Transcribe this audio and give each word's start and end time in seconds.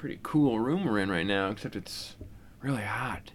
pretty 0.00 0.18
cool 0.22 0.58
room 0.58 0.86
we're 0.86 0.98
in 0.98 1.10
right 1.10 1.26
now, 1.26 1.50
except 1.50 1.76
it's 1.76 2.16
really 2.62 2.80
hot. 2.82 3.32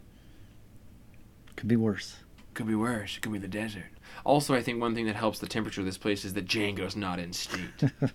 Could 1.55 1.67
be 1.67 1.75
worse. 1.75 2.15
Could 2.55 2.65
be 2.65 2.73
worse. 2.73 3.17
It 3.17 3.21
could 3.21 3.31
be 3.31 3.37
the 3.37 3.47
desert. 3.47 3.83
Also, 4.25 4.55
I 4.55 4.63
think 4.63 4.81
one 4.81 4.95
thing 4.95 5.05
that 5.05 5.15
helps 5.15 5.37
the 5.37 5.45
temperature 5.45 5.81
of 5.81 5.85
this 5.85 5.99
place 5.99 6.25
is 6.25 6.33
that 6.33 6.47
Django's 6.47 6.95
not 6.95 7.19
in 7.19 7.33
state. 7.33 7.61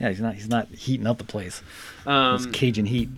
Yeah, 0.00 0.08
he's 0.08 0.20
not. 0.20 0.34
He's 0.34 0.48
not 0.48 0.68
heating 0.68 1.06
up 1.06 1.18
the 1.18 1.24
place. 1.24 1.62
It's 1.98 2.06
Um, 2.06 2.50
Cajun 2.52 2.86
heat. 2.86 3.08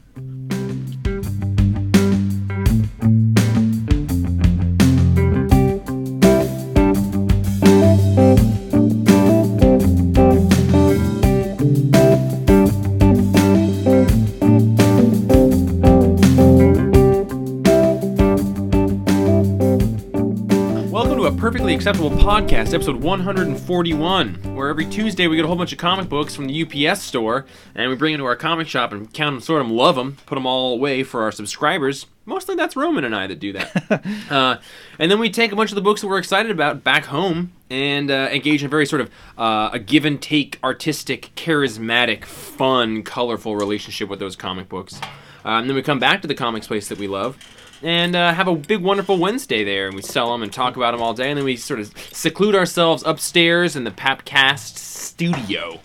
Acceptable 21.82 22.10
podcast, 22.10 22.74
episode 22.74 22.95
141, 22.95 24.54
where 24.54 24.68
every 24.68 24.86
Tuesday 24.86 25.27
we 25.27 25.34
get 25.34 25.45
a 25.45 25.48
whole 25.48 25.56
bunch 25.56 25.72
of 25.72 25.78
comic 25.78 26.08
books 26.08 26.32
from 26.32 26.46
the 26.46 26.62
UPS 26.62 27.02
store 27.02 27.45
and 27.74 27.91
we 27.91 27.96
bring 27.96 28.12
them 28.12 28.20
to 28.20 28.24
our 28.24 28.36
comic 28.36 28.68
shop 28.68 28.92
and 28.92 29.12
count 29.12 29.34
them, 29.34 29.41
sort 29.41 29.60
them, 29.60 29.72
love 29.72 29.96
them, 29.96 30.16
put 30.27 30.36
them 30.36 30.46
all 30.46 30.74
away 30.74 31.02
for 31.02 31.24
our 31.24 31.32
subscribers. 31.32 32.06
Mostly 32.24 32.55
that's 32.55 32.77
Roman 32.77 33.02
and 33.02 33.16
I 33.16 33.27
that 33.27 33.41
do 33.41 33.52
that. 33.55 34.05
uh, 34.30 34.58
and 35.00 35.10
then 35.10 35.18
we 35.18 35.28
take 35.28 35.50
a 35.50 35.56
bunch 35.56 35.72
of 35.72 35.74
the 35.74 35.80
books 35.80 36.02
that 36.02 36.06
we're 36.06 36.18
excited 36.18 36.52
about 36.52 36.84
back 36.84 37.06
home 37.06 37.52
and 37.68 38.12
uh, 38.12 38.28
engage 38.30 38.62
in 38.62 38.66
a 38.66 38.70
very 38.70 38.86
sort 38.86 39.00
of 39.00 39.10
uh, 39.36 39.70
a 39.72 39.80
give 39.80 40.05
and 40.05 40.22
take, 40.22 40.60
artistic, 40.62 41.33
charismatic, 41.34 42.24
fun, 42.24 43.02
colorful 43.02 43.56
relationship 43.56 44.08
with 44.08 44.20
those 44.20 44.36
comic 44.36 44.69
books. 44.69 45.00
Uh, 45.44 45.58
and 45.58 45.69
then 45.69 45.74
we 45.74 45.83
come 45.83 45.98
back 45.98 46.22
to 46.22 46.28
the 46.28 46.34
comics 46.36 46.69
place 46.69 46.88
that 46.91 46.98
we 46.98 47.08
love 47.08 47.36
and 47.82 48.14
uh, 48.14 48.33
have 48.33 48.48
a 48.48 48.55
big, 48.55 48.83
wonderful 48.83 49.19
Wednesday 49.19 49.64
there. 49.64 49.86
And 49.86 49.97
we 49.97 50.02
sell 50.02 50.33
them 50.33 50.42
and 50.42 50.52
talk 50.52 50.77
about 50.77 50.92
them 50.92 51.02
all 51.02 51.14
day. 51.14 51.30
And 51.30 51.38
then 51.38 51.44
we 51.44 51.56
sort 51.56 51.80
of 51.80 51.92
seclude 52.12 52.55
ourselves 52.55 53.02
upstairs 53.05 53.77
in 53.77 53.84
the 53.84 53.91
Papcast 53.91 54.77
studio, 54.77 55.80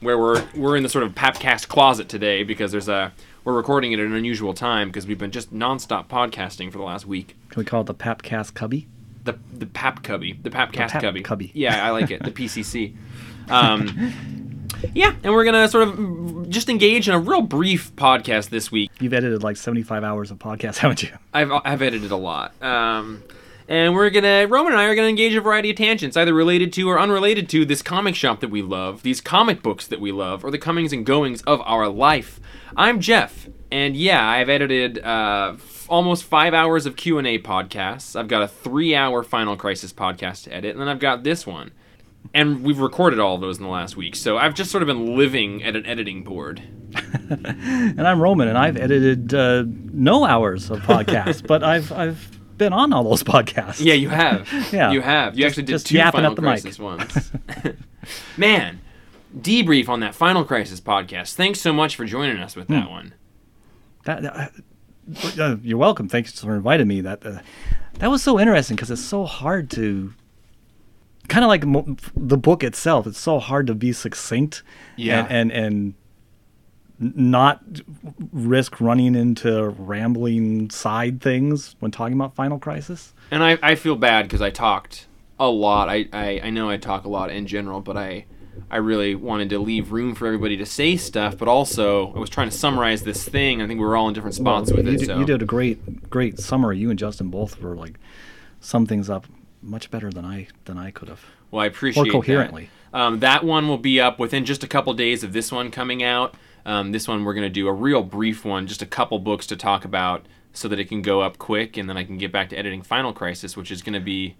where 0.00 0.18
we're 0.18 0.44
we're 0.54 0.76
in 0.76 0.82
the 0.82 0.88
sort 0.88 1.04
of 1.04 1.12
Papcast 1.14 1.68
closet 1.68 2.08
today 2.08 2.42
because 2.44 2.72
there's 2.72 2.88
a 2.88 3.12
we're 3.44 3.54
recording 3.54 3.92
it 3.92 3.98
at 3.98 4.06
an 4.06 4.14
unusual 4.14 4.52
time 4.52 4.88
because 4.88 5.06
we've 5.06 5.18
been 5.18 5.30
just 5.30 5.52
nonstop 5.54 6.08
podcasting 6.08 6.70
for 6.70 6.78
the 6.78 6.84
last 6.84 7.06
week. 7.06 7.36
Can 7.48 7.60
we 7.60 7.64
call 7.64 7.80
it 7.80 7.86
the 7.86 7.94
Papcast 7.94 8.54
Cubby? 8.54 8.86
The 9.24 9.38
the 9.52 9.66
Pap 9.66 10.02
Cubby, 10.02 10.38
the 10.42 10.50
Papcast 10.50 10.90
Pap 10.90 11.02
Cubby. 11.02 11.22
Cubby. 11.22 11.50
Yeah, 11.54 11.84
I 11.84 11.90
like 11.90 12.10
it. 12.10 12.22
The 12.22 12.30
PCC. 12.32 12.94
Um, 13.50 14.37
yeah, 14.94 15.14
and 15.22 15.32
we're 15.32 15.44
gonna 15.44 15.68
sort 15.68 15.88
of 15.88 16.48
just 16.50 16.68
engage 16.68 17.08
in 17.08 17.14
a 17.14 17.18
real 17.18 17.42
brief 17.42 17.94
podcast 17.96 18.50
this 18.50 18.70
week. 18.70 18.90
You've 19.00 19.12
edited 19.14 19.42
like 19.42 19.56
75 19.56 20.04
hours 20.04 20.30
of 20.30 20.38
podcasts, 20.38 20.76
haven't 20.78 21.02
you? 21.02 21.10
I've 21.32 21.50
I've 21.64 21.82
edited 21.82 22.10
a 22.10 22.16
lot. 22.16 22.60
Um, 22.62 23.22
and 23.68 23.94
we're 23.94 24.10
gonna 24.10 24.46
Roman 24.48 24.72
and 24.72 24.80
I 24.80 24.84
are 24.86 24.94
gonna 24.94 25.08
engage 25.08 25.34
a 25.34 25.40
variety 25.40 25.70
of 25.70 25.76
tangents, 25.76 26.16
either 26.16 26.32
related 26.32 26.72
to 26.74 26.88
or 26.88 26.98
unrelated 26.98 27.48
to 27.50 27.64
this 27.64 27.82
comic 27.82 28.14
shop 28.14 28.40
that 28.40 28.50
we 28.50 28.62
love, 28.62 29.02
these 29.02 29.20
comic 29.20 29.62
books 29.62 29.86
that 29.86 30.00
we 30.00 30.12
love, 30.12 30.44
or 30.44 30.50
the 30.50 30.58
comings 30.58 30.92
and 30.92 31.04
goings 31.04 31.42
of 31.42 31.60
our 31.64 31.88
life. 31.88 32.40
I'm 32.76 33.00
Jeff, 33.00 33.48
and 33.70 33.96
yeah, 33.96 34.26
I've 34.26 34.48
edited 34.48 34.98
uh, 35.00 35.52
f- 35.54 35.86
almost 35.88 36.24
five 36.24 36.54
hours 36.54 36.86
of 36.86 36.96
Q 36.96 37.18
and 37.18 37.26
A 37.26 37.38
podcasts. 37.38 38.14
I've 38.18 38.28
got 38.28 38.42
a 38.42 38.48
three-hour 38.48 39.22
Final 39.22 39.56
Crisis 39.56 39.92
podcast 39.92 40.44
to 40.44 40.54
edit, 40.54 40.72
and 40.72 40.80
then 40.80 40.88
I've 40.88 40.98
got 41.00 41.22
this 41.24 41.46
one. 41.46 41.72
And 42.34 42.62
we've 42.62 42.78
recorded 42.78 43.18
all 43.18 43.34
of 43.36 43.40
those 43.40 43.56
in 43.58 43.64
the 43.64 43.70
last 43.70 43.96
week, 43.96 44.14
so 44.14 44.36
I've 44.36 44.54
just 44.54 44.70
sort 44.70 44.82
of 44.82 44.86
been 44.86 45.16
living 45.16 45.62
at 45.64 45.74
an 45.76 45.86
editing 45.86 46.24
board. 46.24 46.62
And 47.30 48.00
I'm 48.06 48.20
Roman, 48.20 48.48
and 48.48 48.56
I've 48.56 48.76
edited 48.78 49.34
uh, 49.34 49.64
no 49.66 50.24
hours 50.24 50.70
of 50.70 50.80
podcasts, 50.80 51.46
but 51.46 51.62
I've 51.62 51.92
I've 51.92 52.38
been 52.56 52.72
on 52.72 52.92
all 52.94 53.04
those 53.04 53.22
podcasts. 53.22 53.84
Yeah, 53.84 53.94
you 53.94 54.08
have. 54.08 54.48
Yeah. 54.72 54.90
You 54.92 55.00
have. 55.02 55.36
You 55.38 55.44
Just- 55.44 55.52
actually 55.52 55.62
did 55.64 55.72
just 55.72 55.86
two 55.88 55.98
Final 55.98 56.34
the 56.34 56.42
mic. 56.42 56.62
Crisis 56.62 56.78
ones. 56.78 57.30
Man, 58.36 58.80
debrief 59.38 59.88
on 59.88 60.00
that 60.00 60.14
Final 60.14 60.44
Crisis 60.44 60.80
podcast. 60.80 61.34
Thanks 61.34 61.60
so 61.60 61.72
much 61.72 61.96
for 61.96 62.04
joining 62.06 62.38
us 62.38 62.56
with 62.56 62.66
Hmm. 62.68 62.72
that 62.74 62.90
one. 62.90 63.14
That, 64.04 64.22
that- 64.22 64.52
uh, 65.38 65.56
you're 65.62 65.78
welcome. 65.78 66.08
Thanks 66.08 66.38
for 66.40 66.54
inviting 66.56 66.88
me. 66.88 67.00
That 67.02 67.24
uh, 67.26 67.38
that 67.98 68.10
was 68.10 68.22
so 68.22 68.38
interesting 68.40 68.76
because 68.76 68.90
it's 68.90 69.04
so 69.04 69.24
hard 69.26 69.70
to 69.72 70.12
kind 71.28 71.44
of 71.44 71.48
like 71.48 71.64
mo- 71.64 71.96
the 72.16 72.36
book 72.36 72.64
itself. 72.64 73.06
It's 73.06 73.18
so 73.18 73.38
hard 73.38 73.66
to 73.68 73.74
be 73.74 73.92
succinct. 73.92 74.62
Yeah. 74.96 75.26
And 75.28 75.52
and, 75.52 75.64
and 75.64 75.94
not 77.00 77.62
risk 78.32 78.80
running 78.80 79.14
into 79.14 79.68
rambling 79.78 80.68
side 80.70 81.20
things 81.20 81.76
when 81.78 81.90
talking 81.90 82.14
about 82.14 82.34
Final 82.34 82.58
Crisis. 82.58 83.14
And 83.30 83.42
I, 83.42 83.58
I 83.62 83.74
feel 83.76 83.94
bad 83.94 84.24
because 84.24 84.42
I 84.42 84.50
talked 84.50 85.06
a 85.38 85.48
lot. 85.48 85.88
I, 85.88 86.08
I, 86.12 86.40
I 86.44 86.50
know 86.50 86.68
I 86.68 86.76
talk 86.76 87.04
a 87.04 87.08
lot 87.08 87.30
in 87.30 87.46
general, 87.46 87.80
but 87.80 87.96
I 87.96 88.26
I 88.70 88.78
really 88.78 89.14
wanted 89.14 89.50
to 89.50 89.60
leave 89.60 89.92
room 89.92 90.16
for 90.16 90.26
everybody 90.26 90.56
to 90.56 90.66
say 90.66 90.96
stuff, 90.96 91.38
but 91.38 91.46
also 91.46 92.12
I 92.14 92.18
was 92.18 92.28
trying 92.28 92.50
to 92.50 92.56
summarize 92.56 93.04
this 93.04 93.26
thing. 93.26 93.62
I 93.62 93.68
think 93.68 93.78
we 93.78 93.86
were 93.86 93.96
all 93.96 94.08
in 94.08 94.14
different 94.14 94.34
spots 94.34 94.72
with 94.72 94.86
you, 94.86 94.94
it. 94.94 94.98
did, 94.98 95.06
so. 95.06 95.18
you 95.18 95.24
did 95.24 95.42
a 95.42 95.46
great 95.46 96.10
great 96.10 96.40
summary. 96.40 96.78
You 96.78 96.90
and 96.90 96.98
Justin 96.98 97.28
both 97.30 97.60
were 97.60 97.76
like 97.76 97.98
sum 98.60 98.84
things 98.86 99.08
up 99.08 99.26
much 99.62 99.90
better 99.90 100.10
than 100.10 100.24
I 100.24 100.48
than 100.64 100.78
I 100.78 100.90
could 100.90 101.08
have. 101.08 101.24
Well, 101.50 101.62
I 101.62 101.66
appreciate 101.66 102.04
that. 102.04 102.12
coherently. 102.12 102.70
Um, 102.92 103.20
that 103.20 103.44
one 103.44 103.68
will 103.68 103.78
be 103.78 104.00
up 104.00 104.18
within 104.18 104.44
just 104.44 104.64
a 104.64 104.68
couple 104.68 104.92
days 104.94 105.22
of 105.22 105.32
this 105.32 105.52
one 105.52 105.70
coming 105.70 106.02
out. 106.02 106.34
Um, 106.64 106.92
this 106.92 107.08
one 107.08 107.24
we're 107.24 107.34
going 107.34 107.46
to 107.46 107.50
do 107.50 107.68
a 107.68 107.72
real 107.72 108.02
brief 108.02 108.44
one, 108.44 108.66
just 108.66 108.82
a 108.82 108.86
couple 108.86 109.18
books 109.18 109.46
to 109.48 109.56
talk 109.56 109.84
about, 109.84 110.26
so 110.52 110.68
that 110.68 110.78
it 110.78 110.88
can 110.88 111.02
go 111.02 111.20
up 111.22 111.38
quick, 111.38 111.76
and 111.76 111.88
then 111.88 111.96
I 111.96 112.04
can 112.04 112.18
get 112.18 112.32
back 112.32 112.50
to 112.50 112.58
editing 112.58 112.82
Final 112.82 113.12
Crisis, 113.12 113.56
which 113.56 113.70
is 113.70 113.82
going 113.82 113.94
to 113.94 114.00
be 114.00 114.36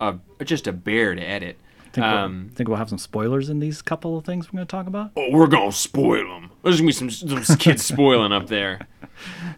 a, 0.00 0.16
just 0.44 0.66
a 0.66 0.72
bear 0.72 1.14
to 1.14 1.22
edit. 1.22 1.58
Think, 1.92 2.06
Um, 2.06 2.44
we'll, 2.46 2.54
think 2.56 2.68
we'll 2.68 2.78
have 2.78 2.88
some 2.88 2.98
spoilers 2.98 3.48
in 3.50 3.58
these 3.60 3.82
couple 3.82 4.16
of 4.16 4.24
things 4.24 4.46
we're 4.52 4.58
going 4.58 4.66
to 4.66 4.70
talk 4.70 4.86
about. 4.86 5.10
oh, 5.16 5.28
we're 5.32 5.46
gonna 5.48 5.72
spoil 5.72 6.26
them. 6.28 6.50
There's 6.62 6.76
gonna 6.76 6.86
be 6.86 6.92
some, 6.92 7.10
some 7.10 7.56
kids 7.56 7.84
spoiling 7.84 8.32
up 8.32 8.46
there. 8.48 8.86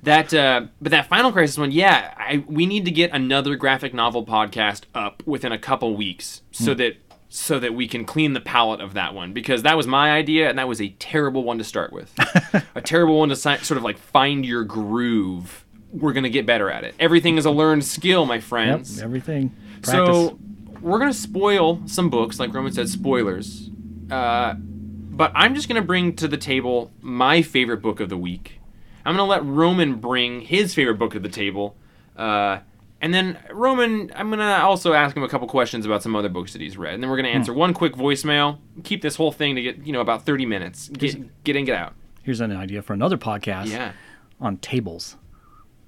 That, 0.02 0.34
uh, 0.34 0.66
but 0.80 0.90
that 0.90 1.06
Final 1.08 1.30
Crisis 1.30 1.56
one, 1.56 1.70
yeah, 1.70 2.14
I, 2.16 2.44
we 2.48 2.66
need 2.66 2.84
to 2.86 2.90
get 2.90 3.12
another 3.12 3.54
graphic 3.54 3.94
novel 3.94 4.26
podcast 4.26 4.82
up 4.92 5.22
within 5.24 5.52
a 5.52 5.58
couple 5.58 5.94
weeks, 5.96 6.42
so 6.50 6.74
that 6.74 6.96
so 7.28 7.60
that 7.60 7.72
we 7.72 7.86
can 7.86 8.04
clean 8.04 8.32
the 8.32 8.40
palette 8.40 8.80
of 8.80 8.94
that 8.94 9.14
one 9.14 9.32
because 9.32 9.62
that 9.62 9.76
was 9.76 9.86
my 9.86 10.10
idea 10.10 10.50
and 10.50 10.58
that 10.58 10.66
was 10.66 10.80
a 10.80 10.88
terrible 10.98 11.44
one 11.44 11.58
to 11.58 11.64
start 11.64 11.92
with, 11.92 12.12
a 12.74 12.80
terrible 12.80 13.20
one 13.20 13.28
to 13.28 13.36
sort 13.36 13.70
of 13.70 13.82
like 13.84 13.98
find 13.98 14.44
your 14.44 14.64
groove. 14.64 15.64
We're 15.92 16.12
gonna 16.12 16.28
get 16.28 16.44
better 16.44 16.68
at 16.68 16.82
it. 16.82 16.96
Everything 16.98 17.36
is 17.38 17.44
a 17.44 17.50
learned 17.52 17.84
skill, 17.84 18.26
my 18.26 18.34
Yep, 18.36 18.42
friends. 18.44 19.00
everything. 19.00 19.54
Practice. 19.82 19.92
So 20.16 20.38
we're 20.82 20.98
gonna 20.98 21.12
spoil 21.14 21.80
some 21.86 22.10
books, 22.10 22.38
like 22.38 22.52
Roman 22.52 22.72
said, 22.72 22.88
spoilers. 22.88 23.70
Uh, 24.10 24.54
but 24.58 25.32
I'm 25.34 25.54
just 25.54 25.68
gonna 25.68 25.82
bring 25.82 26.16
to 26.16 26.28
the 26.28 26.36
table 26.36 26.90
my 27.00 27.42
favorite 27.42 27.80
book 27.82 28.00
of 28.00 28.08
the 28.08 28.16
week. 28.16 28.60
I'm 29.04 29.14
gonna 29.16 29.28
let 29.28 29.44
Roman 29.44 29.96
bring 29.96 30.42
his 30.42 30.74
favorite 30.74 30.98
book 30.98 31.12
to 31.12 31.20
the 31.20 31.28
table, 31.28 31.76
uh, 32.16 32.58
and 33.00 33.12
then 33.12 33.38
Roman, 33.50 34.12
I'm 34.14 34.30
gonna 34.30 34.60
also 34.62 34.92
ask 34.92 35.16
him 35.16 35.22
a 35.22 35.28
couple 35.28 35.48
questions 35.48 35.84
about 35.86 36.02
some 36.02 36.14
other 36.14 36.28
books 36.28 36.52
that 36.52 36.60
he's 36.62 36.76
read, 36.76 36.94
and 36.94 37.02
then 37.02 37.10
we're 37.10 37.16
gonna 37.16 37.28
answer 37.28 37.52
one 37.52 37.74
quick 37.74 37.94
voicemail. 37.94 38.58
Keep 38.84 39.02
this 39.02 39.16
whole 39.16 39.32
thing 39.32 39.54
to 39.56 39.62
get 39.62 39.84
you 39.86 39.92
know 39.92 40.00
about 40.00 40.24
30 40.24 40.46
minutes. 40.46 40.88
Get 40.88 41.42
get 41.44 41.56
in, 41.56 41.64
get 41.64 41.76
out. 41.76 41.94
here's 42.22 42.40
an 42.40 42.52
idea 42.52 42.80
for 42.82 42.92
another 42.92 43.16
podcast 43.18 43.66
Yeah. 43.70 43.92
on 44.40 44.56
tables. 44.58 45.16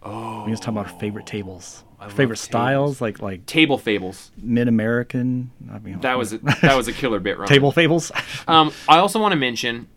Oh. 0.02 0.44
We 0.44 0.50
just 0.50 0.62
talk 0.62 0.72
about 0.72 0.92
our 0.92 0.98
favorite 0.98 1.26
tables, 1.26 1.84
I 2.04 2.08
favorite 2.08 2.36
styles, 2.38 3.00
like 3.00 3.20
like 3.20 3.46
Table 3.46 3.78
fables. 3.78 4.30
mid 4.36 4.68
American. 4.68 5.50
I 5.72 5.78
mean, 5.78 6.00
That 6.00 6.18
was 6.18 6.32
a, 6.32 6.38
that 6.62 6.76
was 6.76 6.88
a 6.88 6.92
killer 6.92 7.20
bit, 7.20 7.38
table 7.46 7.72
fables. 7.72 8.10
Um, 8.48 8.72
I 8.88 8.98
also 8.98 9.20
want 9.20 9.32
to 9.32 9.38
mention 9.38 9.88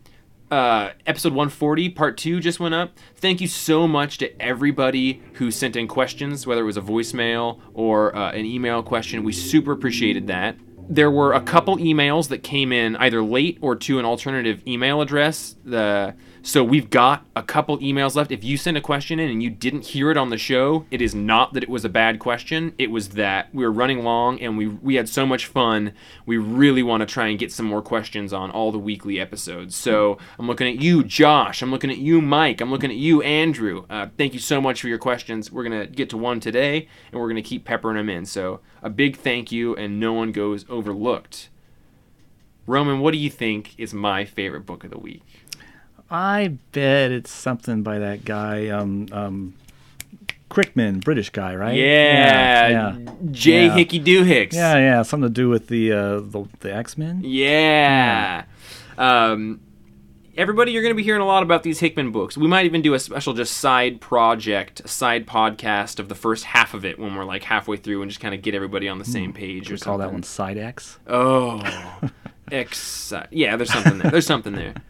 uh, 0.50 0.90
episode 1.06 1.32
140, 1.34 1.90
part 1.90 2.16
two, 2.16 2.40
just 2.40 2.58
went 2.60 2.74
up. 2.74 2.92
Thank 3.16 3.40
you 3.40 3.48
so 3.48 3.86
much 3.86 4.18
to 4.18 4.42
everybody 4.42 5.22
who 5.34 5.50
sent 5.50 5.76
in 5.76 5.86
questions, 5.86 6.46
whether 6.46 6.62
it 6.62 6.64
was 6.64 6.78
a 6.78 6.82
voicemail 6.82 7.60
or 7.74 8.16
uh, 8.16 8.32
an 8.32 8.46
email 8.46 8.82
question. 8.82 9.24
We 9.24 9.32
super 9.32 9.72
appreciated 9.72 10.26
that. 10.28 10.56
There 10.88 11.10
were 11.10 11.34
a 11.34 11.42
couple 11.42 11.76
emails 11.76 12.28
that 12.28 12.42
came 12.42 12.72
in 12.72 12.96
either 12.96 13.22
late 13.22 13.58
or 13.60 13.76
to 13.76 13.98
an 13.98 14.06
alternative 14.06 14.62
email 14.66 15.02
address. 15.02 15.54
The 15.64 16.14
so 16.48 16.64
we've 16.64 16.88
got 16.88 17.26
a 17.36 17.42
couple 17.42 17.76
emails 17.80 18.14
left. 18.14 18.32
If 18.32 18.42
you 18.42 18.56
sent 18.56 18.78
a 18.78 18.80
question 18.80 19.20
in 19.20 19.28
and 19.28 19.42
you 19.42 19.50
didn't 19.50 19.84
hear 19.84 20.10
it 20.10 20.16
on 20.16 20.30
the 20.30 20.38
show, 20.38 20.86
it 20.90 21.02
is 21.02 21.14
not 21.14 21.52
that 21.52 21.62
it 21.62 21.68
was 21.68 21.84
a 21.84 21.90
bad 21.90 22.18
question. 22.18 22.72
It 22.78 22.90
was 22.90 23.10
that 23.10 23.54
we 23.54 23.64
were 23.64 23.70
running 23.70 24.02
long 24.02 24.40
and 24.40 24.56
we 24.56 24.66
we 24.66 24.94
had 24.94 25.10
so 25.10 25.26
much 25.26 25.44
fun. 25.44 25.92
We 26.24 26.38
really 26.38 26.82
want 26.82 27.02
to 27.02 27.06
try 27.06 27.26
and 27.26 27.38
get 27.38 27.52
some 27.52 27.66
more 27.66 27.82
questions 27.82 28.32
on 28.32 28.50
all 28.50 28.72
the 28.72 28.78
weekly 28.78 29.20
episodes. 29.20 29.76
So 29.76 30.16
I'm 30.38 30.46
looking 30.46 30.66
at 30.66 30.80
you, 30.80 31.04
Josh. 31.04 31.60
I'm 31.60 31.70
looking 31.70 31.90
at 31.90 31.98
you, 31.98 32.22
Mike. 32.22 32.62
I'm 32.62 32.70
looking 32.70 32.90
at 32.90 32.96
you, 32.96 33.20
Andrew. 33.20 33.84
Uh, 33.90 34.06
thank 34.16 34.32
you 34.32 34.40
so 34.40 34.58
much 34.58 34.80
for 34.80 34.88
your 34.88 34.96
questions. 34.96 35.52
We're 35.52 35.64
gonna 35.64 35.86
get 35.86 36.08
to 36.10 36.16
one 36.16 36.40
today, 36.40 36.88
and 37.12 37.20
we're 37.20 37.28
gonna 37.28 37.42
keep 37.42 37.66
peppering 37.66 37.98
them 37.98 38.08
in. 38.08 38.24
So 38.24 38.60
a 38.82 38.88
big 38.88 39.18
thank 39.18 39.52
you, 39.52 39.76
and 39.76 40.00
no 40.00 40.14
one 40.14 40.32
goes 40.32 40.64
overlooked. 40.70 41.50
Roman, 42.66 43.00
what 43.00 43.12
do 43.12 43.18
you 43.18 43.28
think 43.28 43.74
is 43.76 43.92
my 43.92 44.24
favorite 44.24 44.64
book 44.64 44.82
of 44.82 44.90
the 44.90 44.98
week? 44.98 45.47
I 46.10 46.56
bet 46.72 47.10
it's 47.12 47.30
something 47.30 47.82
by 47.82 47.98
that 47.98 48.24
guy, 48.24 48.68
um, 48.68 49.08
um, 49.12 49.54
Crickman, 50.50 51.00
British 51.00 51.28
guy, 51.30 51.54
right? 51.54 51.74
Yeah, 51.76 52.68
yeah, 52.68 53.12
J. 53.30 53.66
Yeah. 53.66 53.74
Hickey 53.74 53.98
Doo 53.98 54.24
Hicks. 54.24 54.56
yeah, 54.56 54.76
yeah. 54.78 55.02
Something 55.02 55.28
to 55.28 55.34
do 55.34 55.48
with 55.50 55.66
the 55.68 55.92
uh, 55.92 56.20
the, 56.20 56.48
the 56.60 56.74
X 56.74 56.96
Men. 56.96 57.20
Yeah. 57.22 58.44
Um, 58.96 59.60
everybody, 60.36 60.72
you're 60.72 60.82
going 60.82 60.94
to 60.94 60.96
be 60.96 61.02
hearing 61.02 61.20
a 61.20 61.26
lot 61.26 61.42
about 61.42 61.62
these 61.64 61.80
Hickman 61.80 62.10
books. 62.12 62.38
We 62.38 62.46
might 62.48 62.64
even 62.64 62.80
do 62.80 62.94
a 62.94 62.98
special 62.98 63.34
just 63.34 63.58
side 63.58 64.00
project, 64.00 64.80
a 64.80 64.88
side 64.88 65.26
podcast 65.26 65.98
of 65.98 66.08
the 66.08 66.14
first 66.14 66.44
half 66.44 66.72
of 66.72 66.84
it 66.86 66.98
when 66.98 67.14
we're 67.14 67.24
like 67.26 67.44
halfway 67.44 67.76
through 67.76 68.00
and 68.00 68.10
just 68.10 68.20
kind 68.20 68.34
of 68.34 68.40
get 68.40 68.54
everybody 68.54 68.88
on 68.88 68.98
the 68.98 69.04
same 69.04 69.34
page 69.34 69.70
or 69.70 69.74
We 69.74 69.80
call 69.80 69.98
that 69.98 70.04
something. 70.04 70.14
one 70.16 70.22
Side 70.22 70.56
X. 70.56 70.98
Oh, 71.06 71.62
X. 72.50 73.12
Yeah, 73.30 73.56
there's 73.56 73.70
something 73.72 73.98
there. 73.98 74.10
There's 74.10 74.26
something 74.26 74.54
there. 74.54 74.72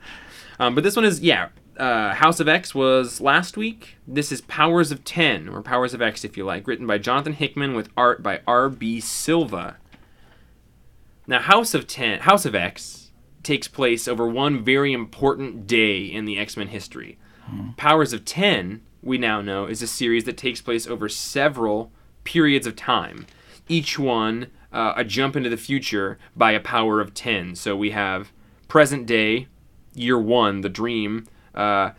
Um, 0.58 0.74
but 0.74 0.84
this 0.84 0.96
one 0.96 1.04
is 1.04 1.20
yeah. 1.20 1.48
Uh, 1.76 2.12
House 2.14 2.40
of 2.40 2.48
X 2.48 2.74
was 2.74 3.20
last 3.20 3.56
week. 3.56 3.98
This 4.06 4.32
is 4.32 4.40
Powers 4.40 4.90
of 4.90 5.04
Ten 5.04 5.48
or 5.48 5.62
Powers 5.62 5.94
of 5.94 6.02
X, 6.02 6.24
if 6.24 6.36
you 6.36 6.44
like, 6.44 6.66
written 6.66 6.88
by 6.88 6.98
Jonathan 6.98 7.34
Hickman 7.34 7.74
with 7.74 7.88
art 7.96 8.20
by 8.20 8.40
R. 8.48 8.68
B. 8.68 9.00
Silva. 9.00 9.76
Now, 11.28 11.40
House 11.40 11.74
of 11.74 11.86
Ten, 11.86 12.20
House 12.20 12.44
of 12.44 12.54
X, 12.56 13.12
takes 13.44 13.68
place 13.68 14.08
over 14.08 14.26
one 14.26 14.64
very 14.64 14.92
important 14.92 15.66
day 15.66 16.04
in 16.04 16.24
the 16.24 16.38
X 16.38 16.56
Men 16.56 16.68
history. 16.68 17.18
Powers 17.76 18.12
of 18.12 18.24
Ten, 18.24 18.82
we 19.02 19.16
now 19.16 19.40
know, 19.40 19.66
is 19.66 19.80
a 19.80 19.86
series 19.86 20.24
that 20.24 20.36
takes 20.36 20.60
place 20.60 20.86
over 20.86 21.08
several 21.08 21.92
periods 22.24 22.66
of 22.66 22.76
time. 22.76 23.26
Each 23.68 23.98
one 23.98 24.48
uh, 24.72 24.94
a 24.96 25.04
jump 25.04 25.36
into 25.36 25.48
the 25.48 25.56
future 25.56 26.18
by 26.36 26.52
a 26.52 26.60
power 26.60 27.00
of 27.00 27.14
10. 27.14 27.54
So 27.54 27.76
we 27.76 27.90
have 27.90 28.32
present 28.68 29.06
day, 29.06 29.48
year 29.98 30.18
one, 30.18 30.60
the 30.62 30.68
dream, 30.68 31.26
uh, 31.54 31.90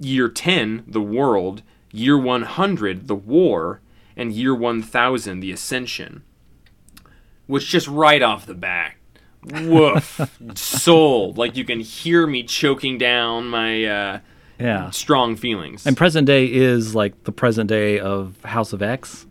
year 0.00 0.28
10, 0.28 0.84
the 0.86 1.00
world, 1.00 1.62
year 1.92 2.16
100, 2.18 3.08
the 3.08 3.14
war, 3.14 3.80
and 4.16 4.32
year 4.32 4.54
1000, 4.54 5.40
the 5.40 5.52
ascension. 5.52 6.22
Which 7.46 7.66
just 7.68 7.88
right 7.88 8.22
off 8.22 8.46
the 8.46 8.54
bat, 8.54 8.94
woof, 9.42 10.20
sold. 10.54 11.38
Like 11.38 11.56
you 11.56 11.64
can 11.64 11.80
hear 11.80 12.26
me 12.26 12.42
choking 12.42 12.98
down 12.98 13.48
my 13.48 13.84
uh, 13.84 14.20
Yeah. 14.58 14.90
strong 14.90 15.34
feelings. 15.34 15.86
And 15.86 15.96
present 15.96 16.26
day 16.26 16.44
is 16.52 16.94
like 16.94 17.24
the 17.24 17.32
present 17.32 17.68
day 17.68 17.98
of 17.98 18.40
House 18.44 18.72
of 18.72 18.82
X. 18.82 19.26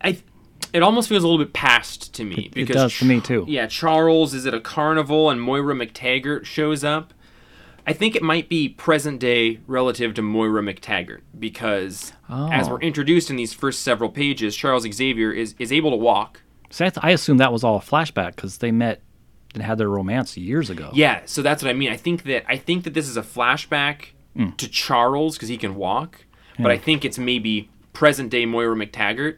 I, 0.00 0.18
it 0.72 0.82
almost 0.82 1.08
feels 1.08 1.22
a 1.24 1.28
little 1.28 1.44
bit 1.44 1.52
past 1.52 2.14
to 2.14 2.24
me 2.24 2.34
It- 2.34 2.44
it 2.46 2.54
because 2.54 2.76
does 2.76 2.98
to 2.98 3.04
me, 3.04 3.20
too. 3.20 3.44
Yeah, 3.48 3.66
Charles 3.66 4.34
is 4.34 4.46
at 4.46 4.54
a 4.54 4.60
carnival 4.60 5.30
and 5.30 5.40
Moira 5.40 5.74
McTaggart 5.74 6.44
shows 6.44 6.84
up. 6.84 7.12
I 7.86 7.94
think 7.94 8.14
it 8.14 8.22
might 8.22 8.50
be 8.50 8.68
present 8.68 9.18
day 9.18 9.60
relative 9.66 10.12
to 10.14 10.22
Moira 10.22 10.60
McTaggart 10.62 11.20
because 11.38 12.12
as 12.28 12.68
Oh. 12.68 12.72
we're 12.72 12.80
introduced 12.80 13.30
in 13.30 13.36
these 13.36 13.54
first 13.54 13.80
several 13.82 14.10
pages, 14.10 14.54
Charles 14.54 14.86
Xavier 14.92 15.32
is 15.32 15.54
is 15.58 15.72
able 15.72 15.90
to 15.90 15.96
walk. 15.96 16.42
So 16.70 16.84
I, 16.84 16.90
th- 16.90 17.02
I 17.02 17.10
assume 17.12 17.38
that 17.38 17.50
was 17.50 17.64
all 17.64 17.76
a 17.76 17.80
flashback 17.80 18.36
because 18.36 18.58
they 18.58 18.70
met 18.70 19.00
and 19.54 19.62
had 19.62 19.78
their 19.78 19.88
romance 19.88 20.36
years 20.36 20.68
ago. 20.68 20.90
Yeah, 20.92 21.20
so 21.24 21.40
that's 21.40 21.62
what 21.62 21.70
I 21.70 21.72
mean. 21.72 21.90
I 21.90 21.96
think 21.96 22.24
that 22.24 22.44
I 22.46 22.58
think 22.58 22.84
that 22.84 22.92
this 22.92 23.08
is 23.08 23.16
a 23.16 23.22
flashback 23.22 24.08
Mm. 24.36 24.54
to 24.58 24.68
Charles 24.68 25.36
because 25.36 25.48
he 25.48 25.56
can 25.56 25.74
walk, 25.74 26.26
but 26.58 26.70
I 26.70 26.76
think 26.76 27.06
it's 27.06 27.18
maybe 27.18 27.70
present 27.94 28.28
day 28.30 28.44
Moira 28.44 28.76
McTaggart, 28.76 29.36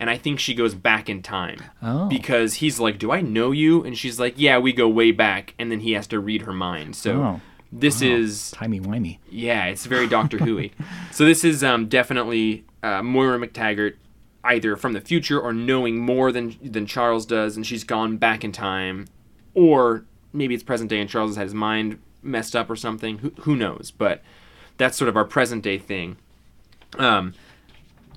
and 0.00 0.10
I 0.10 0.16
think 0.18 0.40
she 0.40 0.54
goes 0.54 0.74
back 0.74 1.08
in 1.08 1.22
time 1.22 1.58
Oh. 1.82 2.08
because 2.08 2.54
he's 2.54 2.80
like, 2.80 2.98
"Do 2.98 3.12
I 3.12 3.20
know 3.20 3.52
you?" 3.52 3.84
And 3.84 3.96
she's 3.96 4.18
like, 4.18 4.34
"Yeah, 4.36 4.58
we 4.58 4.72
go 4.72 4.88
way 4.88 5.12
back," 5.12 5.54
and 5.58 5.70
then 5.70 5.80
he 5.80 5.92
has 5.92 6.08
to 6.08 6.18
read 6.18 6.42
her 6.42 6.52
mind. 6.52 6.96
So 6.96 7.22
Oh. 7.22 7.40
this 7.70 8.02
is 8.02 8.50
Timey 8.50 8.80
wimey. 8.80 9.18
yeah, 9.30 9.66
it's 9.66 9.86
very 9.86 10.08
Doctor 10.08 10.38
Who. 10.44 10.68
So 11.12 11.24
this 11.24 11.44
is 11.44 11.62
um, 11.62 11.86
definitely 11.86 12.64
uh, 12.82 13.02
Moira 13.02 13.38
McTaggart, 13.38 13.94
either 14.42 14.74
from 14.74 14.94
the 14.94 15.00
future 15.00 15.38
or 15.40 15.52
knowing 15.52 15.98
more 16.00 16.32
than 16.32 16.56
than 16.62 16.86
Charles 16.86 17.26
does, 17.26 17.56
and 17.56 17.66
she's 17.66 17.84
gone 17.84 18.16
back 18.16 18.42
in 18.42 18.52
time, 18.52 19.06
or 19.54 20.04
maybe 20.32 20.54
it's 20.54 20.62
present 20.64 20.88
day 20.88 21.00
and 21.00 21.10
Charles 21.10 21.30
has 21.32 21.36
had 21.36 21.44
his 21.44 21.54
mind 21.54 21.98
messed 22.22 22.54
up 22.56 22.70
or 22.70 22.76
something. 22.76 23.18
Who, 23.18 23.32
who 23.40 23.54
knows? 23.56 23.90
But 23.90 24.22
that's 24.78 24.96
sort 24.96 25.08
of 25.10 25.16
our 25.16 25.24
present 25.24 25.62
day 25.62 25.76
thing. 25.76 26.16
Um, 26.98 27.34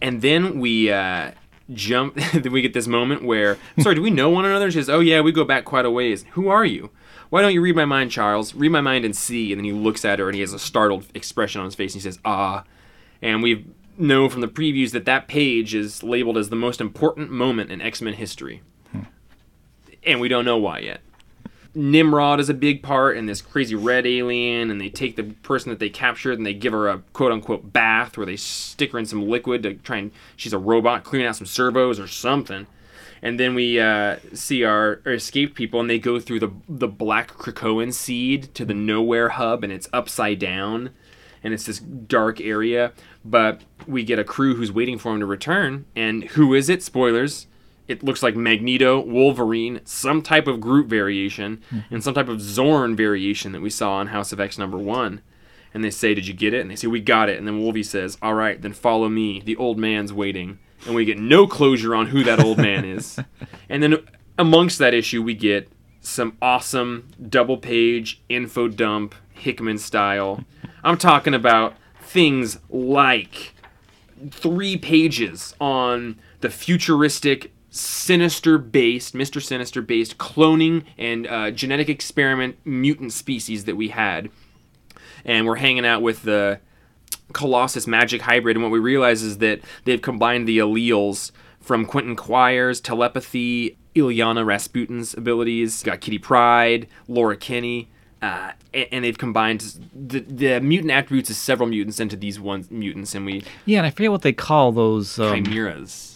and 0.02 0.22
then 0.22 0.60
we 0.60 0.92
uh, 0.92 1.32
jump. 1.72 2.16
then 2.34 2.52
we 2.52 2.62
get 2.62 2.74
this 2.74 2.88
moment 2.88 3.24
where, 3.24 3.58
sorry, 3.80 3.96
do 3.96 4.02
we 4.02 4.10
know 4.10 4.30
one 4.30 4.46
another? 4.46 4.72
She 4.72 4.80
says, 4.80 4.90
"Oh 4.90 5.00
yeah, 5.00 5.22
we 5.22 5.32
go 5.32 5.44
back 5.44 5.66
quite 5.66 5.86
a 5.86 5.92
ways. 5.92 6.26
Who 6.32 6.48
are 6.50 6.66
you? 6.66 6.90
Why 7.30 7.42
don't 7.42 7.54
you 7.54 7.62
read 7.62 7.76
my 7.76 7.86
mind, 7.86 8.12
Charles? 8.12 8.54
Read 8.54 8.72
my 8.72 8.82
mind 8.82 9.06
and 9.06 9.16
see." 9.16 9.52
And 9.52 9.60
then 9.60 9.66
he 9.66 9.72
looks 9.72 10.06
at 10.06 10.20
her 10.20 10.28
and 10.28 10.36
he 10.36 10.42
has 10.42 10.54
a 10.54 10.60
startled 10.60 11.06
expression 11.14 11.60
on 11.60 11.66
his 11.66 11.76
face. 11.76 11.94
And 11.94 12.02
he 12.02 12.10
says, 12.10 12.20
"Ah," 12.26 12.64
and 13.22 13.42
we 13.42 13.66
know 13.98 14.30
from 14.30 14.42
the 14.42 14.48
previews 14.48 14.92
that 14.92 15.06
that 15.06 15.28
page 15.28 15.76
is 15.76 16.04
labeled 16.04 16.38
as 16.38 16.50
the 16.50 16.56
most 16.56 16.82
important 16.82 17.30
moment 17.30 17.72
in 17.72 17.82
X 17.82 18.02
Men 18.02 18.14
history, 18.14 18.62
and 20.04 20.20
we 20.20 20.28
don't 20.28 20.46
know 20.46 20.58
why 20.58 20.80
yet. 20.80 21.02
Nimrod 21.76 22.40
is 22.40 22.50
a 22.50 22.54
big 22.54 22.84
part 22.84 23.18
and 23.18 23.28
this 23.28 23.42
crazy 23.42 23.76
red 23.76 24.06
alien, 24.06 24.70
and 24.70 24.80
they 24.80 24.90
take 24.90 25.16
the 25.16 25.24
person 25.24 25.70
that 25.70 25.80
they 25.80 25.90
captured 25.90 26.38
and 26.38 26.46
they 26.46 26.54
give 26.54 26.74
her 26.74 26.88
a 26.88 27.00
quote 27.14 27.32
unquote 27.32 27.74
bath 27.74 28.16
where 28.16 28.26
they 28.26 28.36
stick 28.36 28.92
her 28.92 29.00
in 29.00 29.06
some 29.06 29.28
liquid 29.28 29.64
to 29.64 29.74
try 29.76 29.98
and 29.98 30.12
she's 30.36 30.54
a 30.54 30.58
robot 30.58 31.04
cleaning 31.04 31.28
out 31.28 31.36
some 31.36 31.48
servos 31.48 32.00
or 32.00 32.08
something. 32.08 32.68
And 33.24 33.40
then 33.40 33.56
we 33.56 33.80
uh, 33.80 34.18
see 34.34 34.66
our, 34.66 35.02
our 35.06 35.14
escaped 35.14 35.56
people, 35.56 35.80
and 35.80 35.90
they 35.90 35.98
go 35.98 36.20
through 36.20 36.42
the 36.42 36.52
the 36.68 36.90
black 36.90 37.32
Krakoan 37.32 37.94
seed 37.94 38.54
to 38.54 38.66
the 38.66 38.74
nowhere 38.74 39.30
hub, 39.30 39.64
and 39.64 39.72
it's 39.72 39.88
upside 39.94 40.40
down, 40.40 40.90
and 41.42 41.54
it's 41.54 41.66
this 41.66 41.80
dark 41.80 42.42
area. 42.42 42.92
But 43.24 43.62
we 43.88 44.04
get 44.04 44.20
a 44.20 44.26
crew 44.26 44.56
who's 44.56 44.74
waiting 44.74 44.98
for 44.98 45.14
him 45.14 45.22
to 45.22 45.26
return, 45.26 45.86
and 45.96 46.26
who 46.26 46.54
is 46.54 46.68
it? 46.68 46.84
Spoilers 46.84 47.48
it 47.88 48.04
looks 48.04 48.24
like 48.24 48.36
Magneto, 48.36 49.00
Wolverine, 49.00 49.82
some 49.84 50.22
type 50.22 50.48
of 50.48 50.62
Groot 50.62 50.88
variation, 50.88 51.62
and 51.70 51.82
mm-hmm. 51.84 52.00
some 52.00 52.14
type 52.14 52.30
of 52.30 52.42
Zorn 52.42 52.96
variation 52.96 53.52
that 53.52 53.62
we 53.62 53.70
saw 53.70 54.00
in 54.02 54.08
House 54.08 54.32
of 54.32 54.40
X 54.40 54.58
number 54.58 54.78
one. 54.78 55.22
And 55.74 55.84
they 55.84 55.90
say, 55.92 56.14
Did 56.14 56.28
you 56.28 56.34
get 56.34 56.54
it? 56.54 56.62
And 56.62 56.72
they 56.72 56.76
say, 56.76 56.88
We 56.88 57.02
got 57.02 57.30
it. 57.30 57.38
And 57.38 57.48
then 57.48 57.60
Wolvie 57.60 57.84
says, 57.84 58.18
All 58.22 58.36
right, 58.36 58.62
then 58.62 58.74
follow 58.74 59.10
me. 59.10 59.42
The 59.42 59.58
old 59.58 59.78
man's 59.78 60.14
waiting. 60.14 60.60
And 60.86 60.96
we 60.96 61.06
get 61.06 61.18
no 61.18 61.48
closure 61.48 61.96
on 61.96 62.08
who 62.08 62.24
that 62.24 62.40
old 62.44 62.58
man 62.58 62.86
is. 62.86 63.20
And 63.70 63.82
then 63.82 64.06
amongst 64.38 64.78
that 64.80 64.94
issue, 64.94 65.24
we 65.24 65.34
get 65.34 65.68
some 66.00 66.38
awesome 66.42 67.10
double 67.30 67.58
page 67.58 68.22
info 68.30 68.68
dump, 68.68 69.16
Hickman 69.34 69.80
style. 69.80 70.44
I'm 70.84 70.98
talking 70.98 71.34
about 71.34 71.76
things 72.02 72.60
like 72.70 73.54
three 74.30 74.78
pages 74.78 75.56
on 75.60 76.20
the 76.42 76.50
futuristic 76.50 77.52
sinister 77.76 78.60
based 78.60 79.16
mr 79.16 79.42
sinister 79.42 79.82
based 79.82 80.20
cloning 80.20 80.84
and 80.96 81.26
uh, 81.26 81.50
genetic 81.50 81.90
experiment 81.90 82.56
mutant 82.64 83.12
species 83.12 83.66
that 83.66 83.76
we 83.76 83.88
had 83.88 84.30
and 85.26 85.48
we're 85.48 85.56
hanging 85.56 85.84
out 85.84 86.00
with 86.00 86.22
the 86.22 86.60
colossus 87.34 87.88
magic 87.88 88.22
hybrid 88.22 88.56
and 88.56 88.62
what 88.62 88.72
we 88.72 88.78
realize 88.78 89.24
is 89.24 89.40
that 89.40 89.60
they've 89.86 90.04
combined 90.04 90.48
the 90.48 90.60
alleles 90.60 91.32
from 91.60 91.84
quentin 91.84 92.16
quires 92.16 92.80
telepathy 92.80 93.76
illyana 93.96 94.46
rasputin's 94.46 95.16
abilities 95.16 95.82
got 95.82 96.00
kitty 96.00 96.20
pryde 96.20 96.88
laura 97.08 97.36
kinney 97.36 97.90
uh, 98.22 98.54
and, 98.74 99.04
they've 99.04 99.18
combined 99.18 99.90
the, 99.94 100.20
the 100.22 100.62
mutant 100.62 100.92
attributes 100.92 101.30
of 101.30 101.36
several 101.36 101.68
mutants 101.68 102.00
into 102.00 102.16
these 102.16 102.40
one 102.40 102.66
mutants 102.70 103.14
and 103.16 103.26
we 103.26 103.44
Yeah, 103.66 103.80
and 103.80 103.88
I 103.88 103.90
forget 103.90 104.12
what 104.12 104.22
they 104.22 104.32
call 104.32 104.72
those. 104.72 105.20
Um, 105.20 105.44
chimeras 105.44 106.13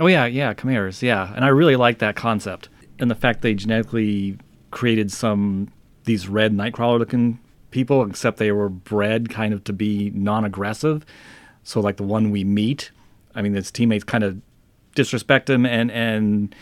oh 0.00 0.06
yeah, 0.06 0.26
yeah, 0.26 0.54
chimeras. 0.54 1.02
Yeah, 1.02 1.32
and 1.34 1.44
I 1.44 1.48
really 1.48 1.76
like 1.76 1.98
that 1.98 2.16
concept 2.16 2.68
and 2.98 3.10
the 3.10 3.14
fact 3.14 3.42
they 3.42 3.54
genetically 3.54 4.38
created 4.70 5.12
some 5.12 5.70
these 6.04 6.28
red 6.28 6.52
nightcrawler-looking 6.52 7.38
people, 7.70 8.04
except 8.04 8.38
they 8.38 8.52
were 8.52 8.68
bred 8.68 9.28
kind 9.28 9.54
of 9.54 9.62
to 9.64 9.72
be 9.72 10.10
non-aggressive. 10.14 11.04
So 11.62 11.80
like 11.80 11.98
the 11.98 12.02
one 12.02 12.30
we 12.30 12.42
meet, 12.42 12.90
I 13.34 13.42
mean, 13.42 13.54
his 13.54 13.70
teammates 13.70 14.04
kind 14.04 14.24
of 14.24 14.40
disrespect 14.94 15.48
him 15.48 15.64
and 15.66 15.90
and 15.90 16.54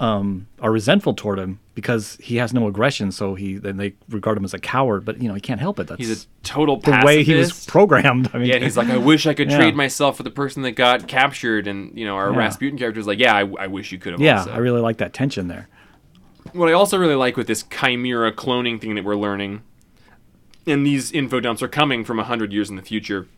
um, 0.00 0.48
are 0.60 0.72
resentful 0.72 1.14
toward 1.14 1.38
him 1.38 1.60
because 1.80 2.18
he 2.20 2.36
has 2.38 2.52
no 2.52 2.66
aggression. 2.66 3.12
So 3.12 3.36
he 3.36 3.56
then 3.56 3.76
they 3.76 3.94
regard 4.08 4.36
him 4.36 4.44
as 4.44 4.52
a 4.52 4.58
coward. 4.58 5.04
But 5.04 5.22
you 5.22 5.28
know 5.28 5.34
he 5.34 5.40
can't 5.40 5.60
help 5.60 5.78
it. 5.78 5.86
That's 5.86 5.98
he's 5.98 6.24
a 6.24 6.26
total 6.42 6.76
the 6.76 6.90
pacifist. 6.90 7.06
way 7.06 7.22
he 7.22 7.34
was 7.34 7.64
programmed. 7.66 8.28
I 8.34 8.38
mean, 8.38 8.48
Yeah, 8.48 8.58
he's 8.58 8.76
like, 8.76 8.88
I 8.88 8.96
wish 8.96 9.26
I 9.26 9.34
could 9.34 9.48
Yeah. 9.50 9.58
trade 9.58 9.76
myself 9.76 10.16
for 10.16 10.24
the 10.24 10.30
person 10.30 10.62
that 10.64 10.72
got 10.72 11.06
captured. 11.06 11.68
And, 11.68 11.96
you 11.96 12.04
know, 12.04 12.16
our 12.16 12.32
Yeah. 12.32 12.38
Rasputin 12.38 12.76
character 12.78 12.98
is 13.00 13.06
like, 13.06 13.20
yeah, 13.20 13.34
I, 13.36 13.48
I 13.60 13.66
wish 13.68 13.92
you 13.92 13.98
could 13.98 14.12
have 14.12 14.20
yeah, 14.20 14.38
also. 14.40 14.50
I 14.50 14.56
really 14.58 14.80
like 14.80 14.96
that 14.96 15.12
tension 15.12 15.46
there. 15.46 15.68
what 16.52 16.68
I 16.68 16.72
also 16.72 16.98
really 16.98 17.14
like 17.14 17.36
with 17.36 17.46
this 17.46 17.62
chimera 17.62 18.32
cloning 18.32 18.80
thing 18.80 18.96
that 18.96 19.04
we're 19.04 19.14
learning, 19.16 19.62
and 20.66 20.84
these 20.84 21.12
info 21.12 21.38
dumps 21.40 21.62
are 21.62 21.68
coming 21.68 22.04
from 22.04 22.16
100 22.16 22.52
years 22.52 22.68
in 22.70 22.76
the 22.76 22.82
future, 22.82 23.28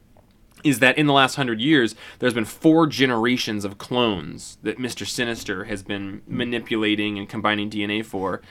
is 0.65 0.79
that 0.81 0.99
in 0.99 1.07
the 1.07 1.13
last 1.13 1.37
100 1.37 1.61
years, 1.61 1.95
there's 2.19 2.35
been 2.35 2.45
four 2.45 2.87
generations 2.87 3.65
of 3.65 3.79
clones 3.79 4.59
that 4.63 4.79
Mr. 4.79 5.07
Sinister 5.07 5.65
has 5.65 5.83
been 5.83 6.23
manipulating 6.27 7.19
and 7.19 7.29
combining 7.29 7.71
DNA 7.71 8.05
for. 8.05 8.43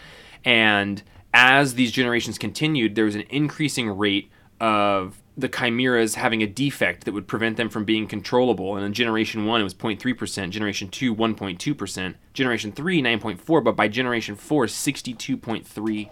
And 0.44 1.04
as 1.34 1.75
these 1.75 1.92
generations 1.92 2.38
continued, 2.38 2.96
there 2.96 3.06
was 3.06 3.16
an 3.16 3.25
increasing 3.30 3.89
rate 3.89 4.32
of 4.60 5.22
the 5.38 5.48
chimeras 5.48 6.16
having 6.16 6.44
a 6.44 6.48
defect 6.48 7.06
that 7.06 7.13
would 7.13 7.28
prevent 7.28 7.56
them 7.56 7.70
from 7.70 7.86
being 7.86 8.08
controllable. 8.08 8.75
And 8.75 8.86
in 8.86 8.94
generation 8.94 9.46
one, 9.46 9.62
it 9.62 9.63
was 9.63 9.74
0.3%, 9.74 10.50
generation 10.50 10.89
two, 10.89 11.16
1.2%, 11.16 12.16
generation 12.34 12.72
three, 12.72 13.01
9.4, 13.01 13.63
but 13.63 13.75
by 13.75 13.88
generation 13.88 14.36
four, 14.36 14.66
62.3. 14.66 16.10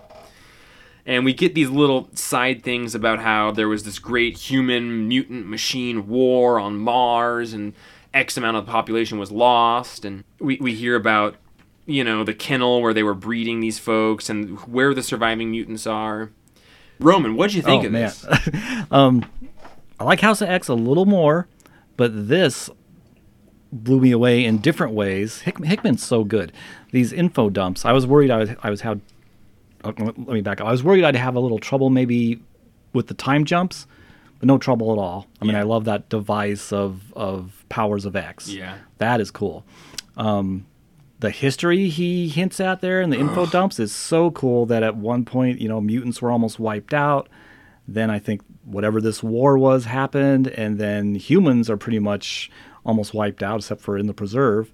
And 1.08 1.24
we 1.24 1.34
get 1.34 1.56
these 1.56 1.70
little 1.70 2.10
side 2.14 2.64
things 2.64 2.94
about 2.94 3.20
how 3.20 3.52
there 3.52 3.70
was 3.70 3.84
this 3.84 3.98
great 3.98 4.38
human 4.38 5.08
mutant 5.08 5.48
machine 5.48 6.08
war 6.08 6.60
on 6.60 6.78
Mars 6.78 7.54
and 7.54 7.74
X 8.14 8.36
amount 8.36 8.58
of 8.58 8.66
the 8.66 8.72
population 8.72 9.18
was 9.18 9.32
lost. 9.32 10.04
And 10.04 10.26
we, 10.40 10.58
we 10.60 10.76
hear 10.76 10.96
about, 10.98 11.36
you 11.86 12.04
know, 12.04 12.26
the 12.26 12.34
kennel 12.34 12.82
where 12.82 12.94
they 12.94 13.04
were 13.04 13.14
breeding 13.14 13.62
these 13.62 13.80
folks 13.80 14.30
and 14.30 14.60
where 14.68 14.94
the 14.94 15.02
surviving 15.02 15.50
mutants 15.52 15.88
are. 15.88 16.30
Roman, 17.00 17.38
what'd 17.38 17.54
you 17.56 17.62
think 17.62 17.84
Oh, 17.84 17.88
of 17.88 17.92
man. 17.94 18.02
this? 18.02 18.26
um, 18.92 19.26
I 20.00 20.04
like 20.04 20.20
House 20.20 20.42
of 20.42 20.50
X 20.50 20.68
a 20.68 20.74
little 20.74 21.06
more, 21.06 21.48
but 21.96 22.28
this 22.28 22.70
blew 23.72 24.02
me 24.02 24.12
away 24.12 24.44
in 24.44 24.58
different 24.58 24.94
ways. 24.94 25.42
Hick- 25.42 25.64
Hickman's 25.64 26.04
so 26.06 26.24
good. 26.26 26.52
These 26.92 27.14
info 27.14 27.50
dumps. 27.50 27.86
I 27.86 27.94
was 27.94 28.06
worried 28.06 28.30
I 28.30 28.38
was, 28.38 28.50
I 28.62 28.70
was 28.70 28.82
how. 28.82 29.00
Uh, 29.84 29.94
Let 29.98 30.18
me 30.18 30.42
back 30.42 30.62
up. 30.62 30.68
I 30.68 30.72
was 30.72 30.84
worried 30.84 31.04
I'd 31.04 31.16
have 31.16 31.36
a 31.36 31.40
little 31.40 31.60
trouble 31.60 31.90
maybe 31.90 32.40
with 32.94 33.08
the 33.08 33.14
time 33.14 33.46
jumps, 33.46 33.88
but 34.40 34.48
no 34.48 34.58
trouble 34.58 34.92
at 34.92 34.98
all. 34.98 35.28
I 35.42 35.46
mean, 35.46 35.54
Yeah. 35.54 35.62
I 35.62 35.64
love 35.64 35.86
that 35.86 36.10
device 36.10 36.72
of 36.74 37.14
of 37.14 37.66
powers 37.70 38.06
of 38.06 38.16
X. 38.16 38.50
Yeah. 38.50 38.78
that 38.98 39.20
is 39.22 39.32
cool. 39.32 39.66
Um, 40.16 40.66
the 41.20 41.30
history 41.32 41.90
he 41.90 42.28
hints 42.30 42.60
at 42.60 42.82
there 42.82 43.02
in 43.02 43.10
the 43.10 43.18
info 43.20 43.46
dumps 43.56 43.80
is 43.80 43.92
so 43.92 44.32
cool 44.32 44.66
that 44.68 44.84
at 44.84 44.96
one 44.96 45.26
point, 45.26 45.60
you 45.60 45.68
know, 45.68 45.82
mutants 45.82 46.22
were 46.22 46.32
almost 46.32 46.60
wiped 46.60 46.94
out. 46.94 47.28
Then 47.88 48.10
I 48.10 48.20
think 48.20 48.42
whatever 48.66 49.00
this 49.00 49.24
war 49.24 49.58
was 49.58 49.86
happened, 49.86 50.48
and 50.48 50.78
then 50.78 51.16
humans 51.16 51.70
are 51.70 51.78
pretty 51.78 52.00
much 52.00 52.52
almost 52.86 53.14
wiped 53.14 53.42
out, 53.42 53.60
except 53.62 53.82
for 53.82 53.98
in 53.98 54.08
the 54.08 54.14
preserve. 54.14 54.72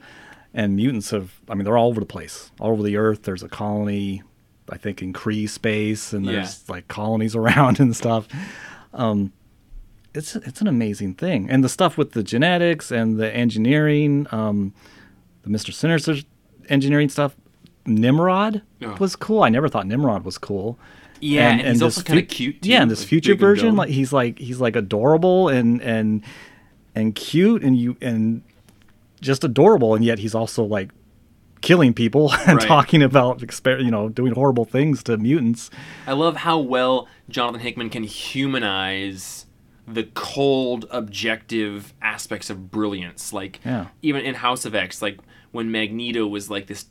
And 0.53 0.75
mutants 0.75 1.11
have, 1.11 1.39
I 1.49 1.53
mean, 1.55 1.63
they're 1.63 1.77
all 1.77 1.89
over 1.89 1.99
the 1.99 2.05
place, 2.05 2.51
all 2.59 2.71
over 2.71 2.83
the 2.83 2.97
earth. 2.97 3.23
There's 3.23 3.43
a 3.43 3.47
colony, 3.49 4.21
I 4.69 4.77
think, 4.77 5.01
in 5.01 5.13
Kree 5.13 5.47
space, 5.49 6.13
and 6.13 6.25
Yeah. 6.25 6.31
there's 6.33 6.67
like 6.69 6.87
colonies 6.87 7.35
around 7.41 7.79
and 7.79 7.95
stuff. 7.95 8.27
Um, 8.93 9.33
it's 10.13 10.35
it's 10.35 10.61
an 10.61 10.67
amazing 10.67 11.15
thing, 11.15 11.49
and 11.49 11.63
the 11.63 11.69
stuff 11.69 11.97
with 11.97 12.11
the 12.11 12.23
genetics 12.23 12.91
and 12.91 13.17
the 13.19 13.33
engineering, 13.35 14.27
um, 14.31 14.73
the 15.41 15.49
Mister 15.49 15.71
Sinister 15.71 16.15
engineering 16.69 17.09
stuff. 17.09 17.35
Nimrod 17.85 18.61
Oh. 18.81 18.95
was 18.99 19.15
cool. 19.17 19.43
I 19.43 19.49
never 19.49 19.67
thought 19.67 19.87
Nimrod 19.87 20.23
was 20.23 20.37
cool. 20.37 20.79
Yeah, 21.19 21.49
and 21.49 21.61
he's 21.61 21.79
this 21.79 21.81
also 21.97 22.01
kinda 22.03 22.21
fu- 22.21 22.27
cute, 22.27 22.61
too, 22.61 22.69
Yeah, 22.69 22.81
and 22.81 22.89
this 22.91 23.03
future 23.03 23.31
and 23.31 23.39
version, 23.41 23.75
like 23.75 23.89
he's 23.89 24.13
like 24.13 24.39
he's 24.39 24.61
like 24.61 24.75
adorable 24.77 25.49
and 25.49 25.81
and 25.81 26.21
and 26.95 27.13
cute, 27.15 27.63
and 27.63 27.77
you 27.77 27.97
and 28.01 28.41
just 29.19 29.43
adorable, 29.43 29.95
and 29.95 30.05
yet 30.05 30.19
he's 30.19 30.35
also 30.35 30.63
like 30.63 30.91
killing 31.63 31.93
people 31.95 32.31
and 32.47 32.59
Right. 32.59 32.67
talking 32.67 33.01
about 33.01 33.41
you 33.65 33.89
know 33.89 34.09
doing 34.09 34.33
horrible 34.35 34.65
things 34.65 35.01
to 35.03 35.17
mutants. 35.17 35.71
I 36.05 36.13
love 36.13 36.35
how 36.37 36.59
well 36.59 37.07
Jonathan 37.29 37.61
Hickman 37.61 37.89
can 37.89 38.03
humanize 38.03 39.47
the 39.87 40.03
cold, 40.13 40.85
objective 40.91 41.93
aspects 42.01 42.49
of 42.51 42.69
brilliance. 42.71 43.33
Like, 43.33 43.59
Yeah. 43.65 43.87
even 44.01 44.23
in 44.23 44.35
House 44.35 44.63
of 44.65 44.75
X, 44.75 45.01
like 45.01 45.19
when 45.51 45.71
Magneto 45.71 46.25
was 46.27 46.49
like 46.49 46.67
this 46.67 46.85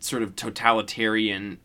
sort 0.00 0.22
of 0.22 0.36
totalitarian, 0.36 1.58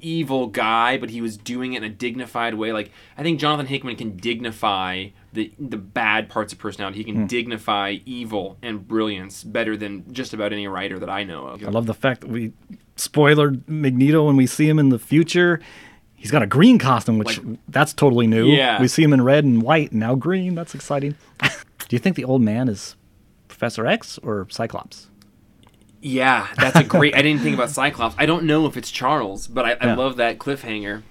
evil 0.00 0.46
guy, 0.48 0.96
but 0.98 1.10
he 1.10 1.20
was 1.20 1.36
doing 1.36 1.72
it 1.74 1.78
in 1.78 1.84
a 1.84 1.88
dignified 1.88 2.54
way. 2.54 2.72
Like, 2.72 2.90
I 3.16 3.22
think 3.22 3.40
Jonathan 3.40 3.66
Hickman 3.66 3.96
can 3.96 4.16
dignify 4.16 5.08
the 5.32 5.52
the 5.58 5.76
bad 5.76 6.28
parts 6.28 6.52
of 6.52 6.58
personality. 6.58 6.98
He 6.98 7.04
can 7.04 7.22
hmm. 7.22 7.26
dignify 7.26 7.98
evil 8.04 8.58
and 8.62 8.86
brilliance 8.86 9.44
better 9.44 9.76
than 9.76 10.12
just 10.12 10.34
about 10.34 10.52
any 10.52 10.66
writer 10.68 10.98
that 10.98 11.10
I 11.10 11.24
know 11.24 11.46
of. 11.46 11.64
I 11.64 11.70
love 11.70 11.86
the 11.86 11.94
fact 11.94 12.20
that 12.20 12.30
we 12.30 12.52
spoiler 12.96 13.54
Magneto 13.66 14.26
when 14.26 14.36
we 14.36 14.46
see 14.46 14.68
him 14.68 14.78
in 14.78 14.90
the 14.90 14.98
future. 14.98 15.60
He's 16.14 16.30
got 16.30 16.42
a 16.42 16.46
green 16.46 16.78
costume, 16.78 17.18
which 17.18 17.42
Like- 17.42 17.58
that's 17.66 17.92
totally 17.92 18.26
new. 18.28 18.46
Yeah. 18.46 18.80
We 18.80 18.86
see 18.86 19.02
him 19.02 19.12
in 19.12 19.22
red 19.22 19.44
and 19.44 19.60
white, 19.60 19.90
and 19.90 20.00
now 20.00 20.14
green. 20.14 20.54
That's 20.54 20.74
exciting. 20.74 21.16
Do 21.40 21.96
you 21.96 21.98
think 21.98 22.14
the 22.14 22.24
old 22.24 22.42
man 22.42 22.68
is 22.68 22.94
Professor 23.48 23.86
X 23.86 24.18
or 24.22 24.46
Cyclops? 24.48 25.08
Yeah, 26.00 26.48
that's 26.56 26.76
a 26.76 26.84
great. 26.84 27.14
I 27.14 27.22
didn't 27.22 27.42
think 27.42 27.54
about 27.54 27.70
Cyclops. 27.70 28.14
I 28.18 28.26
don't 28.26 28.44
know 28.44 28.66
if 28.66 28.76
it's 28.76 28.90
Charles, 28.90 29.46
but 29.46 29.64
I, 29.64 29.72
I 29.72 29.86
Yeah. 29.86 29.96
love 29.96 30.16
that 30.16 30.38
cliffhanger. 30.38 31.02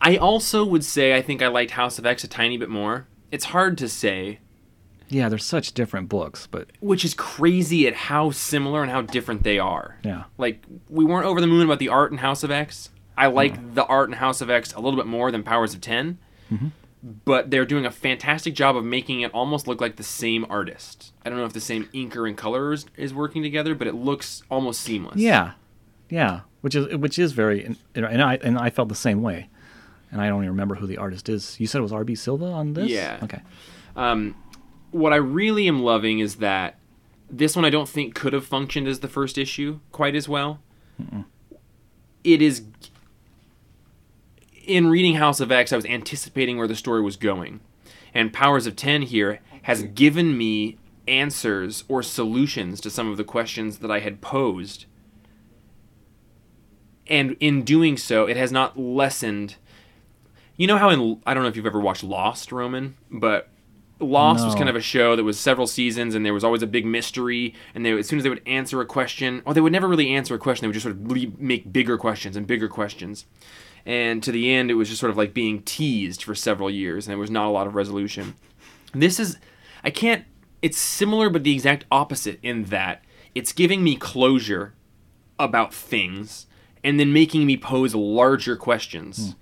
I 0.00 0.16
also 0.16 0.64
would 0.64 0.84
say 0.84 1.14
I 1.14 1.22
think 1.22 1.42
I 1.42 1.48
liked 1.48 1.72
House 1.72 1.98
of 1.98 2.04
X 2.04 2.24
a 2.24 2.28
tiny 2.28 2.56
bit 2.56 2.68
more. 2.68 3.06
It's 3.32 3.46
hard 3.46 3.76
to 3.78 3.88
say, 3.88 4.38
Yeah, 5.08 5.28
they're 5.28 5.38
such 5.38 5.72
different 5.72 6.08
books, 6.08 6.46
but 6.46 6.68
which 6.80 7.04
is 7.04 7.14
crazy 7.14 7.88
at 7.88 7.94
how 7.94 8.30
similar 8.30 8.82
and 8.82 8.92
how 8.92 9.02
different 9.02 9.42
they 9.42 9.58
are. 9.58 9.98
yeah. 10.04 10.24
Like 10.38 10.62
we 10.88 11.04
weren't 11.04 11.26
over 11.26 11.40
the 11.40 11.48
moon 11.48 11.64
about 11.64 11.80
the 11.80 11.88
art 11.88 12.12
in 12.12 12.18
House 12.18 12.44
of 12.44 12.50
X. 12.52 12.90
I 13.16 13.26
like 13.26 13.74
the 13.74 13.84
art 13.86 14.08
in 14.08 14.14
House 14.14 14.40
of 14.40 14.48
X 14.50 14.72
a 14.74 14.80
little 14.80 14.96
bit 14.96 15.06
more 15.06 15.32
than 15.32 15.42
Powers 15.42 15.74
of 15.74 15.80
10 15.80 16.18
mm-hmm. 16.52 16.68
But 17.24 17.50
they're 17.50 17.66
doing 17.66 17.84
a 17.84 17.90
fantastic 17.90 18.54
job 18.54 18.76
of 18.76 18.84
making 18.84 19.22
it 19.22 19.34
almost 19.34 19.66
look 19.66 19.80
like 19.80 19.96
the 19.96 20.04
same 20.04 20.46
artist. 20.48 21.12
I 21.24 21.30
don't 21.30 21.38
know 21.38 21.44
if 21.44 21.52
the 21.52 21.60
same 21.60 21.86
inker 21.86 22.28
and 22.28 22.36
colors 22.36 22.86
is 22.96 23.12
working 23.12 23.42
together, 23.42 23.74
but 23.74 23.88
it 23.88 23.94
looks 23.96 24.44
almost 24.48 24.82
seamless. 24.82 25.16
Yeah, 25.16 25.54
yeah, 26.08 26.42
which 26.60 26.76
is 26.76 26.94
which 26.94 27.18
is 27.18 27.32
very, 27.32 27.64
and 27.64 27.76
and 27.96 28.22
I 28.22 28.36
and 28.36 28.56
I 28.56 28.70
felt 28.70 28.88
the 28.88 28.94
same 28.94 29.20
way, 29.20 29.48
and 30.12 30.20
I 30.20 30.28
don't 30.28 30.42
even 30.42 30.50
remember 30.50 30.74
who 30.74 30.86
the 30.86 30.98
artist 30.98 31.28
is. 31.28 31.58
You 31.58 31.66
said 31.66 31.78
it 31.78 31.82
was 31.82 31.92
R.B. 31.92 32.14
Silva 32.14 32.44
on 32.44 32.74
this. 32.74 32.88
Yeah. 32.88 33.18
Okay. 33.22 33.40
Um, 33.96 34.36
what 34.90 35.12
I 35.12 35.16
really 35.16 35.66
am 35.66 35.82
loving 35.82 36.18
is 36.20 36.36
that 36.36 36.78
this 37.30 37.56
one 37.56 37.64
I 37.64 37.70
don't 37.70 37.88
think 37.88 38.14
could 38.14 38.34
have 38.34 38.44
functioned 38.44 38.86
as 38.86 39.00
the 39.00 39.08
first 39.08 39.38
issue 39.38 39.80
quite 39.90 40.14
as 40.14 40.28
well. 40.28 40.60
It 42.22 42.42
is. 42.42 42.62
In 44.66 44.88
reading 44.88 45.14
House 45.14 45.40
of 45.40 45.50
X, 45.50 45.72
I 45.72 45.76
was 45.76 45.86
anticipating 45.86 46.56
where 46.56 46.68
the 46.68 46.76
story 46.76 47.02
was 47.02 47.16
going. 47.16 47.60
And 48.14 48.32
Powers 48.32 48.66
of 48.66 48.76
10 48.76 49.02
here 49.02 49.40
has 49.62 49.82
given 49.82 50.36
me 50.36 50.78
answers 51.08 51.84
or 51.88 52.02
solutions 52.02 52.80
to 52.82 52.90
some 52.90 53.10
of 53.10 53.16
the 53.16 53.24
questions 53.24 53.78
that 53.78 53.90
I 53.90 54.00
had 54.00 54.20
posed. 54.20 54.84
And 57.08 57.36
in 57.40 57.62
doing 57.62 57.96
so, 57.96 58.26
it 58.26 58.36
has 58.36 58.52
not 58.52 58.78
lessened. 58.78 59.56
You 60.56 60.66
know 60.66 60.78
how 60.78 60.90
in 60.90 61.20
I 61.26 61.34
don't 61.34 61.42
know 61.42 61.48
if 61.48 61.56
you've 61.56 61.66
ever 61.66 61.80
watched 61.80 62.04
Lost, 62.04 62.52
Roman, 62.52 62.96
but 63.10 63.48
Lost 64.02 64.44
was 64.44 64.54
kind 64.54 64.68
of 64.68 64.76
a 64.76 64.80
show 64.80 65.16
that 65.16 65.24
was 65.24 65.38
several 65.38 65.66
seasons, 65.66 66.14
and 66.14 66.26
there 66.26 66.34
was 66.34 66.44
always 66.44 66.62
a 66.62 66.66
big 66.66 66.84
mystery. 66.84 67.54
And 67.74 67.84
they, 67.84 67.96
as 67.98 68.08
soon 68.08 68.18
as 68.18 68.22
they 68.22 68.28
would 68.28 68.46
answer 68.46 68.80
a 68.80 68.86
question, 68.86 69.42
or 69.44 69.54
they 69.54 69.60
would 69.60 69.72
never 69.72 69.88
really 69.88 70.10
answer 70.10 70.34
a 70.34 70.38
question, 70.38 70.64
they 70.64 70.68
would 70.68 70.74
just 70.74 70.84
sort 70.84 70.96
of 70.96 71.40
make 71.40 71.72
bigger 71.72 71.96
questions 71.96 72.36
and 72.36 72.46
bigger 72.46 72.68
questions. 72.68 73.26
And 73.84 74.22
to 74.22 74.30
the 74.30 74.52
end, 74.52 74.70
it 74.70 74.74
was 74.74 74.88
just 74.88 75.00
sort 75.00 75.10
of 75.10 75.16
like 75.16 75.34
being 75.34 75.62
teased 75.62 76.22
for 76.22 76.34
several 76.34 76.70
years, 76.70 77.06
and 77.06 77.12
there 77.12 77.18
was 77.18 77.30
not 77.30 77.46
a 77.46 77.50
lot 77.50 77.66
of 77.66 77.74
resolution. 77.74 78.34
This 78.92 79.18
is, 79.18 79.38
I 79.82 79.90
can't. 79.90 80.24
It's 80.60 80.78
similar, 80.78 81.28
but 81.28 81.42
the 81.42 81.52
exact 81.52 81.86
opposite 81.90 82.38
in 82.42 82.64
that 82.64 83.02
it's 83.34 83.52
giving 83.52 83.82
me 83.82 83.96
closure 83.96 84.74
about 85.38 85.74
things, 85.74 86.46
and 86.84 87.00
then 87.00 87.12
making 87.12 87.46
me 87.46 87.56
pose 87.56 87.94
larger 87.94 88.56
questions 88.56 89.32
hmm. 89.32 89.41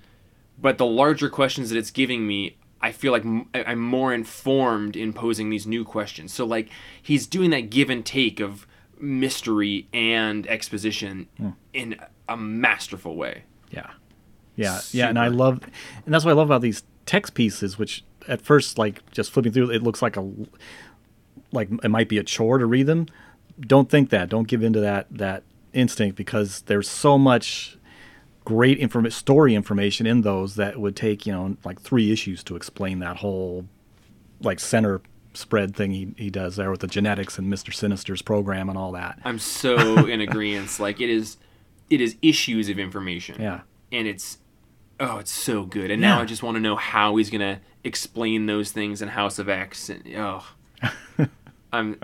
But 0.61 0.79
the 0.79 0.87
larger 0.87 1.29
questions 1.29 1.71
that 1.71 1.79
it's 1.79 1.91
giving 1.91 2.27
me 2.27 2.57
i 2.81 2.93
feel 2.93 3.13
like 3.13 3.25
I'm 3.55 3.81
more 3.81 4.13
informed 4.13 4.97
in 4.97 5.13
posing 5.13 5.51
these 5.51 5.67
new 5.67 5.85
questions 5.85 6.33
so 6.33 6.45
like 6.45 6.69
he's 7.01 7.27
doing 7.27 7.51
that 7.51 7.71
give 7.71 7.91
and 7.91 8.05
take 8.05 8.41
of 8.41 8.67
mystery 8.99 9.89
and 9.93 10.47
exposition 10.47 11.29
hmm. 11.37 11.51
in 11.73 11.97
a 12.29 12.37
masterful 12.37 13.17
way 13.17 13.45
Yeah. 13.71 13.91
Yeah. 14.57 14.81
Yeah. 14.91 15.09
And 15.09 15.19
I 15.19 15.29
love, 15.29 15.61
and 16.05 16.13
that's 16.13 16.25
what 16.25 16.33
I 16.33 16.35
love 16.35 16.49
about 16.49 16.61
these 16.61 16.83
text 17.07 17.35
pieces, 17.35 17.79
which 17.79 18.05
at 18.29 18.43
first, 18.43 18.79
like 18.79 19.09
just 19.11 19.31
flipping 19.31 19.53
through, 19.53 19.71
it 19.71 19.83
looks 19.83 20.03
like 20.03 20.17
a, 20.17 20.31
like 21.53 21.69
it 21.83 21.89
might 21.89 22.09
be 22.09 22.19
a 22.19 22.23
chore 22.23 22.59
to 22.59 22.67
read 22.67 22.87
them. 22.87 23.07
Don't 23.61 23.91
think 23.91 24.11
that. 24.11 24.29
Don't 24.29 24.49
give 24.49 24.63
into 24.63 24.81
that, 24.81 25.07
that 25.11 25.43
instinct 25.73 26.17
because 26.17 26.63
there's 26.63 26.89
so 26.89 27.17
much 27.19 27.79
great 28.45 28.79
inform- 28.79 29.11
story 29.11 29.55
information 29.55 30.07
in 30.07 30.23
those 30.23 30.57
that 30.57 30.79
would 30.79 30.97
take, 30.97 31.27
you 31.27 31.33
know, 31.33 31.57
like 31.65 31.81
three 31.81 32.11
issues 32.13 32.43
to 32.45 32.57
explain 32.57 32.99
that 33.01 33.19
whole 33.19 33.67
like 34.41 34.59
center 34.59 35.03
spread 35.35 35.77
thing 35.77 35.93
he, 35.93 36.13
he 36.17 36.31
does 36.31 36.57
there 36.57 36.71
with 36.71 36.81
the 36.81 36.87
genetics 36.89 37.39
and 37.39 37.53
Mr. 37.53 37.73
Sinister's 37.73 38.21
program 38.23 38.69
and 38.69 38.77
all 38.77 38.91
that. 38.93 39.17
i'm 39.25 39.39
so 39.39 40.07
in 40.09 40.21
agreement 40.21 40.81
like 40.81 41.01
it 41.01 41.09
is 41.09 41.37
it 41.89 42.01
is 42.01 42.17
issues 42.21 42.69
of 42.69 42.81
information 42.81 43.37
Yeah. 43.41 43.61
and 43.93 44.09
it's 44.09 44.39
oh 44.99 45.19
it's 45.19 45.31
so 45.31 45.65
good 45.67 45.91
and 45.93 46.01
now 46.03 46.21
i 46.21 46.25
just 46.25 46.43
want 46.43 46.57
to 46.57 46.61
know 46.61 46.75
how 46.75 47.15
he's 47.15 47.31
gonna 47.31 47.61
explain 47.85 48.47
those 48.47 48.73
things 48.73 49.01
in 49.03 49.09
house 49.09 49.39
of 49.39 49.49
x 49.49 49.89
and 49.89 50.03
oh 50.17 50.45
i'm 51.73 52.01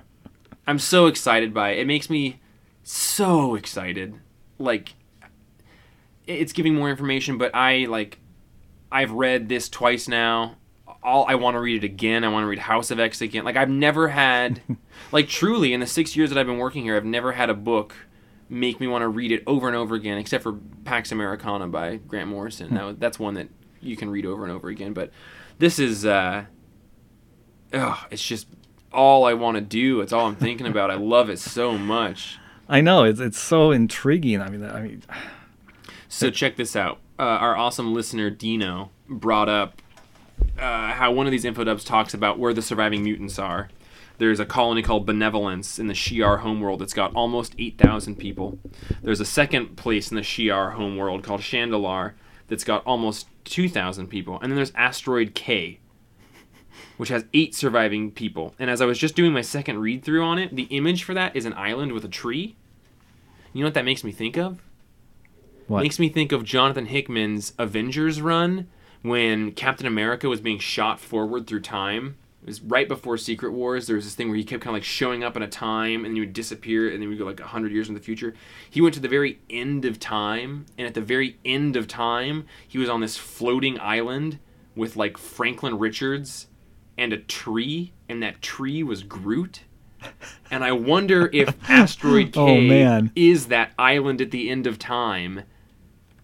i'm 0.69 0.79
so 0.79 1.07
excited 1.07 1.53
by 1.53 1.71
it 1.71 1.81
it 1.81 1.87
makes 1.89 2.09
me 2.09 2.39
so 2.85 3.57
excited 3.57 4.15
like 4.61 4.95
it's 6.27 6.53
giving 6.53 6.75
more 6.75 6.91
information, 6.91 7.39
but 7.39 7.55
I 7.55 7.87
like 7.87 8.19
I've 8.91 9.13
read 9.13 9.49
this 9.49 9.69
twice 9.69 10.09
now. 10.09 10.57
All 11.03 11.27
I 11.29 11.37
want 11.37 11.55
to 11.55 11.61
read 11.61 11.83
it 11.83 11.87
again. 11.87 12.25
I 12.25 12.29
want 12.29 12.45
to 12.45 12.49
read 12.49 12.59
House 12.59 12.91
of 12.91 12.99
X 12.99 13.21
again. 13.21 13.45
Like 13.45 13.57
I've 13.57 13.71
never 13.71 14.09
had 14.09 14.61
like 15.13 15.29
truly 15.29 15.73
in 15.73 15.81
the 15.81 15.87
6 15.87 16.17
years 16.17 16.31
that 16.31 16.39
I've 16.39 16.47
been 16.47 16.59
working 16.59 16.83
here, 16.83 16.97
I've 16.97 17.05
never 17.05 17.33
had 17.33 17.51
a 17.51 17.55
book 17.55 17.95
make 18.49 18.79
me 18.81 18.87
want 18.87 19.03
to 19.03 19.09
read 19.09 19.33
it 19.33 19.43
over 19.47 19.67
and 19.67 19.77
over 19.77 19.95
again 19.95 20.19
except 20.19 20.43
for 20.43 20.55
Pax 20.85 21.11
Americana 21.11 21.67
by 21.67 21.97
Grant 21.97 22.29
Morrison. 22.29 22.75
That 22.75 23.01
that's 23.01 23.19
one 23.19 23.35
that 23.35 23.49
you 23.81 23.97
can 23.97 24.11
read 24.11 24.27
over 24.27 24.45
and 24.45 24.53
over 24.53 24.69
again, 24.69 24.93
but 24.93 25.11
this 25.59 25.79
is 25.79 26.07
uh 26.07 26.45
oh, 27.73 28.05
it's 28.11 28.25
just 28.25 28.49
all 28.93 29.25
I 29.25 29.35
want 29.35 29.57
to 29.57 29.61
do. 29.61 30.01
It's 30.01 30.13
all 30.13 30.27
I'm 30.27 30.37
thinking 30.37 30.67
about. 30.67 30.91
I 30.91 30.95
love 30.95 31.29
it 31.29 31.39
so 31.39 31.77
much. 31.77 32.39
I 32.69 32.81
know 32.81 33.05
it's 33.05 33.21
it's 33.21 33.39
so 33.39 33.71
intriguing. 33.71 34.41
I 34.41 34.49
mean, 34.49 34.65
I 34.65 34.81
mean, 34.81 35.03
So 36.09 36.31
check 36.31 36.57
this 36.57 36.77
out. 36.77 36.99
Uh, 37.19 37.23
our 37.23 37.57
awesome 37.57 37.95
listener 37.95 38.31
Dino 38.31 38.91
brought 39.09 39.49
up 39.49 39.81
uh, 40.59 40.93
how 40.93 41.13
one 41.13 41.27
of 41.27 41.33
these 41.33 41.45
infodumps 41.45 41.85
talks 41.85 42.15
about 42.15 42.39
where 42.39 42.55
the 42.55 42.63
surviving 42.63 43.03
mutants 43.03 43.39
are. 43.39 43.69
There's 44.19 44.41
a 44.41 44.47
colony 44.47 44.83
called 44.83 45.05
Benevolence 45.05 45.79
in 45.79 45.89
the 45.89 45.95
Shi'ar 45.95 46.41
homeworld 46.41 46.81
that's 46.81 46.95
got 46.95 47.15
almost 47.15 47.55
8,000 47.59 48.17
people. 48.17 48.59
There's 49.03 49.21
a 49.21 49.27
second 49.27 49.77
place 49.77 50.11
in 50.11 50.17
the 50.17 50.23
Shi'ar 50.23 50.73
homeworld 50.73 51.23
called 51.23 51.43
Chandalar 51.43 52.13
that's 52.49 52.65
got 52.65 52.85
almost 52.87 53.27
2,000 53.45 54.07
people. 54.07 54.41
And 54.41 54.51
then 54.51 54.57
there's 54.57 54.73
Asteroid 54.75 55.35
K, 55.35 55.81
which 56.97 57.11
has 57.11 57.27
eight 57.35 57.55
surviving 57.55 58.11
people. 58.11 58.55
And 58.59 58.71
as 58.71 58.81
I 58.81 58.87
was 58.87 58.99
just 58.99 59.17
doing 59.17 59.33
my 59.33 59.43
second 59.43 59.81
read 59.81 60.03
through 60.03 60.25
on 60.25 60.39
it, 60.39 60.57
the 60.57 60.65
image 60.65 61.05
for 61.05 61.13
that 61.13 61.37
is 61.37 61.45
an 61.45 61.53
island 61.55 61.93
with 61.93 62.05
a 62.05 62.09
tree. 62.09 62.57
You 63.53 63.61
know 63.63 63.67
what 63.67 63.75
that 63.75 63.85
makes 63.85 64.03
me 64.03 64.13
think 64.13 64.39
of? 64.39 64.63
What? 65.67 65.83
Makes 65.83 65.99
me 65.99 66.09
think 66.09 66.33
of 66.33 66.45
Jonathan 66.45 66.87
Hickman's 66.87 67.53
Avengers 67.59 68.21
run 68.21 68.69
when 69.03 69.53
Captain 69.53 69.87
America 69.87 70.29
was 70.29 70.41
being 70.41 70.59
shot 70.59 71.01
forward 71.01 71.47
through 71.47 71.61
time. 71.61 72.17
It 72.43 72.47
was 72.51 72.63
right 72.63 72.87
before 72.87 73.17
Secret 73.17 73.51
Wars. 73.53 73.87
There 73.89 73.97
was 73.97 74.05
this 74.05 74.15
thing 74.15 74.29
where 74.29 74.37
he 74.37 74.45
kept 74.45 74.63
kind 74.63 74.71
of 74.71 74.77
like 74.77 74.85
showing 74.85 75.25
up 75.25 75.37
in 75.37 75.43
a 75.43 75.49
time 75.49 76.05
and 76.05 76.07
then 76.07 76.15
he 76.15 76.21
would 76.21 76.33
disappear 76.33 76.87
and 76.87 76.95
then 76.95 77.03
he 77.03 77.09
would 77.09 77.19
go 77.19 77.25
like 77.25 77.41
100 77.41 77.73
years 77.73 77.89
in 77.89 77.95
the 77.95 78.01
future. 78.01 78.35
He 78.71 78.81
went 78.81 78.95
to 78.95 79.01
the 79.01 79.09
very 79.09 79.41
end 79.51 79.85
of 79.85 79.99
time 79.99 80.67
and 80.79 80.87
at 80.87 80.95
the 80.95 81.01
very 81.01 81.39
end 81.45 81.75
of 81.75 81.89
time, 81.89 82.47
he 82.69 82.79
was 82.79 82.89
on 82.89 83.01
this 83.01 83.17
floating 83.17 83.81
island 83.81 84.39
with 84.77 84.95
like 84.97 85.19
Franklin 85.19 85.77
Richards 85.79 86.47
and 86.97 87.13
a 87.13 87.17
tree 87.19 87.93
and 88.09 88.23
that 88.23 88.41
tree 88.43 88.83
was 88.85 89.03
Groot. 89.03 89.63
And 90.51 90.63
I 90.63 90.71
wonder 90.71 91.29
if 91.33 91.49
oh, 91.69 91.73
Asteroid 91.73 92.33
K 92.33 92.41
Oh, 92.41 92.61
man. 92.61 93.11
is 93.17 93.47
that 93.47 93.73
island 93.77 94.21
at 94.21 94.31
the 94.31 94.51
end 94.51 94.69
of 94.69 94.79
time 94.79 95.43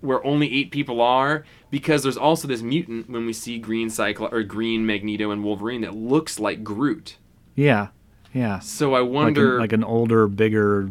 where 0.02 0.24
only 0.26 0.52
eight 0.52 0.70
people 0.70 1.00
are 1.00 1.44
because 1.70 2.02
there's 2.02 2.16
also 2.18 2.46
this 2.46 2.60
mutant 2.62 3.08
when 3.08 3.24
we 3.24 3.32
see 3.32 3.58
green 3.58 3.88
cycle 3.88 4.28
or 4.30 4.42
green 4.42 4.84
magneto 4.84 5.30
and 5.30 5.42
wolverine 5.42 5.80
that 5.80 5.94
looks 5.94 6.38
like 6.38 6.62
groot 6.62 7.16
yeah, 7.54 7.88
yeah. 8.34 8.58
so 8.58 8.94
i 8.94 8.98
Like, 9.00 9.06
an, 9.08 9.12
wonder 9.14 9.58
like 9.60 9.72
an 9.72 9.84
older, 9.84 10.26
bigger, 10.28 10.90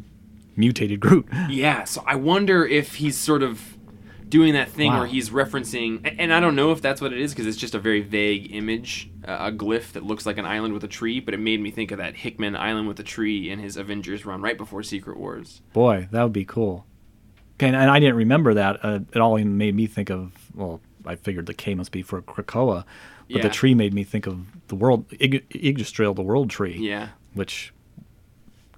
mutated 0.55 0.99
Groot. 0.99 1.27
yeah 1.49 1.83
so 1.83 2.03
i 2.05 2.15
wonder 2.15 2.65
if 2.65 2.95
he's 2.95 3.17
sort 3.17 3.43
of 3.43 3.77
doing 4.29 4.53
that 4.53 4.69
thing 4.69 4.89
Wow. 4.91 4.99
where 4.99 5.07
he's 5.07 5.29
referencing 5.29 6.15
and 6.17 6.33
i 6.33 6.39
don't 6.39 6.55
know 6.55 6.71
if 6.71 6.81
that's 6.81 7.01
what 7.01 7.11
it 7.11 7.19
is 7.19 7.33
because 7.33 7.45
it's 7.47 7.57
just 7.57 7.75
a 7.75 7.79
very 7.79 7.99
vague 8.01 8.53
image 8.55 9.09
uh, 9.27 9.37
a 9.41 9.51
glyph 9.51 9.91
that 9.91 10.03
looks 10.05 10.25
like 10.25 10.37
an 10.37 10.45
island 10.45 10.73
with 10.73 10.83
a 10.85 10.87
tree 10.87 11.19
but 11.19 11.33
it 11.33 11.39
made 11.39 11.59
me 11.59 11.69
think 11.69 11.91
of 11.91 11.97
that 11.97 12.15
hickman 12.15 12.55
island 12.55 12.87
with 12.87 12.97
a 12.99 13.03
tree 13.03 13.49
in 13.49 13.59
his 13.59 13.75
avengers 13.75 14.25
run 14.25 14.41
right 14.41 14.57
before 14.57 14.83
secret 14.83 15.17
wars 15.17 15.61
Boy, 15.73 16.07
that 16.11 16.23
would 16.23 16.31
be 16.33 16.45
cool. 16.45 16.85
And, 17.61 17.75
and 17.75 17.89
I 17.89 17.99
didn't 17.99 18.15
remember 18.15 18.53
that. 18.55 18.79
Uh, 18.83 18.99
it 19.13 19.19
all 19.19 19.37
made 19.37 19.75
me 19.75 19.87
think 19.87 20.09
of 20.09 20.31
well, 20.55 20.81
I 21.05 21.15
figured 21.15 21.45
the 21.45 21.53
K 21.53 21.75
must 21.75 21.91
be 21.91 22.01
for 22.01 22.21
Krakoa, 22.21 22.83
but 23.27 23.37
Yeah. 23.37 23.41
the 23.43 23.49
tree 23.49 23.73
made 23.73 23.93
me 23.93 24.03
think 24.03 24.27
of 24.27 24.45
the 24.67 24.75
world 24.75 25.05
Ig- 25.19 25.45
Yggdrasil, 25.53 26.13
the 26.13 26.21
world 26.21 26.49
tree. 26.49 26.77
yeah 26.79 27.09
which 27.33 27.73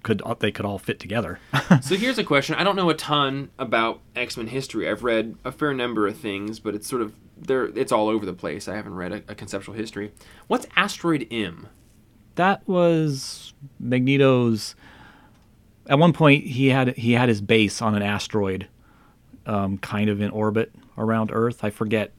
could 0.04 0.22
uh, 0.24 0.34
they 0.38 0.52
could 0.52 0.64
all 0.66 0.78
fit 0.78 1.00
together. 1.00 1.38
So 1.82 1.96
here's 1.96 2.18
a 2.18 2.24
question. 2.24 2.54
I 2.54 2.62
don't 2.64 2.76
know 2.76 2.88
a 2.90 2.94
ton 2.94 3.50
about 3.58 4.00
X 4.14 4.36
Men 4.36 4.46
history. 4.48 4.88
I've 4.88 5.02
read 5.02 5.34
a 5.44 5.50
fair 5.50 5.72
number 5.74 6.06
of 6.06 6.16
things, 6.16 6.60
but 6.60 6.74
it's 6.74 6.86
sort 6.86 7.02
of 7.02 7.14
there. 7.36 7.64
It's 7.76 7.90
all 7.90 8.08
over 8.08 8.24
the 8.26 8.32
place. 8.34 8.68
I 8.68 8.76
haven't 8.76 8.94
read 8.94 9.12
a, 9.12 9.22
a 9.28 9.34
conceptual 9.34 9.74
history. 9.74 10.12
What's 10.46 10.66
Asteroid 10.76 11.26
M? 11.30 11.68
that 12.36 12.66
was 12.68 13.54
Magneto's. 13.80 14.74
At 15.86 15.98
one 15.98 16.12
point, 16.12 16.44
he 16.44 16.68
had 16.68 16.96
he 16.96 17.12
had 17.12 17.28
his 17.28 17.40
base 17.40 17.80
on 17.82 17.94
an 17.94 18.02
asteroid, 18.02 18.68
um, 19.46 19.78
kind 19.78 20.08
of 20.10 20.20
in 20.20 20.30
orbit 20.30 20.72
around 20.96 21.30
Earth. 21.32 21.62
I 21.64 21.70
forget. 21.70 22.12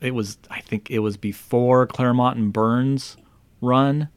It 0.00 0.12
was 0.14 0.38
I 0.50 0.60
think 0.60 0.90
it 0.90 0.98
was 1.00 1.16
before 1.16 1.86
Claremont 1.86 2.36
and 2.38 2.52
Byrne's 2.52 3.16
run, 3.60 4.08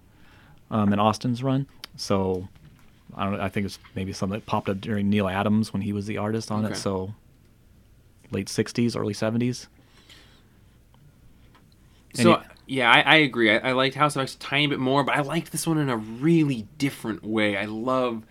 um, 0.70 0.92
and 0.92 1.00
Austin's 1.02 1.42
run. 1.44 1.66
So, 1.96 2.48
I 3.16 3.24
don't. 3.26 3.40
I 3.40 3.50
think 3.50 3.66
it's 3.66 3.80
maybe 3.96 4.12
something 4.14 4.38
that 4.40 4.46
popped 4.46 4.70
up 4.70 4.82
during 4.82 5.10
Neal 5.10 5.28
Adams 5.30 5.72
when 5.74 5.82
he 5.82 5.94
was 5.94 6.06
the 6.08 6.18
artist 6.18 6.52
on 6.52 6.66
Okay. 6.66 6.74
it. 6.74 6.78
So, 6.78 7.14
late 8.32 8.48
'60s, 8.48 8.98
early 9.00 9.14
'70s. 9.14 9.68
And 12.14 12.24
So 12.24 12.34
it- 12.34 12.42
yeah, 12.68 12.92
I, 12.92 13.00
I 13.02 13.16
agree. 13.18 13.52
I, 13.52 13.70
I 13.70 13.72
liked 13.74 13.96
House 13.96 14.16
of 14.16 14.22
X 14.22 14.36
a 14.36 14.40
tiny 14.40 14.68
bit 14.68 14.80
more, 14.80 15.04
but 15.04 15.16
I 15.16 15.22
liked 15.22 15.52
this 15.52 15.66
one 15.68 15.78
in 15.78 15.90
a 15.90 15.98
really 15.98 16.68
different 16.78 17.24
way. 17.24 17.58
I 17.58 17.66
love 17.66 18.24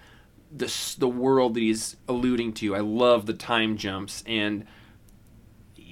the 0.54 0.94
the 0.98 1.08
world 1.08 1.54
that 1.54 1.60
he's 1.60 1.96
alluding 2.08 2.52
to. 2.54 2.74
I 2.74 2.80
love 2.80 3.26
the 3.26 3.34
time 3.34 3.76
jumps 3.76 4.22
and. 4.26 4.66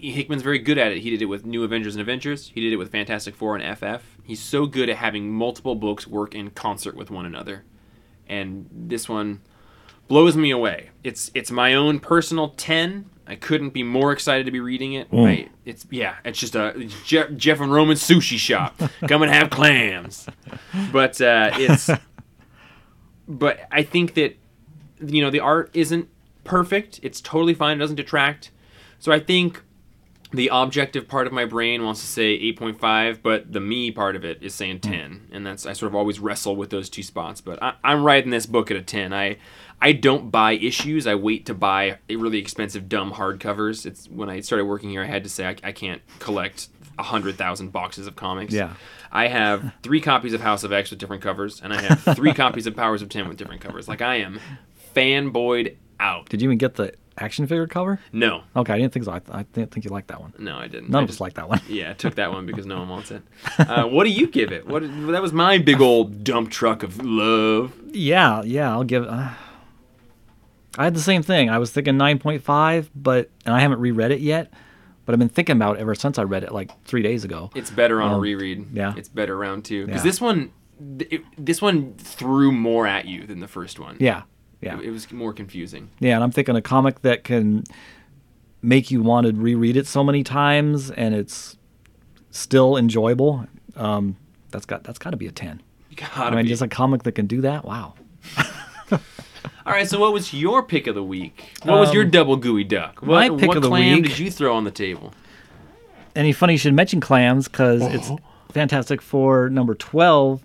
Hickman's 0.01 0.43
very 0.43 0.61
good 0.61 0.79
at 0.79 0.93
it. 0.93 0.99
He 0.99 1.11
did 1.11 1.23
it 1.23 1.25
with 1.25 1.45
New 1.45 1.65
Avengers 1.65 1.97
and 1.97 2.01
Avengers. 2.01 2.53
He 2.55 2.61
did 2.61 2.73
it 2.73 2.77
with 2.77 2.93
Fantastic 2.93 3.35
Four 3.35 3.57
and 3.57 3.77
FF. 3.77 4.05
He's 4.23 4.39
so 4.41 4.65
good 4.65 4.89
at 4.89 4.97
having 4.99 5.29
multiple 5.33 5.75
books 5.75 6.07
work 6.07 6.37
in 6.37 6.51
concert 6.51 6.95
with 6.95 7.11
one 7.11 7.27
another. 7.27 7.65
And 8.29 8.69
this 8.71 9.09
one 9.09 9.41
blows 10.09 10.37
me 10.37 10.51
away. 10.51 10.91
It's 11.05 11.31
it's 11.35 11.51
my 11.51 11.75
own 11.75 12.01
personal 12.01 12.51
10. 12.51 13.11
I 13.27 13.37
couldn't 13.37 13.71
be 13.71 13.83
more 13.83 14.11
excited 14.11 14.47
to 14.47 14.51
be 14.51 14.61
reading 14.61 14.95
it. 14.95 15.11
Mm. 15.11 15.27
I, 15.27 15.49
it's 15.65 15.87
yeah, 15.91 16.17
it's 16.25 16.39
just 16.39 16.57
a 16.57 16.69
it's 16.79 16.95
Jeff, 17.05 17.33
Jeff 17.37 17.61
and 17.61 17.71
Roman 17.71 17.97
sushi 17.97 18.39
shop. 18.39 18.81
Come 19.09 19.23
and 19.23 19.31
have 19.31 19.51
clams. 19.51 20.27
But 20.91 21.21
uh, 21.21 21.51
it's 21.55 21.91
but 23.29 23.61
I 23.71 23.83
think 23.83 24.15
that 24.15 24.37
you 25.01 25.23
know 25.23 25.31
the 25.31 25.41
art 25.41 25.71
isn't 25.75 26.09
perfect. 26.45 27.01
It's 27.03 27.21
totally 27.21 27.55
fine. 27.55 27.77
It 27.77 27.81
doesn't 27.81 27.97
detract. 27.97 28.51
So 28.99 29.13
I 29.13 29.21
think 29.21 29.63
the 30.33 30.51
objective 30.53 31.09
part 31.09 31.27
of 31.27 31.33
my 31.33 31.47
brain 31.47 31.85
wants 31.85 32.01
to 32.01 32.07
say 32.07 32.39
8.5, 32.53 33.21
but 33.23 33.51
the 33.51 33.61
me 33.61 33.91
part 33.91 34.15
of 34.15 34.25
it 34.25 34.43
is 34.43 34.55
saying 34.55 34.81
hmm. 34.85 34.91
10, 34.91 35.29
and 35.33 35.47
that's 35.47 35.65
I 35.65 35.73
sort 35.73 35.91
of 35.91 35.97
always 35.97 36.21
wrestle 36.21 36.55
with 36.57 36.71
those 36.71 36.91
two 36.91 37.03
spots. 37.03 37.41
But 37.41 37.63
I, 37.63 37.75
I'm 37.83 38.05
writing 38.05 38.31
this 38.31 38.47
book 38.47 38.71
at 38.71 38.77
a 38.77 38.83
10. 38.83 39.13
I 39.13 39.39
I 39.81 39.93
don't 39.93 40.31
buy 40.31 40.53
issues. 40.53 41.07
I 41.07 41.15
wait 41.15 41.47
to 41.47 41.55
buy 41.55 41.99
really 42.11 42.39
expensive, 42.39 42.89
dumb 42.89 43.13
hardcovers. 43.13 43.87
It's 43.87 44.09
when 44.09 44.29
I 44.29 44.41
started 44.41 44.65
working 44.65 44.91
here, 44.91 45.03
I 45.03 45.07
had 45.07 45.23
to 45.25 45.31
say 45.31 45.47
I, 45.47 45.57
I 45.63 45.73
can't 45.73 46.03
collect 46.19 46.69
a 46.99 47.05
hundred 47.05 47.37
thousand 47.37 47.71
boxes 47.73 48.07
of 48.07 48.17
comics. 48.17 48.53
Yeah. 48.53 48.75
I 49.11 49.29
have 49.29 49.73
three 49.83 50.01
copies 50.01 50.35
of 50.35 50.41
House 50.41 50.65
of 50.65 50.73
X 50.73 50.91
with 50.91 50.99
different 50.99 51.23
covers, 51.23 51.63
and 51.63 51.73
I 51.73 51.81
have 51.81 52.17
three 52.17 52.35
copies 52.35 52.67
of 52.67 52.77
Powers 52.77 53.03
of 53.03 53.09
Ten 53.09 53.29
with 53.29 53.39
different 53.39 53.61
covers. 53.61 53.89
Like 53.89 54.03
I 54.03 54.17
am 54.17 54.41
fanboyed 54.95 55.77
out. 56.01 56.29
Did 56.29 56.43
you 56.43 56.49
even 56.49 56.59
get 56.59 56.75
the 56.77 56.93
action 57.19 57.47
figure 57.47 57.67
cover? 57.67 57.99
No, 58.13 58.43
Okay, 58.55 58.73
I 58.73 58.79
didn't 58.79 58.93
think 58.93 59.05
so. 59.05 59.13
I, 59.13 59.19
th- 59.19 59.35
I 59.37 59.43
didn't 59.53 59.73
think 59.73 59.85
you 59.85 59.91
liked 59.91 60.09
that 60.09 60.21
one. 60.21 60.33
no, 60.39 60.57
I 60.57 60.69
didn't. 60.69 60.89
None 60.91 61.01
I 61.01 61.05
of 61.05 61.09
us 61.09 61.15
just- 61.15 61.21
like 61.21 61.35
that 61.35 61.49
one. 61.49 61.61
Yeah, 61.69 61.91
I 61.91 61.95
took 61.95 62.15
that 62.15 62.31
one 62.33 62.47
because 62.47 62.65
no 62.67 62.79
one 62.79 62.89
wants 62.89 63.11
it. 63.11 63.23
Uh, 63.59 63.87
what 63.87 64.05
do 64.05 64.11
you 64.11 64.27
give 64.29 64.53
it? 64.53 64.67
What 64.67 64.83
that 64.83 65.21
was 65.23 65.33
my 65.33 65.59
big 65.59 65.81
old 65.81 66.23
dump 66.25 66.51
truck 66.51 66.83
of 66.85 67.05
love. 67.05 67.73
Yeah, 67.93 68.43
yeah, 68.43 68.71
I'll 68.71 68.85
give. 68.85 69.05
Uh, 69.05 69.31
I 70.77 70.85
had 70.85 70.95
the 70.95 71.01
same 71.01 71.23
thing. 71.25 71.51
I 71.51 71.59
was 71.59 71.73
thinking 71.73 71.95
9.5, 71.97 72.91
but 72.95 73.31
and 73.45 73.53
I 73.55 73.59
haven't 73.61 73.81
reread 73.81 74.13
it 74.13 74.21
yet, 74.21 74.53
but 75.05 75.13
I've 75.13 75.19
been 75.19 75.29
thinking 75.29 75.57
about 75.57 75.77
it 75.77 75.81
ever 75.81 75.95
since 75.97 76.19
I 76.19 76.23
read 76.23 76.45
it 76.45 76.53
like 76.53 76.71
three 76.85 77.03
days 77.03 77.25
ago. 77.25 77.51
It's 77.57 77.71
better 77.71 78.01
on 78.01 78.13
a 78.13 78.15
Um, 78.15 78.21
reread. 78.21 78.67
yeah. 78.73 78.95
it's 78.97 79.09
better 79.09 79.37
round 79.37 79.65
two 79.65 79.87
because 79.87 80.03
Yeah. 80.03 80.09
this 80.11 80.21
one, 80.21 80.53
it, 81.01 81.23
this 81.37 81.61
one 81.61 81.95
threw 81.95 82.53
more 82.53 82.87
at 82.87 83.07
you 83.07 83.27
than 83.27 83.41
the 83.41 83.49
first 83.49 83.81
one. 83.81 83.97
Yeah, 83.99 84.23
yeah, 84.61 84.79
it, 84.79 84.87
it 84.87 84.91
was 84.91 85.11
more 85.13 85.33
confusing. 85.33 85.91
yeah. 86.01 86.15
And 86.15 86.25
I'm 86.25 86.31
thinking 86.31 86.57
a 86.57 86.63
comic 86.63 87.03
that 87.03 87.25
can 87.25 87.65
make 88.63 88.91
you 88.91 89.03
want 89.03 89.27
to 89.27 89.33
reread 89.33 89.77
it 89.77 89.87
so 89.87 90.03
many 90.03 90.25
times, 90.25 90.91
and 90.91 91.15
it's 91.15 91.57
still 92.31 92.77
enjoyable. 92.77 93.47
Um, 93.77 94.17
that's 94.51 94.67
got 94.67 94.85
that's 94.85 94.99
got 94.99 95.11
to 95.11 95.17
be 95.17 95.27
a 95.27 95.33
10. 95.33 95.63
Gotta 95.97 96.21
I 96.23 96.31
mean, 96.35 96.45
be. 96.45 96.49
just 96.49 96.63
a 96.63 96.69
comic 96.69 97.03
that 97.05 97.13
can 97.13 97.27
do 97.27 97.41
that. 97.43 97.65
Wow. 97.65 97.95
All 98.91 99.75
right, 99.75 99.87
so 99.87 99.99
what 100.01 100.13
was 100.15 100.33
your 100.33 100.63
pick 100.63 100.87
of 100.87 100.95
the 100.95 101.03
week? 101.05 101.45
What 101.65 101.79
was 101.79 101.93
your 101.93 102.05
Um, 102.05 102.11
double 102.11 102.39
geoduck? 102.41 103.03
What, 103.03 103.31
my 103.33 103.39
pick 103.39 103.49
what 103.49 103.57
of 103.59 103.63
the 103.63 103.69
clam 103.69 103.97
week- 103.97 104.05
did 104.09 104.19
you 104.19 104.31
throw 104.31 104.57
on 104.57 104.65
the 104.65 104.71
table? 104.71 105.13
And 106.15 106.27
it's 106.27 106.39
funny 106.39 106.55
you 106.55 106.59
should 106.59 106.73
mention 106.75 107.01
clams 107.01 107.49
because 107.49 107.83
it's 107.83 108.09
Oh. 108.11 108.19
Fantastic 108.51 109.03
Four 109.03 109.51
number 109.51 109.75
12. 109.75 110.43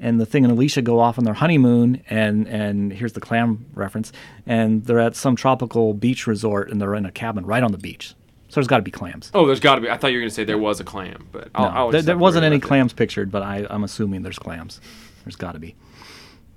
And 0.00 0.20
the 0.20 0.26
thing 0.26 0.44
and 0.44 0.52
Alicia 0.52 0.82
go 0.82 0.98
off 0.98 1.18
on 1.18 1.24
their 1.24 1.34
honeymoon, 1.34 2.02
and 2.10 2.48
and 2.48 2.92
here's 2.92 3.12
the 3.12 3.20
clam 3.20 3.66
reference, 3.74 4.12
and 4.46 4.84
they're 4.84 4.98
at 4.98 5.14
some 5.14 5.36
tropical 5.36 5.94
beach 5.94 6.26
resort, 6.26 6.70
and 6.70 6.80
they're 6.80 6.94
in 6.94 7.06
a 7.06 7.12
cabin 7.12 7.46
right 7.46 7.62
on 7.62 7.72
the 7.72 7.78
beach. 7.78 8.14
So 8.48 8.54
there's 8.54 8.66
got 8.66 8.78
to 8.78 8.82
be 8.82 8.90
clams. 8.90 9.30
Oh, 9.32 9.46
there's 9.46 9.60
got 9.60 9.76
to 9.76 9.80
be. 9.80 9.88
I 9.88 9.96
thought 9.96 10.08
you 10.08 10.18
were 10.18 10.22
going 10.22 10.30
to 10.30 10.34
say 10.34 10.42
there 10.42 10.58
was 10.58 10.80
a 10.80 10.84
clam, 10.84 11.28
but 11.30 11.50
I'll, 11.54 11.64
No, 11.64 11.70
I'll 11.76 11.90
there, 11.92 12.02
there 12.02 12.18
wasn't 12.18 12.44
any 12.44 12.58
clams 12.58 12.92
pictured, 12.92 13.30
but 13.30 13.42
I, 13.42 13.64
I'm 13.70 13.84
assuming 13.84 14.22
there's 14.22 14.40
clams. 14.40 14.80
There's 15.24 15.36
got 15.36 15.52
to 15.52 15.60
be. 15.60 15.76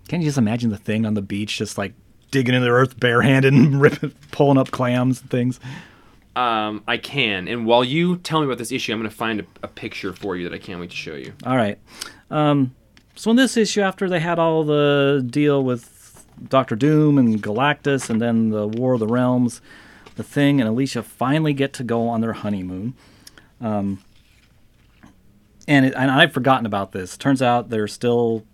Can 0.08 0.21
you 0.21 0.27
just 0.27 0.39
imagine 0.39 0.71
the 0.71 0.77
thing 0.77 1.06
on 1.06 1.13
the 1.13 1.21
beach, 1.21 1.58
just 1.58 1.77
like 1.77 1.93
digging 2.32 2.56
into 2.56 2.65
the 2.65 2.71
earth 2.71 2.99
barehanded 2.99 3.53
and 3.53 3.79
ripping, 3.82 4.13
pulling 4.32 4.58
up 4.58 4.71
clams 4.71 5.21
and 5.21 5.29
things? 5.29 5.60
Um, 6.36 6.84
I 6.88 6.97
can. 6.97 7.47
And 7.47 7.67
while 7.67 7.84
you 7.84 8.17
tell 8.17 8.39
me 8.39 8.47
about 8.47 8.58
this 8.58 8.71
issue, 8.71 8.91
I'm 8.91 8.99
going 8.99 9.10
to 9.10 9.15
find 9.15 9.41
a, 9.41 9.45
a 9.62 9.67
picture 9.67 10.13
for 10.13 10.36
you 10.36 10.49
that 10.49 10.56
I 10.56 10.58
can't 10.58 10.79
wait 10.79 10.89
to 10.89 10.95
show 10.95 11.13
you. 11.13 11.34
All 11.45 11.56
right. 11.56 11.77
Um, 12.32 12.73
so 13.15 13.32
in 13.32 13.38
this 13.38 13.58
issue, 13.58 13.82
after 13.82 14.10
they 14.10 14.19
had 14.19 14.39
all 14.39 14.63
the 14.63 15.23
deal 15.26 15.63
with 15.63 16.26
Doctor 16.49 16.76
Doom 16.76 17.17
and 17.17 17.41
Galactus, 17.41 18.10
and 18.10 18.21
then 18.21 18.49
the 18.49 18.67
War 18.67 18.93
of 18.93 18.99
the 18.99 19.08
Realms, 19.08 19.62
the 20.15 20.23
Thing 20.23 20.60
and 20.60 20.67
Alicia 20.69 21.04
finally 21.04 21.54
get 21.54 21.73
to 21.73 21.84
go 21.84 22.08
on 22.08 22.21
their 22.21 22.34
honeymoon. 22.34 22.95
Um, 23.62 24.04
and, 25.67 25.86
it, 25.86 25.93
and 25.95 26.12
I've 26.12 26.34
forgotten 26.34 26.65
about 26.65 26.91
this. 26.91 27.17
Turns 27.17 27.41
out 27.41 27.69
they're 27.69 27.88
still 27.88 28.45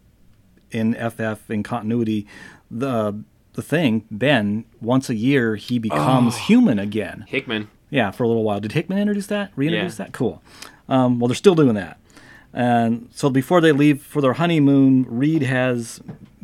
in 0.72 0.94
FF 0.94 1.50
in 1.50 1.64
continuity. 1.64 2.28
The 2.70 3.24
the 3.54 3.62
Thing 3.64 4.06
Ben 4.12 4.64
once 4.80 5.10
a 5.10 5.16
year 5.16 5.56
he 5.56 5.80
becomes 5.80 6.38
human 6.38 6.80
again. 6.80 7.26
Hickman. 7.28 7.68
Yeah, 7.90 8.12
for 8.12 8.24
a 8.24 8.28
little 8.28 8.44
while. 8.44 8.60
Did 8.60 8.74
Hickman 8.74 9.00
introduce 9.00 9.28
that? 9.28 9.52
Reintroduce 9.56 9.98
that? 9.98 10.14
Cool. 10.14 10.42
Um, 10.88 11.20
well, 11.20 11.28
they're 11.28 11.36
still 11.36 11.56
doing 11.56 11.74
that. 11.74 12.00
And 12.54 13.10
so 13.14 13.30
before 13.30 13.62
they 13.62 13.72
leave 13.72 14.02
for 14.02 14.22
their 14.22 14.34
honeymoon, 14.34 15.06
Reed 15.08 15.44
has 15.44 16.02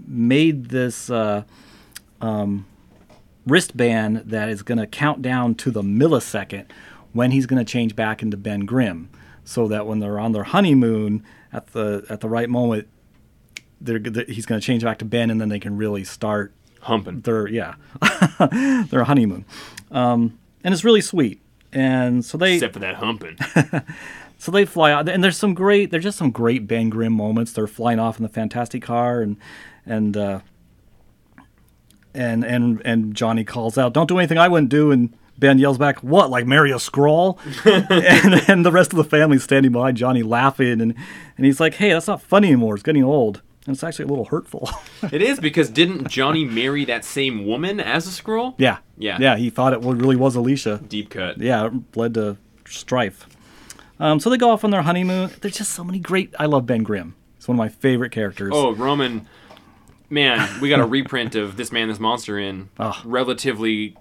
made 0.07 0.65
this 0.69 1.09
uh, 1.09 1.43
um, 2.21 2.65
wristband 3.47 4.17
that 4.25 4.49
is 4.49 4.61
going 4.61 4.77
to 4.77 4.87
count 4.87 5.21
down 5.21 5.55
to 5.55 5.71
the 5.71 5.81
millisecond 5.81 6.65
when 7.13 7.31
he's 7.31 7.45
going 7.45 7.63
to 7.63 7.69
change 7.69 7.95
back 7.95 8.21
into 8.21 8.37
Ben 8.37 8.61
Grimm, 8.61 9.09
so 9.43 9.67
that 9.67 9.87
when 9.87 9.99
they're 9.99 10.19
on 10.19 10.33
their 10.33 10.43
honeymoon 10.43 11.23
at 11.53 11.67
the 11.67 12.05
at 12.09 12.19
the 12.19 12.29
right 12.29 12.49
moment, 12.49 12.87
they're, 13.79 13.99
they 13.99 14.25
he's 14.25 14.45
going 14.45 14.59
to 14.59 14.65
change 14.65 14.83
back 14.83 14.99
to 14.99 15.05
Ben, 15.05 15.29
and 15.29 15.39
then 15.39 15.49
they 15.49 15.59
can 15.59 15.77
really 15.77 16.03
start 16.03 16.53
Humping. 16.81 17.21
their 17.21 17.47
yeah 17.47 17.75
their 18.89 19.05
honeymoon 19.05 19.43
um, 19.91 20.37
and 20.63 20.71
it's 20.73 20.83
really 20.83 21.01
sweet 21.01 21.41
and 21.75 22.23
so 22.23 22.37
they 22.37 22.55
Except 22.55 22.73
for 22.73 22.79
that 22.79 22.95
humping. 22.95 23.37
so 24.45 24.51
they 24.51 24.63
fly 24.63 24.91
out 24.91 25.09
and 25.09 25.23
there's 25.23 25.37
some 25.37 25.53
great 25.55 25.89
there's 25.89 26.03
just 26.03 26.17
some 26.19 26.29
great 26.29 26.67
ben 26.67 26.89
grimm 26.89 27.13
moments 27.13 27.51
they're 27.51 27.65
flying 27.65 27.97
off 27.99 28.17
in 28.17 28.23
the 28.23 28.29
fantastic 28.29 28.83
car 28.83 29.21
and 29.21 29.37
and 29.85 30.15
uh 30.15 30.39
and 32.13 32.43
and 32.43 32.81
and 32.85 33.15
johnny 33.15 33.43
calls 33.43 33.77
out 33.77 33.93
don't 33.93 34.07
do 34.07 34.17
anything 34.19 34.37
i 34.37 34.47
wouldn't 34.47 34.69
do 34.69 34.91
and 34.91 35.13
ben 35.37 35.57
yells 35.57 35.77
back 35.77 35.99
what 36.03 36.29
like 36.29 36.45
marry 36.45 36.71
a 36.71 36.75
Skrull 36.75 37.37
and 37.89 38.49
and 38.49 38.65
the 38.65 38.71
rest 38.71 38.93
of 38.93 38.97
the 38.97 39.03
family 39.03 39.37
standing 39.39 39.71
behind 39.71 39.97
johnny 39.97 40.23
laughing 40.23 40.79
and 40.81 40.93
and 41.37 41.45
he's 41.45 41.59
like 41.59 41.73
hey 41.75 41.89
that's 41.91 42.07
not 42.07 42.21
funny 42.21 42.47
anymore 42.49 42.75
it's 42.75 42.83
getting 42.83 43.03
old 43.03 43.41
and 43.67 43.73
it's 43.75 43.83
actually 43.83 44.05
a 44.05 44.07
little 44.07 44.25
hurtful 44.25 44.69
it 45.11 45.21
is 45.23 45.39
because 45.39 45.69
didn't 45.71 46.07
Johnny 46.07 46.45
marry 46.45 46.85
that 46.85 47.03
same 47.03 47.47
woman 47.47 47.79
as 47.79 48.05
a 48.07 48.11
Skrull? 48.11 48.53
yeah 48.59 48.77
Yeah. 48.97 49.17
yeah 49.19 49.35
he 49.37 49.49
thought 49.49 49.73
it 49.73 49.79
really 49.81 50.15
was 50.15 50.35
alicia 50.35 50.81
Deep 50.87 51.09
cut. 51.09 51.39
yeah, 51.39 51.65
it 51.65 51.73
led 51.97 52.13
to 52.13 52.37
strife. 52.67 53.27
Um, 53.99 54.19
so 54.19 54.29
they 54.29 54.37
go 54.37 54.49
off 54.51 54.63
on 54.63 54.71
their 54.71 54.81
honeymoon. 54.81 55.31
There's 55.41 55.57
just 55.57 55.71
so 55.71 55.83
many 55.83 55.99
great. 55.99 56.33
I 56.39 56.45
love 56.45 56.65
Ben 56.65 56.83
Grimm. 56.83 57.15
He's 57.35 57.47
one 57.47 57.55
of 57.55 57.59
my 57.59 57.69
favorite 57.69 58.11
characters. 58.11 58.51
Oh, 58.53 58.73
Roman. 58.73 59.27
Man, 60.09 60.59
we 60.61 60.69
got 60.69 60.79
a 60.79 60.85
reprint 60.85 61.35
of 61.35 61.57
This 61.57 61.71
Man, 61.71 61.87
This 61.87 61.99
Monster 61.99 62.37
in 62.37 62.69
Ah. 62.79 63.01
relatively 63.05 63.95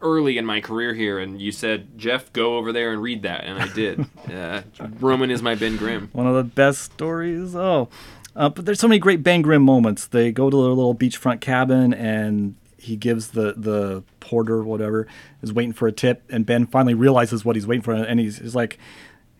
early 0.00 0.38
in 0.38 0.46
my 0.46 0.60
career 0.60 0.94
here, 0.94 1.18
and 1.18 1.40
you 1.40 1.50
said, 1.50 1.98
Jeff, 1.98 2.32
go 2.32 2.56
over 2.56 2.72
there 2.72 2.92
and 2.92 3.02
read 3.02 3.22
that, 3.22 3.42
and 3.44 3.60
I 3.60 3.66
did. 3.72 4.06
uh, 4.32 4.62
Roman 5.00 5.30
is 5.30 5.42
my 5.42 5.56
Ben 5.56 5.76
Grimm. 5.76 6.08
One 6.12 6.26
of 6.28 6.36
the 6.36 6.44
best 6.44 6.82
stories. 6.82 7.56
Oh, 7.56 7.88
uh, 8.36 8.48
but 8.48 8.64
there's 8.66 8.78
so 8.78 8.86
many 8.86 9.00
great 9.00 9.24
Ben 9.24 9.42
Grimm 9.42 9.62
moments. 9.62 10.06
They 10.06 10.30
go 10.30 10.48
to 10.50 10.56
their 10.56 10.68
little 10.68 10.94
beachfront 10.94 11.40
cabin, 11.40 11.92
and 11.92 12.54
he 12.76 12.94
gives 12.94 13.28
the 13.30 13.54
the 13.56 14.04
porter 14.20 14.62
whatever 14.62 15.08
is 15.42 15.52
waiting 15.52 15.72
for 15.72 15.88
a 15.88 15.92
tip, 15.92 16.22
and 16.30 16.46
Ben 16.46 16.66
finally 16.66 16.94
realizes 16.94 17.44
what 17.44 17.56
he's 17.56 17.66
waiting 17.66 17.82
for, 17.82 17.92
and 17.94 18.20
he's, 18.20 18.38
he's 18.38 18.54
like, 18.54 18.78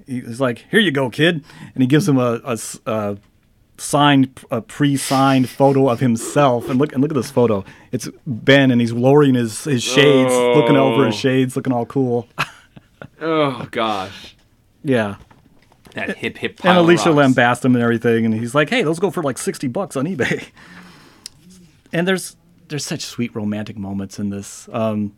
he's 0.08 0.40
like, 0.40 0.64
"Here 0.70 0.80
you 0.80 0.90
go, 0.90 1.10
kid," 1.10 1.44
and 1.74 1.82
he 1.82 1.86
gives 1.86 2.08
him 2.08 2.18
a, 2.18 2.40
a 2.44 2.58
a 2.86 3.18
signed, 3.76 4.40
a 4.50 4.60
pre-signed 4.60 5.48
photo 5.48 5.88
of 5.88 6.00
himself, 6.00 6.68
and 6.68 6.78
look 6.80 6.92
and 6.92 7.00
look 7.00 7.10
at 7.12 7.14
this 7.14 7.30
photo. 7.30 7.64
It's 7.92 8.08
Ben, 8.26 8.70
and 8.72 8.80
he's 8.80 8.92
lowering 8.92 9.34
his 9.34 9.64
his 9.64 9.82
shades, 9.82 10.32
looking 10.34 10.76
over 10.76 11.06
his 11.06 11.14
Oh. 11.14 11.18
shades, 11.18 11.54
looking 11.56 11.72
all 11.72 11.86
cool. 11.86 12.26
Oh, 13.20 13.66
gosh. 13.70 14.34
yeah. 14.82 15.16
That 15.94 16.16
hip, 16.18 16.36
hip 16.38 16.60
and 16.64 16.76
Alicia 16.78 17.12
rocks. 17.12 17.34
lambast 17.34 17.64
him 17.64 17.74
and 17.74 17.82
everything, 17.82 18.24
and 18.24 18.34
he's 18.34 18.54
like, 18.54 18.68
"Hey, 18.70 18.82
those 18.82 18.98
go 18.98 19.10
for 19.10 19.22
like 19.22 19.38
sixty 19.38 19.68
bucks 19.68 19.96
on 19.96 20.06
eBay." 20.06 20.48
And 21.92 22.06
there's 22.06 22.36
there's 22.68 22.84
such 22.84 23.00
sweet 23.00 23.34
romantic 23.34 23.78
moments 23.78 24.18
in 24.18 24.28
this. 24.28 24.68
Um, 24.72 25.14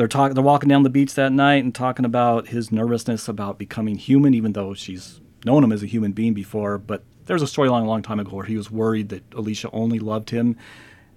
they're 0.00 0.08
talking, 0.08 0.34
they're 0.34 0.42
walking 0.42 0.70
down 0.70 0.82
the 0.82 0.88
beach 0.88 1.12
that 1.12 1.30
night 1.30 1.62
and 1.62 1.74
talking 1.74 2.06
about 2.06 2.48
his 2.48 2.72
nervousness 2.72 3.28
about 3.28 3.58
becoming 3.58 3.96
human, 3.96 4.32
even 4.32 4.54
though 4.54 4.72
she's 4.72 5.20
known 5.44 5.62
him 5.62 5.72
as 5.72 5.82
a 5.82 5.86
human 5.86 6.12
being 6.12 6.32
before. 6.32 6.78
But 6.78 7.04
there's 7.26 7.42
a 7.42 7.44
storyline 7.44 7.82
a 7.82 7.86
long 7.86 8.00
time 8.00 8.18
ago 8.18 8.34
where 8.36 8.46
he 8.46 8.56
was 8.56 8.70
worried 8.70 9.10
that 9.10 9.22
Alicia 9.34 9.68
only 9.72 9.98
loved 9.98 10.30
him 10.30 10.56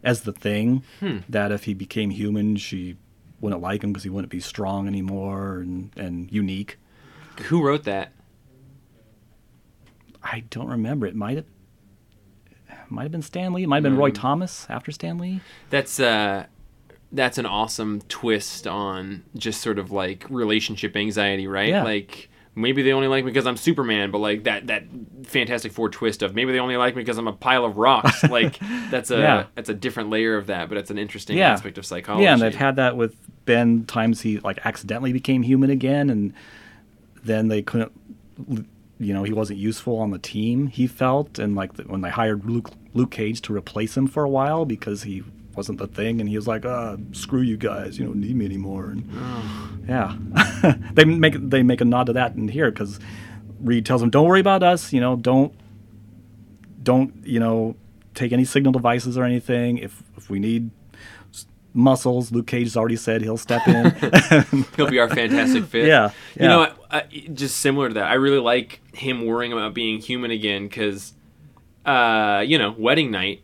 as 0.04 0.24
the 0.24 0.34
thing. 0.34 0.84
That 1.30 1.54
if 1.54 1.64
he 1.64 1.74
became 1.74 2.10
human, 2.10 2.58
she 2.58 2.98
wouldn't 3.40 3.62
like 3.62 3.86
him 3.86 3.94
because 3.94 4.04
he 4.04 4.10
wouldn't 4.10 4.32
be 4.32 4.42
strong 4.42 4.86
anymore 4.86 5.60
and, 5.60 5.92
and 5.96 6.30
unique. 6.30 6.78
Who 7.44 7.64
wrote 7.66 7.86
that? 7.86 8.12
I 10.22 10.42
don't 10.50 10.68
remember. 10.68 11.06
It 11.06 11.16
might 11.16 11.38
have 11.38 11.46
might 12.90 13.04
have 13.04 13.12
been 13.14 13.22
Stan 13.22 13.54
Lee. 13.54 13.64
It 13.64 13.68
might 13.68 13.78
have 13.78 13.84
been 13.84 13.96
Roy 13.98 14.10
Hmm. 14.10 14.16
Thomas 14.16 14.68
after 14.70 14.92
Stan 14.92 15.18
Lee. 15.18 15.40
That's 15.70 16.00
uh 16.02 16.48
that's 17.14 17.38
an 17.38 17.46
awesome 17.46 18.02
twist 18.10 18.68
on 18.68 19.24
just 19.36 19.62
sort 19.62 19.80
of 19.80 19.92
like 19.92 20.26
relationship 20.30 20.96
anxiety, 20.98 21.48
right? 21.48 21.70
Yeah. 21.70 21.84
Like 21.84 22.30
maybe 22.56 22.82
they 22.84 22.92
only 22.92 23.08
like 23.08 23.24
me 23.24 23.32
because 23.32 23.48
I'm 23.48 23.56
Superman, 23.58 24.12
but 24.12 24.18
like 24.18 24.44
that 24.44 24.68
that 24.68 24.84
Fantastic 25.24 25.72
Four 25.72 25.90
twist 25.90 26.22
of 26.24 26.36
maybe 26.36 26.52
they 26.52 26.60
only 26.60 26.76
like 26.78 26.96
me 26.96 27.02
because 27.02 27.18
I'm 27.18 27.28
a 27.28 27.34
pile 27.34 27.66
of 27.66 27.78
rocks. 27.78 28.24
like 28.30 28.58
that's 28.90 29.12
a 29.12 29.18
Yeah. 29.20 29.46
that's 29.56 29.70
a 29.70 29.74
different 29.74 30.10
layer 30.10 30.36
of 30.38 30.48
that, 30.48 30.70
but 30.70 30.78
it's 30.78 30.92
an 30.92 30.98
interesting 30.98 31.38
Yeah. 31.38 31.52
aspect 31.54 31.78
of 31.78 31.86
psychology. 31.86 32.24
Yeah, 32.26 32.34
and 32.34 32.42
they've 32.42 32.54
had 32.56 32.76
that 32.78 32.98
with 32.98 33.16
Ben. 33.46 33.86
Times 33.86 34.22
he 34.22 34.40
like 34.40 34.66
accidentally 34.66 35.14
became 35.14 35.44
human 35.44 35.70
again, 35.70 36.10
and 36.10 36.34
then 37.24 37.48
they 37.48 37.62
couldn't. 37.62 37.92
You 39.00 39.14
know, 39.14 39.24
he 39.24 39.34
wasn't 39.34 39.60
useful 39.60 39.98
on 40.00 40.12
the 40.12 40.20
team. 40.20 40.68
He 40.68 40.88
felt, 40.88 41.38
and 41.38 41.56
like 41.56 41.74
the, 41.74 41.84
when 41.84 42.02
they 42.02 42.10
hired 42.10 42.46
Luke 42.46 42.70
Luke 42.94 43.12
Cage 43.12 43.42
to 43.42 43.56
replace 43.56 43.98
him 43.98 44.08
for 44.08 44.24
a 44.24 44.30
while 44.30 44.66
because 44.66 45.04
he 45.04 45.24
wasn't 45.56 45.80
the 45.80 45.88
thing, 45.88 46.20
and 46.20 46.30
he 46.30 46.36
was 46.36 46.48
like, 46.48 46.66
"Uh, 46.66 46.98
screw 47.12 47.42
you 47.42 47.58
guys, 47.58 47.98
you 47.98 48.06
don't 48.06 48.18
need 48.18 48.36
me 48.36 48.46
anymore." 48.46 48.86
And 48.86 49.10
yeah, 49.88 50.16
they 50.94 51.06
make 51.06 51.36
they 51.50 51.64
make 51.64 51.82
a 51.82 51.86
nod 51.86 52.08
to 52.08 52.14
that 52.14 52.36
in 52.36 52.48
here 52.48 52.72
because 52.72 53.00
Reed 53.60 53.86
tells 53.86 54.02
him, 54.02 54.10
"Don't 54.10 54.28
worry 54.28 54.40
about 54.40 54.64
us. 54.64 54.94
You 54.94 55.02
know, 55.02 55.16
don't 55.16 55.54
don't 56.82 57.14
you 57.24 57.40
know 57.40 57.76
take 58.14 58.32
any 58.32 58.46
signal 58.46 58.72
devices 58.72 59.18
or 59.18 59.24
anything. 59.24 59.78
If 59.78 60.04
if 60.18 60.30
we 60.30 60.40
need 60.40 60.72
muscles, 61.74 62.32
Luke 62.32 62.48
Cage 62.48 62.68
has 62.68 62.78
already 62.78 62.96
said 62.96 63.22
he'll 63.22 63.38
step 63.38 63.68
in. 63.68 63.92
He'll 64.76 64.90
be 64.90 65.00
our 65.00 65.10
fantastic 65.10 65.66
fit. 65.66 65.88
Yeah, 65.88 66.12
You 66.40 66.48
know. 66.48 66.74
I, 66.92 66.98
I, 66.98 67.02
just 67.34 67.58
similar 67.58 67.88
to 67.88 67.94
that, 67.96 68.06
I 68.06 68.14
really 68.16 68.40
like 68.40 68.82
him 68.94 69.26
worrying 69.26 69.54
about 69.54 69.74
being 69.74 70.00
human 70.00 70.32
again 70.32 70.68
because, 70.68 71.14
uh, 71.86 72.44
you 72.46 72.58
know, 72.58 72.76
wedding 72.78 73.12
night, 73.12 73.43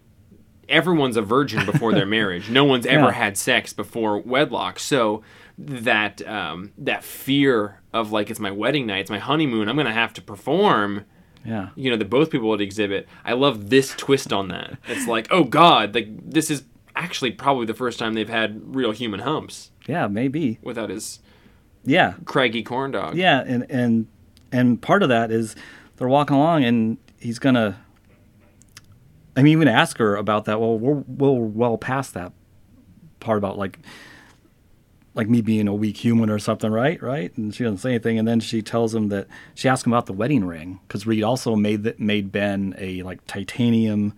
everyone's 0.69 1.17
a 1.17 1.21
virgin 1.21 1.65
before 1.65 1.93
their 1.93 2.05
marriage. 2.05 2.49
No 2.49 2.63
one's 2.63 2.85
ever 2.95 3.05
Yeah. 3.05 3.11
had 3.11 3.37
sex 3.37 3.73
before 3.73 4.17
wedlock. 4.19 4.79
So 4.79 5.23
that 5.57 6.25
um, 6.27 6.71
that 6.77 7.03
fear 7.03 7.81
of 7.93 8.11
like 8.11 8.29
it's 8.29 8.39
my 8.39 8.51
wedding 8.51 8.85
night, 8.85 8.99
it's 9.01 9.09
my 9.09 9.19
honeymoon, 9.19 9.67
I'm 9.67 9.75
gonna 9.75 9.91
have 9.93 10.13
to 10.13 10.21
perform. 10.21 11.05
yeah, 11.45 11.69
You 11.75 11.91
know 11.91 11.97
that 11.97 12.09
both 12.09 12.29
people 12.29 12.49
would 12.49 12.61
exhibit. 12.61 13.07
I 13.25 13.33
love 13.33 13.69
this 13.69 13.93
twist 13.95 14.31
on 14.31 14.47
that. 14.49 14.77
It's 14.87 15.07
like, 15.07 15.27
oh 15.31 15.43
God, 15.43 15.93
like 15.95 16.07
this 16.29 16.49
is 16.49 16.63
actually 16.95 17.31
probably 17.31 17.65
the 17.65 17.73
first 17.73 17.97
time 17.99 18.13
they've 18.13 18.27
had 18.29 18.75
real 18.75 18.91
human 18.91 19.21
humps 19.21 19.71
yeah, 19.87 20.07
maybe. 20.07 20.59
without 20.61 20.89
his 20.89 21.19
Yeah, 21.85 22.13
craggy 22.25 22.61
corn 22.63 22.91
dog. 22.91 23.15
yeah, 23.15 23.41
and 23.45 23.65
and 23.69 24.07
and 24.51 24.81
part 24.81 25.01
of 25.03 25.09
that 25.09 25.31
is 25.31 25.55
they're 25.97 26.07
walking 26.07 26.35
along 26.37 26.63
and 26.63 26.97
he's 27.19 27.39
gonna. 27.39 27.77
I 29.39 29.41
mean, 29.41 29.53
even 29.53 29.69
ask 29.69 29.97
her 29.99 30.17
about 30.17 30.45
that. 30.45 30.59
Well, 30.59 30.77
we're 30.77 31.01
we're 31.07 31.31
well 31.31 31.77
past 31.77 32.13
that 32.13 32.33
part 33.21 33.37
about 33.37 33.57
like 33.57 33.79
like 35.13 35.29
me 35.29 35.39
being 35.39 35.69
a 35.69 35.73
weak 35.73 35.95
human 35.95 36.29
or 36.29 36.39
something, 36.39 36.69
right? 36.69 37.01
Right? 37.01 37.35
And 37.37 37.55
she 37.55 37.63
doesn't 37.63 37.77
say 37.77 37.91
anything, 37.91 38.19
and 38.19 38.27
then 38.27 38.41
she 38.41 38.61
tells 38.61 38.93
him 38.93 39.07
that 39.09 39.27
she 39.55 39.69
asks 39.69 39.85
him 39.85 39.93
about 39.93 40.07
the 40.07 40.13
wedding 40.13 40.43
ring 40.43 40.81
because 40.85 41.07
Reed 41.07 41.23
also 41.23 41.55
made 41.55 41.83
that 41.83 42.01
made 42.01 42.33
Ben 42.33 42.75
a 42.77 43.01
like 43.03 43.25
titanium 43.27 44.13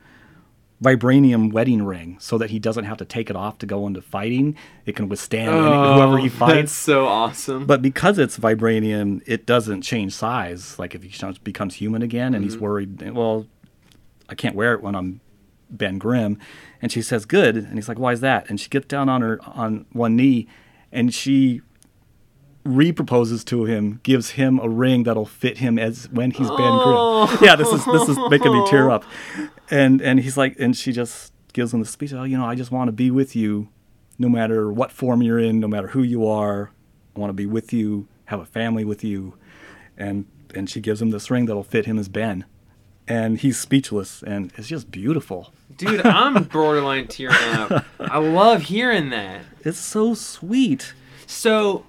vibranium 0.83 1.53
wedding 1.53 1.83
ring 1.83 2.17
so 2.19 2.39
that 2.39 2.49
he 2.49 2.57
doesn't 2.57 2.85
have 2.85 2.97
to 2.97 3.05
take 3.05 3.29
it 3.29 3.35
off 3.35 3.59
to 3.59 3.67
go 3.67 3.85
into 3.85 4.01
fighting. 4.01 4.57
It 4.87 4.95
can 4.95 5.07
withstand 5.07 5.51
any, 5.51 5.59
oh, 5.59 5.93
whoever 5.93 6.17
he 6.17 6.31
Oh, 6.41 6.47
That's 6.47 6.71
so 6.71 7.05
awesome. 7.05 7.67
But 7.67 7.83
because 7.83 8.17
it's 8.17 8.39
vibranium, 8.39 9.21
it 9.27 9.45
doesn't 9.45 9.83
change 9.83 10.13
size. 10.13 10.79
Like 10.79 10.95
if 10.95 11.03
he 11.03 11.33
becomes 11.43 11.75
human 11.75 12.01
again, 12.01 12.33
and 12.33 12.43
he's 12.43 12.55
mm-hmm. 12.55 12.63
worried, 12.63 13.11
well, 13.11 13.45
I 14.31 14.35
can't 14.35 14.55
wear 14.55 14.73
it 14.73 14.81
when 14.81 14.95
I'm 14.95 15.21
Ben 15.69 15.99
Grimm. 15.99 16.39
And 16.81 16.91
she 16.91 17.01
says, 17.01 17.25
"Good." 17.25 17.55
And 17.55 17.75
he's 17.75 17.87
like, 17.87 17.99
"Why 17.99 18.13
is 18.13 18.21
that?" 18.21 18.49
And 18.49 18.59
she 18.59 18.69
gets 18.69 18.87
down 18.87 19.09
on 19.09 19.21
her 19.21 19.39
on 19.43 19.85
one 19.91 20.15
knee, 20.15 20.47
and 20.91 21.13
she 21.13 21.61
re-proposes 22.63 23.43
to 23.43 23.65
him, 23.65 23.99
gives 24.03 24.31
him 24.31 24.59
a 24.59 24.69
ring 24.69 25.03
that'll 25.03 25.25
fit 25.25 25.57
him 25.57 25.79
as 25.79 26.07
when 26.11 26.31
he's 26.31 26.47
Ben 26.47 26.57
Grimm. 26.57 26.67
Oh. 26.67 27.39
Yeah, 27.41 27.55
this 27.55 27.69
is 27.69 27.83
this 27.85 28.07
is 28.07 28.17
making 28.29 28.53
me 28.53 28.65
tear 28.69 28.89
up. 28.89 29.03
And 29.73 30.01
and 30.01 30.19
he's 30.19 30.35
like, 30.35 30.59
and 30.59 30.75
she 30.75 30.91
just 30.91 31.31
gives 31.53 31.73
him 31.73 31.79
the 31.79 31.85
speech. 31.85 32.11
Oh, 32.11 32.23
you 32.23 32.37
know, 32.37 32.43
I 32.45 32.55
just 32.55 32.71
want 32.71 32.89
to 32.89 32.91
be 32.91 33.09
with 33.09 33.37
you, 33.37 33.69
no 34.19 34.27
matter 34.27 34.69
what 34.69 34.91
form 34.91 35.21
you're 35.21 35.39
in, 35.39 35.61
no 35.61 35.67
matter 35.69 35.87
who 35.87 36.03
you 36.03 36.27
are. 36.27 36.71
I 37.15 37.19
want 37.21 37.29
to 37.29 37.33
be 37.33 37.45
with 37.45 37.71
you, 37.71 38.09
have 38.25 38.41
a 38.41 38.45
family 38.45 38.83
with 38.83 39.01
you, 39.01 39.35
and 39.97 40.25
and 40.53 40.69
she 40.69 40.81
gives 40.81 41.01
him 41.01 41.11
this 41.11 41.31
ring 41.31 41.45
that'll 41.45 41.63
fit 41.63 41.85
him 41.85 41.97
as 41.97 42.09
Ben. 42.09 42.43
And 43.07 43.39
he's 43.39 43.59
speechless, 43.59 44.23
and 44.23 44.53
it's 44.57 44.67
just 44.67 44.91
beautiful. 44.91 45.53
Dude, 45.75 46.05
I'm 46.05 46.43
borderline 46.51 47.07
tearing 47.07 47.35
up. 47.35 47.85
I 47.99 48.19
love 48.19 48.63
hearing 48.63 49.09
that. 49.09 49.41
It's 49.61 49.79
so 49.79 50.13
sweet. 50.13 50.93
So, 51.25 51.85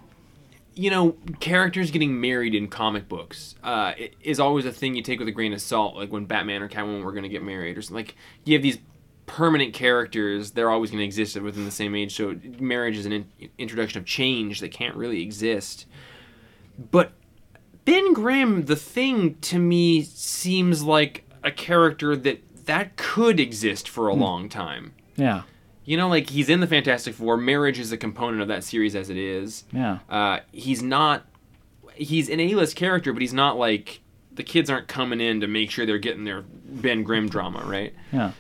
you 0.75 0.91
know, 0.91 1.17
characters 1.41 1.91
getting 1.91 2.21
married 2.21 2.55
in 2.55 2.69
comic 2.69 3.09
books 3.09 3.55
uh, 3.63 3.93
is 4.23 4.41
always 4.41 4.65
a 4.65 4.73
thing 4.73 4.95
you 4.95 5.03
take 5.03 5.19
with 5.19 5.29
a 5.29 5.33
grain 5.33 5.53
of 5.53 5.61
salt. 5.61 5.97
Like 5.97 6.11
when 6.11 6.25
Batman 6.25 6.63
or 6.63 6.69
Catwoman 6.69 7.05
were 7.05 7.13
going 7.13 7.25
to 7.25 7.29
get 7.29 7.43
married, 7.43 7.77
or 7.77 7.83
something. 7.83 8.07
Like 8.07 8.17
you 8.45 8.55
have 8.55 8.63
these 8.63 8.79
permanent 9.27 9.75
characters; 9.75 10.53
they're 10.53 10.71
always 10.71 10.91
going 10.91 11.01
to 11.01 11.05
exist 11.05 11.39
within 11.41 11.65
the 11.65 11.71
same 11.71 11.95
age. 11.95 12.17
So 12.17 12.37
marriage 12.59 12.97
is 12.97 13.07
an 13.07 13.13
in- 13.13 13.51
introduction 13.59 13.99
of 13.99 14.07
change 14.07 14.61
that 14.61 14.73
can't 14.73 14.97
really 14.97 15.23
exist. 15.23 15.87
But 16.91 17.13
Ben 17.85 18.13
Grimm, 18.13 18.67
the 18.67 18.77
thing 18.77 19.37
to 19.43 19.59
me 19.59 20.03
seems 20.03 20.83
like 20.83 21.25
a 21.43 21.51
character 21.51 22.15
that 22.17 22.43
that 22.67 22.97
could 22.97 23.41
exist 23.41 23.89
for 23.89 24.09
a 24.09 24.15
long 24.15 24.49
time. 24.49 24.93
Yeah, 25.17 25.43
You 25.85 25.97
know, 25.97 26.09
like 26.09 26.31
he's 26.31 26.49
in 26.49 26.61
the 26.61 26.67
Fantastic 26.67 27.15
Four. 27.15 27.37
Marriage 27.37 27.79
is 27.79 27.91
a 27.93 27.97
component 27.97 28.41
of 28.41 28.49
that 28.49 28.63
series 28.65 28.95
as 28.95 29.11
it 29.11 29.17
is. 29.17 29.65
yeah, 29.73 29.99
Uh, 30.09 30.39
he's 30.53 30.83
not. 30.83 31.27
He's 31.95 32.29
an 32.31 32.41
A-list 32.41 32.77
character, 32.77 33.13
but 33.13 33.21
he's 33.21 33.35
not 33.35 33.59
like 33.59 34.01
the 34.35 34.43
kids 34.43 34.71
aren't 34.71 34.89
coming 34.89 35.21
in 35.21 35.41
to 35.41 35.47
make 35.47 35.71
sure 35.71 35.85
they're 35.85 35.99
getting 35.99 36.25
their 36.25 36.43
Ben 36.43 37.03
Grimm 37.03 37.29
drama, 37.29 37.63
right? 37.67 37.93
yeah. 38.13 38.33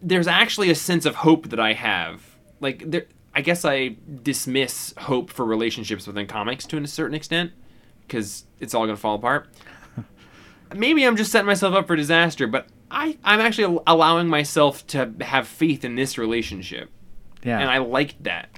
There's 0.00 0.28
actually 0.28 0.70
a 0.70 0.76
sense 0.76 1.04
of 1.06 1.16
hope 1.16 1.48
that 1.48 1.58
I 1.58 1.72
have. 1.72 2.22
Like 2.60 2.88
there, 2.88 3.06
I 3.34 3.40
guess 3.40 3.64
I 3.64 3.96
dismiss 4.22 4.94
hope 4.98 5.30
for 5.30 5.44
relationships 5.44 6.06
within 6.06 6.26
comics 6.28 6.64
to 6.66 6.76
a 6.78 6.86
certain 6.86 7.14
extent 7.16 7.50
because 8.08 8.44
it's 8.58 8.74
all 8.74 8.84
gonna 8.86 8.96
fall 8.96 9.14
apart. 9.16 9.46
Maybe 10.74 11.04
I'm 11.06 11.16
just 11.16 11.32
setting 11.32 11.46
myself 11.46 11.74
up 11.74 11.86
for 11.86 11.96
disaster, 11.96 12.46
but 12.46 12.66
I, 12.90 13.16
I'm 13.24 13.40
actually 13.40 13.78
allowing 13.86 14.28
myself 14.28 14.86
to 14.88 15.12
have 15.22 15.46
faith 15.48 15.82
in 15.84 15.94
this 15.94 16.18
relationship, 16.18 16.90
Yeah. 17.42 17.58
and 17.58 17.70
I 17.70 17.78
liked 17.78 18.22
that. 18.24 18.50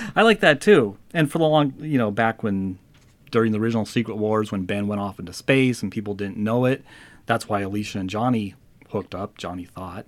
I 0.16 0.22
like 0.22 0.40
that 0.40 0.60
too. 0.60 0.96
And 1.14 1.30
for 1.30 1.38
the 1.38 1.44
long, 1.46 1.74
you 1.78 1.98
know, 1.98 2.10
back 2.10 2.42
when 2.42 2.78
during 3.30 3.52
the 3.52 3.60
original 3.60 3.86
Secret 3.86 4.16
Wars, 4.16 4.50
when 4.50 4.64
Ben 4.64 4.88
went 4.88 5.00
off 5.00 5.20
into 5.20 5.32
space 5.32 5.82
and 5.82 5.92
people 5.92 6.14
didn't 6.14 6.36
know 6.36 6.64
it, 6.64 6.84
that's 7.26 7.48
why 7.48 7.60
Alicia 7.60 8.00
and 8.00 8.10
Johnny 8.10 8.54
hooked 8.90 9.14
up. 9.14 9.36
Johnny 9.38 9.66
thought 9.66 10.06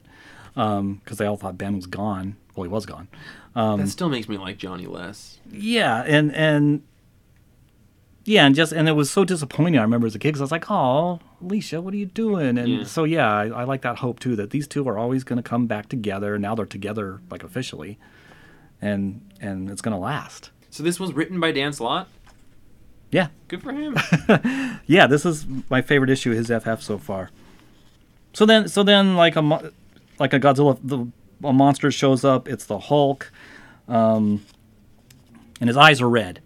um, 0.56 0.94
because 1.04 1.18
they 1.18 1.26
all 1.26 1.36
thought 1.36 1.56
Ben 1.58 1.76
was 1.76 1.86
gone. 1.86 2.36
Well, 2.56 2.64
he 2.64 2.68
was 2.68 2.84
gone. 2.86 3.06
Um, 3.54 3.78
that 3.80 3.88
still 3.88 4.08
makes 4.08 4.28
me 4.28 4.38
like 4.38 4.56
Johnny 4.58 4.86
less. 4.86 5.38
Yeah, 5.50 6.02
and 6.04 6.34
and 6.34 6.82
yeah, 8.28 8.44
and 8.46 8.54
just 8.54 8.72
and 8.72 8.88
it 8.88 8.92
was 8.92 9.10
so 9.10 9.24
disappointing. 9.24 9.78
I 9.78 9.82
remember 9.82 10.06
as 10.06 10.14
a 10.14 10.18
kid 10.18 10.28
because 10.28 10.40
I 10.40 10.44
was 10.44 10.52
like, 10.52 10.70
"Oh, 10.70 11.18
Alicia, 11.42 11.80
what 11.80 11.94
are 11.94 11.96
you 11.96 12.06
doing?" 12.06 12.58
And 12.58 12.68
Yeah. 12.68 12.84
so 12.84 13.04
yeah, 13.04 13.28
I, 13.32 13.46
I 13.48 13.64
like 13.64 13.82
that 13.82 13.98
hope 13.98 14.20
too 14.20 14.36
that 14.36 14.50
these 14.50 14.68
two 14.68 14.86
are 14.88 14.98
always 14.98 15.24
going 15.24 15.38
to 15.38 15.42
come 15.42 15.66
back 15.66 15.88
together. 15.88 16.38
Now 16.38 16.54
they're 16.54 16.66
together 16.66 17.20
like 17.30 17.42
officially, 17.42 17.98
and 18.82 19.22
and 19.40 19.70
it's 19.70 19.80
going 19.80 19.94
to 19.94 20.00
last. 20.00 20.50
So 20.70 20.82
this 20.82 21.00
was 21.00 21.12
written 21.14 21.40
by 21.40 21.52
Dan 21.52 21.72
Slott. 21.72 22.08
Yeah, 23.10 23.28
Good 23.48 23.62
for 23.62 23.72
him. 23.72 23.96
yeah. 24.86 25.06
This 25.06 25.24
is 25.24 25.46
my 25.70 25.80
favorite 25.80 26.10
issue, 26.10 26.30
of 26.32 26.36
his 26.36 26.48
FF 26.50 26.82
so 26.82 26.98
far. 26.98 27.30
So 28.34 28.44
then, 28.44 28.68
so 28.68 28.82
then, 28.82 29.16
like 29.16 29.34
a 29.36 29.40
mo- 29.40 29.70
like 30.18 30.34
a 30.34 30.38
Godzilla, 30.38 30.78
the 30.84 31.06
a 31.42 31.52
monster 31.54 31.90
shows 31.90 32.22
up. 32.24 32.46
It's 32.48 32.66
the 32.66 32.78
Hulk, 32.78 33.32
um, 33.88 34.44
and 35.60 35.68
his 35.68 35.76
eyes 35.78 36.02
are 36.02 36.08
red. 36.10 36.40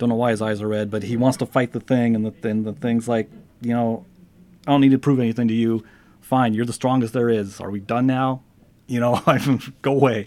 Don't 0.00 0.08
know 0.08 0.16
why 0.16 0.30
his 0.32 0.42
eyes 0.42 0.60
are 0.60 0.66
red, 0.66 0.90
but 0.90 1.02
he 1.04 1.16
wants 1.16 1.36
to 1.38 1.46
fight 1.46 1.70
the 1.72 1.78
thing, 1.80 2.16
and 2.16 2.24
the 2.26 2.48
and 2.48 2.64
the 2.66 2.72
thing's 2.72 3.06
like, 3.06 3.30
you 3.60 3.72
know, 3.74 4.04
I 4.66 4.72
don't 4.72 4.80
need 4.80 4.90
to 4.90 4.98
prove 4.98 5.20
anything 5.20 5.46
to 5.48 5.54
you. 5.54 5.84
Fine, 6.20 6.54
you're 6.54 6.64
the 6.64 6.72
strongest 6.72 7.12
there 7.12 7.28
is. 7.28 7.60
Are 7.60 7.70
we 7.70 7.80
done 7.80 8.06
now? 8.06 8.42
You 8.88 8.98
know, 9.00 9.20
go 9.82 9.92
away. 9.92 10.26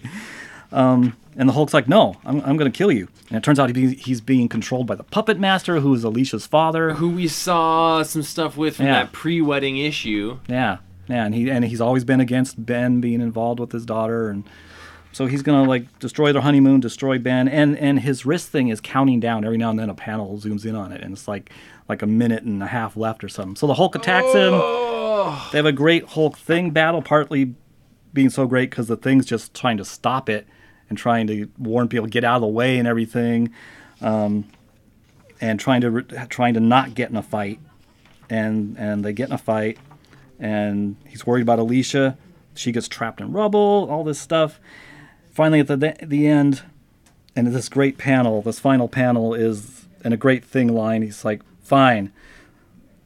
Um, 0.71 1.17
and 1.35 1.49
the 1.49 1.53
Hulk's 1.53 1.73
like, 1.73 1.87
no, 1.87 2.15
I'm, 2.25 2.39
I'm 2.41 2.57
going 2.57 2.71
to 2.71 2.77
kill 2.77 2.91
you. 2.91 3.07
And 3.29 3.37
it 3.37 3.43
turns 3.43 3.59
out 3.59 3.75
he 3.75 3.93
he's 3.95 4.21
being 4.21 4.47
controlled 4.47 4.85
by 4.87 4.95
the 4.95 5.03
puppet 5.03 5.39
master, 5.39 5.79
who 5.79 5.93
is 5.93 6.03
Alicia's 6.03 6.45
father. 6.45 6.93
Who 6.93 7.09
we 7.09 7.27
saw 7.27 8.03
some 8.03 8.21
stuff 8.23 8.55
with 8.57 8.75
from 8.77 8.85
Yeah. 8.85 9.03
that 9.03 9.11
pre-wedding 9.11 9.77
issue. 9.77 10.39
Yeah, 10.47 10.77
yeah, 11.07 11.25
and 11.25 11.33
he 11.33 11.49
and 11.49 11.65
he's 11.65 11.81
always 11.81 12.03
been 12.03 12.19
against 12.19 12.63
Ben 12.63 13.01
being 13.01 13.21
involved 13.21 13.59
with 13.59 13.71
his 13.71 13.85
daughter, 13.85 14.29
and 14.29 14.43
so 15.13 15.27
he's 15.27 15.41
gonna 15.41 15.67
like 15.67 15.99
destroy 15.99 16.33
their 16.33 16.41
honeymoon, 16.41 16.81
destroy 16.81 17.17
Ben, 17.19 17.47
and 17.47 17.77
and 17.77 17.99
his 18.01 18.25
wrist 18.25 18.49
thing 18.49 18.67
is 18.67 18.81
counting 18.81 19.19
down. 19.19 19.45
Every 19.45 19.57
now 19.57 19.69
and 19.69 19.79
then, 19.79 19.89
a 19.89 19.93
panel 19.95 20.37
zooms 20.37 20.65
in 20.65 20.75
on 20.75 20.91
it, 20.91 21.01
and 21.01 21.13
it's 21.13 21.27
like 21.27 21.51
like 21.87 22.01
a 22.01 22.07
minute 22.07 22.43
and 22.43 22.61
a 22.61 22.67
half 22.67 22.97
left 22.97 23.23
or 23.23 23.29
something. 23.29 23.55
So 23.55 23.67
the 23.67 23.75
Hulk 23.75 23.95
attacks 23.95 24.33
him. 24.33 24.53
Oh, 24.53 25.49
They 25.51 25.57
have 25.59 25.65
a 25.65 25.71
great 25.71 26.05
Hulk 26.05 26.37
thing 26.37 26.71
battle, 26.71 27.01
partly 27.01 27.53
being 28.13 28.29
so 28.29 28.45
great 28.45 28.69
because 28.69 28.87
the 28.87 28.97
thing's 28.97 29.25
just 29.25 29.53
trying 29.53 29.77
to 29.77 29.85
stop 29.85 30.29
it 30.29 30.45
and 30.89 30.97
trying 30.97 31.27
to 31.27 31.49
warn 31.57 31.87
people 31.87 32.07
get 32.07 32.23
out 32.23 32.35
of 32.35 32.41
the 32.41 32.47
way 32.47 32.77
and 32.77 32.87
everything, 32.87 33.51
um, 34.01 34.45
and 35.41 35.59
trying 35.59 35.81
to 35.81 35.91
re- 35.91 36.25
trying 36.29 36.53
to 36.55 36.59
not 36.59 36.93
get 36.95 37.09
in 37.09 37.15
a 37.17 37.23
fight, 37.23 37.59
and 38.29 38.75
and 38.77 39.03
they 39.05 39.13
get 39.13 39.27
in 39.29 39.33
a 39.33 39.37
fight, 39.37 39.77
and 40.39 40.95
he's 41.07 41.25
worried 41.25 41.41
about 41.41 41.59
Alicia. 41.59 42.17
She 42.55 42.71
gets 42.71 42.87
trapped 42.87 43.19
in 43.19 43.31
rubble, 43.31 43.87
all 43.89 44.03
this 44.03 44.19
stuff. 44.19 44.59
Finally, 45.33 45.59
at 45.61 45.67
the 45.67 45.95
the 46.01 46.27
end, 46.27 46.61
and 47.35 47.47
this 47.47 47.67
great 47.69 47.97
panel, 47.97 48.41
this 48.41 48.59
final 48.59 48.87
panel 48.87 49.33
is 49.33 49.87
in 50.05 50.13
a 50.13 50.17
great 50.17 50.43
thing 50.45 50.67
line. 50.67 51.01
He's 51.01 51.25
like, 51.25 51.41
"Fine, 51.63 52.11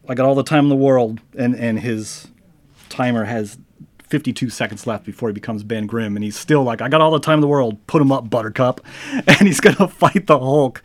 I 0.08 0.14
got 0.16 0.26
all 0.26 0.36
the 0.36 0.44
time 0.44 0.66
in 0.66 0.70
the 0.70 0.76
world," 0.76 1.20
and 1.38 1.56
and 1.56 1.80
his 1.80 2.28
timer 2.90 3.26
has 3.26 3.58
52 4.04 4.50
seconds 4.50 4.88
left 4.88 5.06
before 5.06 5.30
he 5.30 5.34
becomes 5.34 5.64
Ben 5.64 5.86
Grimm, 5.86 6.16
and 6.16 6.24
he's 6.24 6.38
still 6.38 6.64
like, 6.64 6.82
"I 6.82 6.90
got 6.90 7.02
all 7.02 7.12
the 7.12 7.20
time 7.20 7.36
in 7.36 7.42
the 7.42 7.48
world. 7.48 7.86
Put 7.88 8.02
him 8.02 8.12
up, 8.12 8.30
Buttercup," 8.30 8.82
and 9.28 9.48
he's 9.48 9.62
gonna 9.62 9.88
fight 9.88 10.28
the 10.28 10.40
Hulk. 10.40 10.84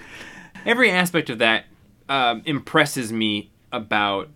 every 0.65 0.91
aspect 0.91 1.29
of 1.29 1.39
that 1.39 1.65
um, 2.09 2.43
impresses 2.45 3.13
me 3.13 3.51
about 3.73 4.29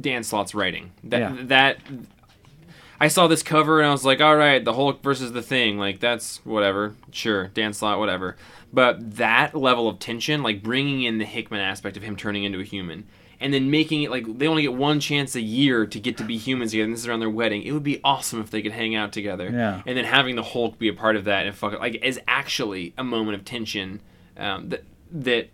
Dan 0.00 0.22
Slott's 0.22 0.54
writing. 0.54 0.92
That 1.04 1.18
Yeah. 1.20 1.36
that 1.46 1.78
I 3.02 3.08
saw 3.08 3.26
this 3.26 3.42
cover 3.42 3.80
and 3.80 3.88
I 3.88 3.90
was 3.92 4.04
like, 4.04 4.20
all 4.20 4.36
right, 4.36 4.64
the 4.64 4.72
Hulk 4.74 5.02
versus 5.02 5.32
the 5.32 5.42
Thing, 5.42 5.76
like 5.76 5.98
that's 5.98 6.36
whatever, 6.44 6.94
sure, 7.10 7.48
Dan 7.48 7.72
Slott, 7.72 7.98
whatever. 7.98 8.36
But 8.72 9.16
that 9.16 9.56
level 9.56 9.88
of 9.88 9.98
tension, 9.98 10.42
like 10.42 10.62
bringing 10.62 11.02
in 11.02 11.18
the 11.18 11.24
Hickman 11.24 11.60
aspect 11.60 11.96
of 11.96 12.04
him 12.04 12.14
turning 12.16 12.44
into 12.44 12.60
a 12.60 12.64
human. 12.64 13.08
And 13.40 13.52
then 13.52 13.72
making 13.72 14.04
it 14.04 14.10
like 14.12 14.38
they 14.38 14.46
only 14.46 14.62
get 14.62 14.74
one 14.74 15.00
chance 15.00 15.34
a 15.34 15.40
year 15.40 15.84
to 15.84 15.98
get 15.98 16.16
to 16.18 16.24
be 16.24 16.36
humans 16.36 16.70
together, 16.70 16.84
and 16.84 16.92
this 16.92 17.00
is 17.00 17.08
around 17.08 17.18
their 17.18 17.28
wedding. 17.28 17.62
It 17.64 17.72
would 17.72 17.82
be 17.82 18.00
awesome 18.04 18.40
if 18.40 18.50
they 18.52 18.62
could 18.62 18.70
hang 18.70 18.94
out 18.94 19.12
together. 19.12 19.50
Yeah. 19.52 19.82
And 19.84 19.98
then 19.98 20.04
having 20.04 20.36
the 20.36 20.44
Hulk 20.44 20.78
be 20.78 20.86
a 20.86 20.92
part 20.92 21.16
of 21.16 21.24
that 21.24 21.44
and 21.46 21.56
fuck 21.56 21.72
it, 21.72 21.80
like 21.80 21.96
is 22.04 22.20
actually 22.28 22.94
a 22.96 23.02
moment 23.02 23.36
of 23.36 23.44
tension 23.44 24.00
um, 24.36 24.68
that 24.68 24.84
that 25.10 25.48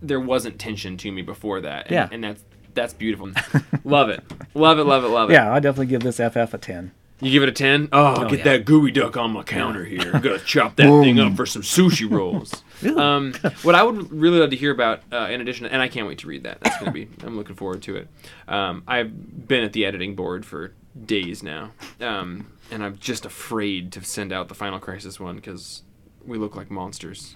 there 0.00 0.20
wasn't 0.20 0.58
tension 0.58 0.96
to 0.96 1.12
me 1.12 1.20
before 1.20 1.60
that. 1.60 1.82
And, 1.88 1.92
Yeah. 1.92 2.08
and 2.10 2.24
that's 2.24 2.42
that's 2.74 2.94
beautiful. 2.94 3.30
love 3.84 4.08
it, 4.08 4.24
love 4.54 4.78
it, 4.78 4.84
love 4.84 5.04
it, 5.04 5.08
love 5.08 5.30
it. 5.30 5.34
Yeah, 5.34 5.52
I 5.52 5.60
definitely 5.60 5.86
give 5.86 6.02
this 6.02 6.16
FF 6.16 6.54
a 6.54 6.58
10. 6.58 6.92
You 7.22 7.30
give 7.30 7.44
it 7.44 7.48
a 7.48 7.52
ten? 7.52 7.88
Oh, 7.92 8.28
get 8.28 8.40
yeah. 8.40 8.44
that 8.44 8.64
geoduck 8.64 9.16
on 9.16 9.30
my 9.30 9.44
counter 9.44 9.84
here. 9.84 10.10
I'm 10.12 10.20
gonna 10.20 10.40
chop 10.40 10.74
that 10.74 10.88
thing 10.88 11.20
up 11.20 11.36
for 11.36 11.46
some 11.46 11.62
sushi 11.62 12.10
rolls. 12.10 12.64
um, 12.96 13.32
what 13.62 13.76
I 13.76 13.84
would 13.84 14.12
really 14.12 14.40
love 14.40 14.50
to 14.50 14.56
hear 14.56 14.72
about, 14.72 15.02
uh, 15.12 15.28
in 15.30 15.40
addition, 15.40 15.66
and 15.66 15.80
I 15.80 15.86
can't 15.86 16.08
wait 16.08 16.18
to 16.18 16.26
read 16.26 16.42
that. 16.42 16.60
That's 16.60 16.76
gonna 16.80 16.90
be. 16.90 17.08
I'm 17.24 17.36
looking 17.36 17.54
forward 17.54 17.80
to 17.84 17.94
it. 17.94 18.08
Um, 18.48 18.82
I've 18.88 19.46
been 19.46 19.62
at 19.62 19.72
the 19.72 19.84
editing 19.86 20.16
board 20.16 20.44
for 20.44 20.72
days 21.00 21.44
now, 21.44 21.70
um, 22.00 22.52
and 22.72 22.82
I'm 22.82 22.98
just 22.98 23.24
afraid 23.24 23.92
to 23.92 24.02
send 24.02 24.32
out 24.32 24.48
the 24.48 24.56
Final 24.56 24.80
Crisis 24.80 25.20
one 25.20 25.36
because 25.36 25.82
we 26.26 26.38
look 26.38 26.56
like 26.56 26.72
monsters. 26.72 27.32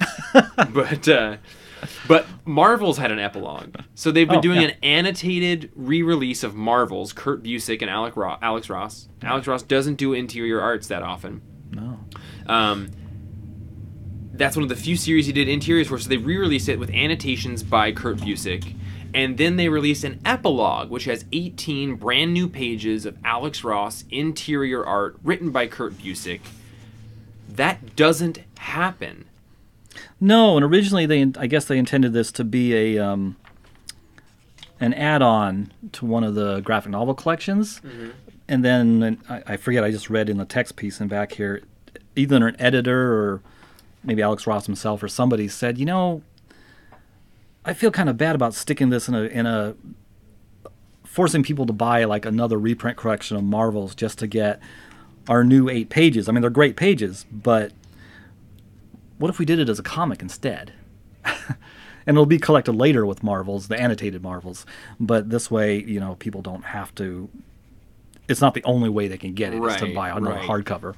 but 0.73 1.09
uh, 1.09 1.37
but 2.09 2.27
Marvels 2.45 2.99
had 2.99 3.11
an 3.13 3.19
epilogue, 3.19 3.77
so 3.95 4.11
they've 4.11 4.29
been 4.29 4.39
Oh, 4.39 4.43
doing 4.43 4.61
yeah. 4.63 4.69
an 4.69 4.75
annotated 4.83 5.71
re-release 5.75 6.43
of 6.43 6.55
Marvels. 6.55 7.13
Kurt 7.13 7.43
Busiek 7.43 7.81
and 7.83 7.91
Alec 7.91 8.17
Ro- 8.17 8.37
Alex 8.43 8.69
Ross. 8.71 9.09
Alex 9.23 9.47
Ross 9.47 9.63
doesn't 9.63 9.97
do 9.97 10.13
interior 10.13 10.61
arts 10.61 10.87
that 10.89 11.03
often. 11.03 11.43
No. 11.73 11.99
Um, 12.47 12.89
that's 14.33 14.55
one 14.57 14.63
of 14.63 14.69
the 14.69 14.77
few 14.77 14.97
series 14.97 15.27
he 15.27 15.33
did 15.33 15.49
interiors 15.49 15.89
for. 15.89 15.99
So 15.99 16.09
they 16.09 16.17
re-released 16.19 16.69
it 16.69 16.79
with 16.79 16.91
annotations 16.91 17.63
by 17.63 17.93
Kurt 17.93 18.19
Busiek, 18.19 18.75
and 19.15 19.39
then 19.39 19.57
they 19.57 19.69
released 19.69 20.05
an 20.05 20.21
epilogue, 20.25 20.91
which 20.91 21.05
has 21.05 21.25
18 21.33 21.97
brand 21.97 22.35
new 22.35 22.49
pages 22.49 23.07
of 23.07 23.17
Alex 23.25 23.65
Ross 23.65 24.05
interior 24.11 24.85
art 24.85 25.17
written 25.23 25.51
by 25.51 25.67
Kurt 25.67 25.95
Busiek. 25.99 26.41
That 27.49 27.97
doesn't 27.97 28.41
happen. 28.59 29.25
No, 30.21 30.57
and 30.57 30.65
originally 30.65 31.07
they, 31.07 31.31
I 31.39 31.47
guess 31.47 31.67
they 31.67 31.79
intended 31.79 32.13
this 32.13 32.33
to 32.33 32.45
be 32.45 32.75
a 32.75 32.99
um, 33.05 33.37
an 34.81 34.95
add-on 34.95 35.73
to 35.93 36.07
one 36.07 36.25
of 36.25 36.35
the 36.35 36.61
graphic 36.61 36.93
novel 36.93 37.15
collections, 37.15 37.81
and 38.49 38.65
then 38.65 39.03
and 39.03 39.19
I, 39.29 39.43
I 39.47 39.57
forget. 39.57 39.85
I 39.85 39.91
just 39.91 40.09
read 40.09 40.29
in 40.29 40.39
the 40.39 40.45
text 40.47 40.77
piece 40.77 41.01
and 41.01 41.11
back 41.11 41.33
here, 41.33 41.63
either 42.15 42.47
an 42.47 42.57
editor 42.59 43.13
or 43.15 43.43
maybe 44.05 44.23
Alex 44.23 44.47
Ross 44.47 44.67
himself 44.67 45.03
or 45.03 45.09
somebody 45.09 45.49
said, 45.49 45.79
you 45.79 45.85
know, 45.85 46.23
I 47.65 47.75
feel 47.75 47.91
kind 47.91 48.09
of 48.09 48.17
bad 48.17 48.35
about 48.35 48.55
sticking 48.55 48.91
this 48.91 49.09
in 49.09 49.15
a 49.15 49.23
in 49.23 49.45
a 49.45 49.75
forcing 51.05 51.43
people 51.43 51.67
to 51.67 51.73
buy 51.73 52.05
like 52.05 52.25
another 52.25 52.59
reprint 52.59 52.97
collection 52.97 53.37
of 53.37 53.43
Marvels 53.45 53.95
just 53.95 54.19
to 54.19 54.27
get 54.27 54.61
our 55.29 55.43
new 55.43 55.69
eight 55.69 55.89
pages. 55.89 56.29
I 56.29 56.33
mean, 56.33 56.43
they're 56.43 56.51
great 56.51 56.77
pages, 56.77 57.27
but 57.33 57.73
what 59.19 59.29
if 59.29 59.39
we 59.39 59.45
did 59.45 59.59
it 59.59 59.69
as 59.69 59.79
a 59.79 59.83
comic 59.83 60.23
instead? 60.23 60.73
and 61.25 62.15
it'll 62.15 62.27
be 62.27 62.39
collected 62.39 62.73
later 62.73 63.05
with 63.05 63.23
Marvels, 63.23 63.69
the 63.69 63.79
annotated 63.81 64.23
Marvels. 64.23 64.65
But 65.01 65.31
this 65.31 65.51
way, 65.51 65.83
you 65.83 66.01
know, 66.01 66.15
people 66.17 66.43
don't 66.43 66.67
have 66.67 66.95
to. 66.97 67.29
It's 68.29 68.41
not 68.41 68.55
the 68.55 68.65
only 68.65 68.89
way 68.89 69.09
they 69.09 69.19
can 69.19 69.35
get 69.35 69.53
it. 69.53 69.63
it 69.63 69.65
is 69.65 69.77
to 69.77 69.95
buy 69.95 70.11
another 70.11 70.37
right. 70.37 70.49
hardcover. 70.49 70.95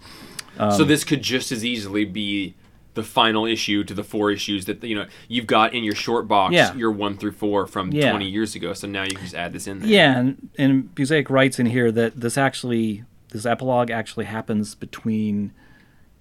so 0.57 0.83
um, 0.83 0.89
this 0.89 1.05
could 1.05 1.23
just 1.23 1.53
as 1.53 1.65
easily 1.65 2.05
be 2.05 2.55
the 2.95 3.03
final 3.03 3.47
issue 3.47 3.85
to 3.85 3.95
the 3.95 4.03
four 4.03 4.31
issues 4.31 4.65
that 4.65 4.83
you 4.83 4.95
know 4.95 5.07
you've 5.29 5.47
got 5.47 5.73
in 5.73 5.85
your 5.85 5.95
short 5.95 6.27
box. 6.27 6.53
Yeah. 6.53 6.75
your 6.75 6.91
one 6.91 7.17
through 7.17 7.33
four 7.33 7.67
from 7.67 7.93
Yeah. 7.93 8.11
20 8.11 8.29
years 8.29 8.55
ago. 8.55 8.73
So 8.73 8.87
now 8.87 9.05
you 9.05 9.11
can 9.11 9.23
just 9.23 9.35
add 9.35 9.53
this 9.53 9.67
in 9.67 9.81
there. 9.81 9.89
Yeah, 9.89 10.19
and, 10.19 10.51
and 10.59 11.31
writes 11.31 11.59
in 11.59 11.67
here 11.67 11.93
that 11.93 12.21
this 12.21 12.37
actually, 12.37 13.05
this 13.31 13.47
epilogue 13.47 13.91
actually 13.91 14.25
happens 14.25 14.75
between 14.75 15.53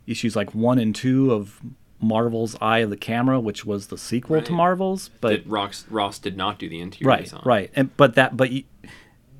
issues 0.05 0.35
like 0.35 0.53
one 0.53 0.79
and 0.79 0.95
two 0.95 1.33
of 1.33 1.59
Marvels 1.99 2.55
Eye 2.61 2.79
of 2.79 2.89
the 2.89 2.97
Camera, 2.97 3.39
which 3.39 3.65
was 3.65 3.87
the 3.87 3.97
sequel 3.97 4.41
to 4.41 4.51
Marvels. 4.51 5.09
But 5.21 5.29
that 5.29 5.47
Ross, 5.47 5.85
Ross 5.89 6.19
did 6.19 6.37
not 6.37 6.59
do 6.59 6.69
the 6.69 6.79
interior 6.79 7.09
right 7.09 7.23
design. 7.23 7.41
right 7.45 7.71
and 7.75 7.95
but 7.97 8.15
that 8.15 8.37
but 8.37 8.51
you, 8.51 8.63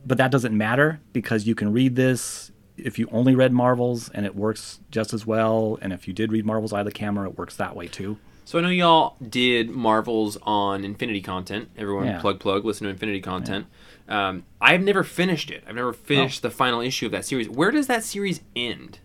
but 0.06 0.18
that 0.18 0.32
doesn't 0.32 0.58
matter 0.58 1.00
because 1.14 1.46
you 1.46 1.54
can 1.56 1.72
read 1.72 1.96
this 1.96 2.52
if 2.78 2.98
you 3.00 3.08
only 3.12 3.36
read 3.36 3.52
marvels 3.52 4.08
and 4.10 4.26
it 4.26 4.36
works 4.36 4.80
just 4.92 5.12
as 5.14 5.26
well 5.26 5.78
and 5.82 5.92
if 5.92 6.08
you 6.08 6.14
did 6.14 6.32
read 6.32 6.46
marvels 6.46 6.72
eye 6.74 6.80
of 6.80 6.86
the 6.86 6.92
camera 6.92 7.28
it 7.28 7.38
works 7.38 7.56
that 7.56 7.76
way 7.76 7.88
too 7.88 8.18
So 8.46 8.60
I 8.60 8.62
know 8.62 8.70
y'all 8.70 9.16
did 9.30 9.70
Marvels 9.70 10.38
on 10.44 10.86
Infinity 10.86 11.22
content. 11.22 11.70
Everyone 11.78 12.06
Yeah. 12.06 12.22
plug 12.22 12.40
plug 12.40 12.64
listen 12.66 12.86
to 12.86 12.92
Infinity 12.92 13.20
content. 13.20 13.66
Um, 14.08 14.46
I've 14.62 14.82
never 14.82 15.04
finished 15.04 15.52
it. 15.52 15.64
I've 15.68 15.76
never 15.76 15.92
finished 15.92 16.46
Oh. 16.46 16.48
the 16.48 16.54
final 16.56 16.80
issue 16.80 17.08
of 17.08 17.12
that 17.12 17.26
series. 17.26 17.50
Where 17.50 17.72
does 17.72 17.88
that 17.88 18.04
series 18.06 18.40
end? 18.56 19.00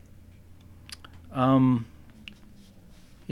um 1.32 1.86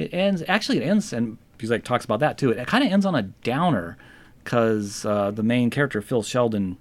it 0.00 0.14
ends 0.14 0.42
actually 0.48 0.78
it 0.78 0.82
ends 0.82 1.12
and 1.12 1.38
Busiek 1.58 1.84
talks 1.84 2.04
about 2.04 2.20
that 2.20 2.38
too. 2.38 2.50
It 2.50 2.66
kind 2.66 2.82
of 2.82 2.90
ends 2.90 3.04
on 3.04 3.14
a 3.14 3.22
downer 3.22 3.96
because 4.42 5.04
uh, 5.04 5.30
the 5.30 5.42
main 5.42 5.68
character 5.70 6.00
phil 6.00 6.22
sheldon 6.22 6.78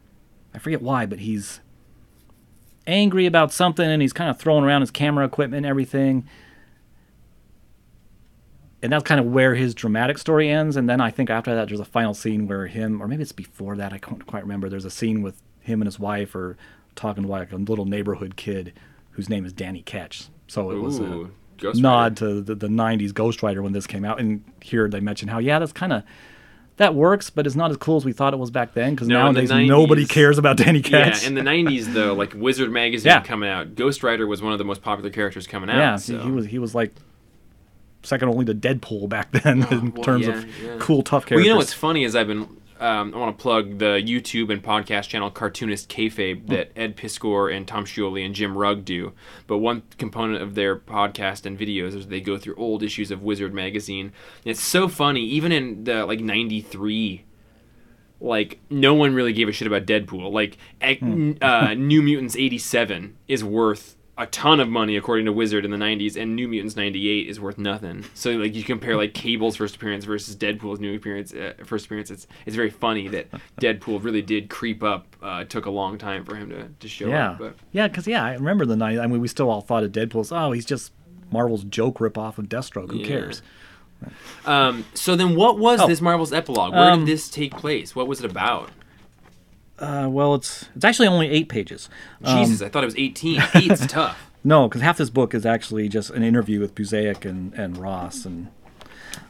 i 0.54 0.58
forget 0.58 0.82
why 0.82 1.06
but 1.06 1.20
he's 1.20 1.60
angry 2.88 3.26
about 3.26 3.52
something 3.52 3.88
and 3.88 4.02
he's 4.02 4.14
kind 4.14 4.30
of 4.30 4.40
throwing 4.40 4.64
around 4.64 4.82
his 4.82 4.90
camera 4.92 5.26
equipment 5.26 5.58
and 5.58 5.66
everything. 5.66 6.28
And 8.82 8.92
that's 8.92 9.04
kind 9.04 9.20
of 9.20 9.28
where 9.28 9.56
his 9.56 9.76
dramatic 9.76 10.18
story 10.18 10.50
ends 10.50 10.78
and 10.78 10.90
then 10.90 11.02
i 11.02 11.12
think 11.12 11.30
after 11.30 11.54
that 11.54 11.68
there's 11.68 11.82
a 11.82 11.86
final 11.86 12.14
scene 12.14 12.48
where 12.48 12.68
him 12.68 13.02
or 13.02 13.10
maybe 13.10 13.22
it's 13.22 13.34
before 13.34 13.76
that 13.76 13.92
i 13.92 13.98
can't 13.98 14.26
quite 14.26 14.44
remember 14.44 14.70
there's 14.70 14.86
a 14.86 14.90
scene 14.90 15.22
with 15.22 15.42
him 15.60 15.82
and 15.82 15.88
his 15.88 16.00
wife 16.00 16.34
are 16.34 16.56
talking 16.96 17.24
to 17.24 17.30
like 17.30 17.52
a 17.52 17.58
little 17.58 17.86
neighborhood 17.86 18.38
kid 18.38 18.74
whose 19.12 19.28
name 19.30 19.46
is 19.46 19.52
danny 19.52 19.82
ketch. 19.82 20.30
So 20.48 20.72
it 20.72 20.78
was 20.78 21.00
a 21.00 21.04
Ooh, 21.04 21.32
Ghost 21.60 21.82
nod 21.82 22.18
to 22.18 22.42
the, 22.42 22.56
the 22.56 22.68
90s 22.68 23.14
Ghost 23.14 23.44
Rider 23.44 23.62
when 23.62 23.74
this 23.74 23.88
came 23.88 24.06
out. 24.06 24.20
And 24.20 24.44
here 24.62 24.88
they 24.88 25.00
mention 25.00 25.28
how, 25.28 25.40
yeah, 25.40 25.60
that's 25.60 25.72
kind 25.74 25.94
of. 25.94 26.04
That 26.78 26.96
works, 26.96 27.30
but 27.30 27.46
it's 27.46 27.58
not 27.58 27.72
as 27.72 27.78
cool 27.78 27.98
as 27.98 28.06
we 28.06 28.14
thought 28.14 28.34
it 28.34 28.38
was 28.38 28.52
back 28.52 28.74
then. 28.74 28.96
Because 28.96 29.10
No, 29.10 29.24
nowadays 29.32 29.52
nobody 29.52 30.06
cares 30.06 30.38
about 30.38 30.56
Danny 30.56 30.80
Yeah, 30.80 31.14
in 31.26 31.36
the 31.36 31.42
'90s 31.42 31.94
though, 31.94 32.14
like 32.14 32.34
Wizard 32.34 32.72
magazine 32.72 33.10
Yeah. 33.10 33.20
coming 33.20 33.50
out, 33.50 33.76
Ghost 33.76 34.02
Rider 34.02 34.26
was 34.26 34.42
one 34.42 34.54
of 34.54 34.60
the 34.60 34.64
most 34.64 34.82
popular 34.82 35.10
characters 35.10 35.46
coming 35.46 35.70
out. 35.70 35.76
yeah, 35.76 35.96
so. 35.98 36.20
he, 36.20 36.32
was 36.32 36.46
he 36.46 36.58
was 36.58 36.74
like 36.74 36.94
second 38.04 38.30
only 38.30 38.46
to 38.46 38.54
Deadpool 38.56 39.10
back 39.10 39.30
then 39.32 39.68
oh, 39.70 39.72
in 39.78 39.92
well, 39.94 40.04
terms 40.06 40.26
yeah, 40.26 40.38
of 40.38 40.64
yeah. 40.64 40.76
cool 40.80 41.04
tough 41.04 41.24
Well, 41.24 41.28
characters. 41.28 41.46
you 41.48 41.52
know 41.52 41.58
what's 41.58 41.74
funny 41.74 42.06
is 42.06 42.16
I've 42.16 42.28
been. 42.28 42.48
Um, 42.80 43.14
I 43.14 43.18
want 43.18 43.38
to 43.38 43.42
plug 43.42 43.78
the 43.80 44.02
YouTube 44.02 44.52
and 44.52 44.64
podcast 44.64 45.10
channel 45.10 45.30
Cartoonist 45.30 45.90
Kayfabe 45.90 46.48
that 46.48 46.72
Ed 46.76 46.96
Piskor 46.96 47.54
and 47.54 47.68
Tom 47.68 47.86
Scioli 47.86 48.26
and 48.26 48.34
Jim 48.34 48.58
Rugg 48.58 48.86
do. 48.86 49.14
But 49.48 49.58
one 49.58 49.84
component 49.98 50.42
of 50.42 50.56
their 50.56 50.78
podcast 50.78 51.46
and 51.46 51.60
videos 51.60 51.94
is 51.94 52.08
they 52.08 52.22
go 52.22 52.38
through 52.38 52.56
old 52.56 52.82
issues 52.82 53.12
of 53.12 53.22
Wizard 53.22 53.54
magazine. 53.54 54.14
And 54.46 54.52
it's 54.52 54.62
so 54.62 54.88
funny, 54.88 55.22
even 55.22 55.52
in 55.52 55.84
the 55.84 56.06
like 56.06 56.22
'93 56.22 57.26
like 58.22 58.60
no 58.70 58.94
one 58.94 59.14
really 59.14 59.34
gave 59.34 59.48
a 59.48 59.52
shit 59.52 59.68
about 59.68 59.86
Deadpool. 59.86 60.32
Like 60.32 60.58
uh, 61.42 61.74
New 61.74 62.02
Mutants 62.02 62.36
'87 62.36 63.18
is 63.28 63.44
worth 63.44 63.96
a 64.20 64.28
ton 64.28 64.60
of 64.60 64.68
money 64.70 64.98
according 64.98 65.26
to 65.26 65.32
Wizard 65.32 65.66
in 65.66 65.72
the 65.72 65.78
'90s, 65.78 66.16
and 66.16 66.36
New 66.36 66.48
Mutants 66.48 66.76
'98 66.76 67.28
is 67.28 67.40
worth 67.40 67.58
nothing. 67.58 68.06
So 68.14 68.32
like 68.34 68.54
you 68.54 68.64
compare 68.64 68.96
like 68.98 69.14
Cable's 69.14 69.56
first 69.56 69.78
appearance 69.78 70.06
versus 70.06 70.36
Deadpool's 70.36 70.80
new 70.80 70.96
appearance, 70.96 71.34
uh, 71.34 71.54
first 71.64 71.86
appearance. 71.86 72.12
It's 72.12 72.28
it's 72.46 72.56
very 72.56 72.70
funny 72.70 73.08
that 73.08 73.28
Deadpool 73.60 74.04
really 74.04 74.22
did 74.22 74.50
creep 74.50 74.84
up. 74.84 75.16
Uh, 75.24 75.40
it 75.44 75.50
took 75.50 75.66
a 75.66 75.72
long 75.72 75.98
time 75.98 76.26
for 76.26 76.36
him 76.36 76.50
to, 76.50 76.68
to 76.68 76.88
show 76.88 77.08
yeah, 77.08 77.32
up, 77.32 77.40
but 77.40 77.56
yeah, 77.72 77.88
because 77.88 78.06
yeah, 78.08 78.24
I 78.24 78.34
remember 78.34 78.66
the 78.66 78.76
90s. 78.76 79.02
I 79.02 79.08
mean, 79.08 79.22
we 79.22 79.28
still 79.28 79.50
all 79.50 79.62
thought 79.62 79.84
of 79.84 79.92
Deadpool's 79.92 80.32
oh, 80.32 80.52
he's 80.52 80.66
just 80.66 80.92
Marvel's 81.32 81.64
joke 81.64 82.00
ripoff 82.00 82.38
of 82.38 82.46
Deathstroke. 82.50 82.92
Who 82.92 82.98
Yeah. 82.98 83.08
cares? 83.08 83.42
um, 84.46 84.86
so 84.94 85.16
then 85.16 85.36
what 85.36 85.60
was 85.60 85.82
Oh. 85.82 85.88
this 85.88 86.02
Marvels 86.02 86.34
epilogue? 86.34 86.74
Where 86.74 86.92
Um, 86.92 87.00
did 87.00 87.08
this 87.08 87.30
take 87.30 87.56
place? 87.56 87.96
What 87.96 88.08
was 88.08 88.20
it 88.24 88.30
about? 88.30 88.70
Uh, 89.80 90.08
well, 90.10 90.36
it's 90.36 90.66
it's 90.76 90.86
actually 90.86 91.08
only 91.08 91.30
eight 91.30 91.50
pages. 91.50 91.90
Um, 92.24 92.44
Jesus, 92.44 92.62
I 92.62 92.70
thought 92.70 92.84
it 92.84 92.88
was 92.88 92.98
18. 92.98 93.42
Eight's 93.56 93.86
tough. 93.88 94.18
No, 94.42 94.70
because 94.70 94.82
half 94.82 94.98
this 94.98 95.10
book 95.10 95.34
is 95.34 95.46
actually 95.46 95.90
just 95.90 96.12
an 96.12 96.24
interview 96.24 96.62
with 96.62 96.74
Busiek 96.74 97.26
and, 97.26 97.54
and 97.56 97.76
Ross, 97.76 98.24
and 98.24 98.48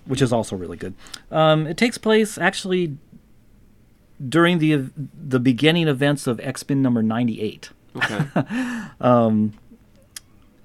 which 0.06 0.22
is 0.22 0.32
also 0.32 0.56
really 0.56 0.78
good. 0.78 0.94
Um, 1.32 1.66
it 1.66 1.78
takes 1.78 1.98
place 1.98 2.38
actually 2.38 2.96
during 4.28 4.60
the 4.60 4.92
the 4.96 5.40
beginning 5.40 5.88
events 5.88 6.28
of 6.28 6.40
X 6.42 6.64
Men 6.70 6.84
number 6.84 7.02
ninety 7.02 7.42
eight, 7.42 7.72
Okay. 7.96 8.24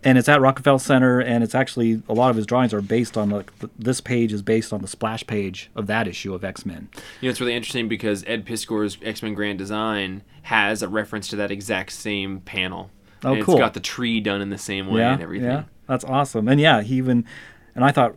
and 0.04 0.18
it's 0.18 0.28
at 0.28 0.40
Rockefeller 0.40 0.78
Center, 0.78 1.20
and 1.20 1.42
it's 1.42 1.54
actually 1.54 2.02
a 2.08 2.12
lot 2.12 2.30
of 2.30 2.36
his 2.36 2.46
drawings 2.46 2.74
are 2.74 2.82
based 2.82 3.16
on 3.16 3.30
like 3.30 3.58
th- 3.58 3.72
this 3.78 4.00
page 4.00 4.32
is 4.32 4.42
based 4.42 4.72
on 4.72 4.82
the 4.82 4.88
splash 4.88 5.26
page 5.26 5.70
of 5.74 5.86
that 5.86 6.06
issue 6.06 6.34
of 6.34 6.44
X 6.44 6.66
Men. 6.66 6.88
You 7.20 7.28
know, 7.28 7.30
it's 7.30 7.40
really 7.40 7.54
interesting 7.54 7.88
because 7.88 8.24
Ed 8.26 8.44
Piskor's 8.44 8.98
X 9.02 9.22
Men 9.22 9.34
Grand 9.34 9.58
Design 9.58 10.22
has 10.42 10.82
a 10.82 10.88
reference 10.88 11.28
to 11.28 11.36
that 11.36 11.50
exact 11.50 11.92
same 11.92 12.40
panel. 12.40 12.90
Oh, 13.24 13.32
and 13.32 13.42
cool. 13.42 13.54
It's 13.54 13.60
got 13.60 13.74
the 13.74 13.80
tree 13.80 14.20
done 14.20 14.42
in 14.42 14.50
the 14.50 14.58
same 14.58 14.88
way 14.88 15.02
and 15.02 15.22
everything. 15.22 15.48
Yeah, 15.48 15.64
that's 15.86 16.04
awesome. 16.04 16.46
And 16.48 16.60
yeah, 16.60 16.82
he 16.82 16.96
even 16.96 17.24
and 17.74 17.84
I 17.84 17.90
thought 17.90 18.16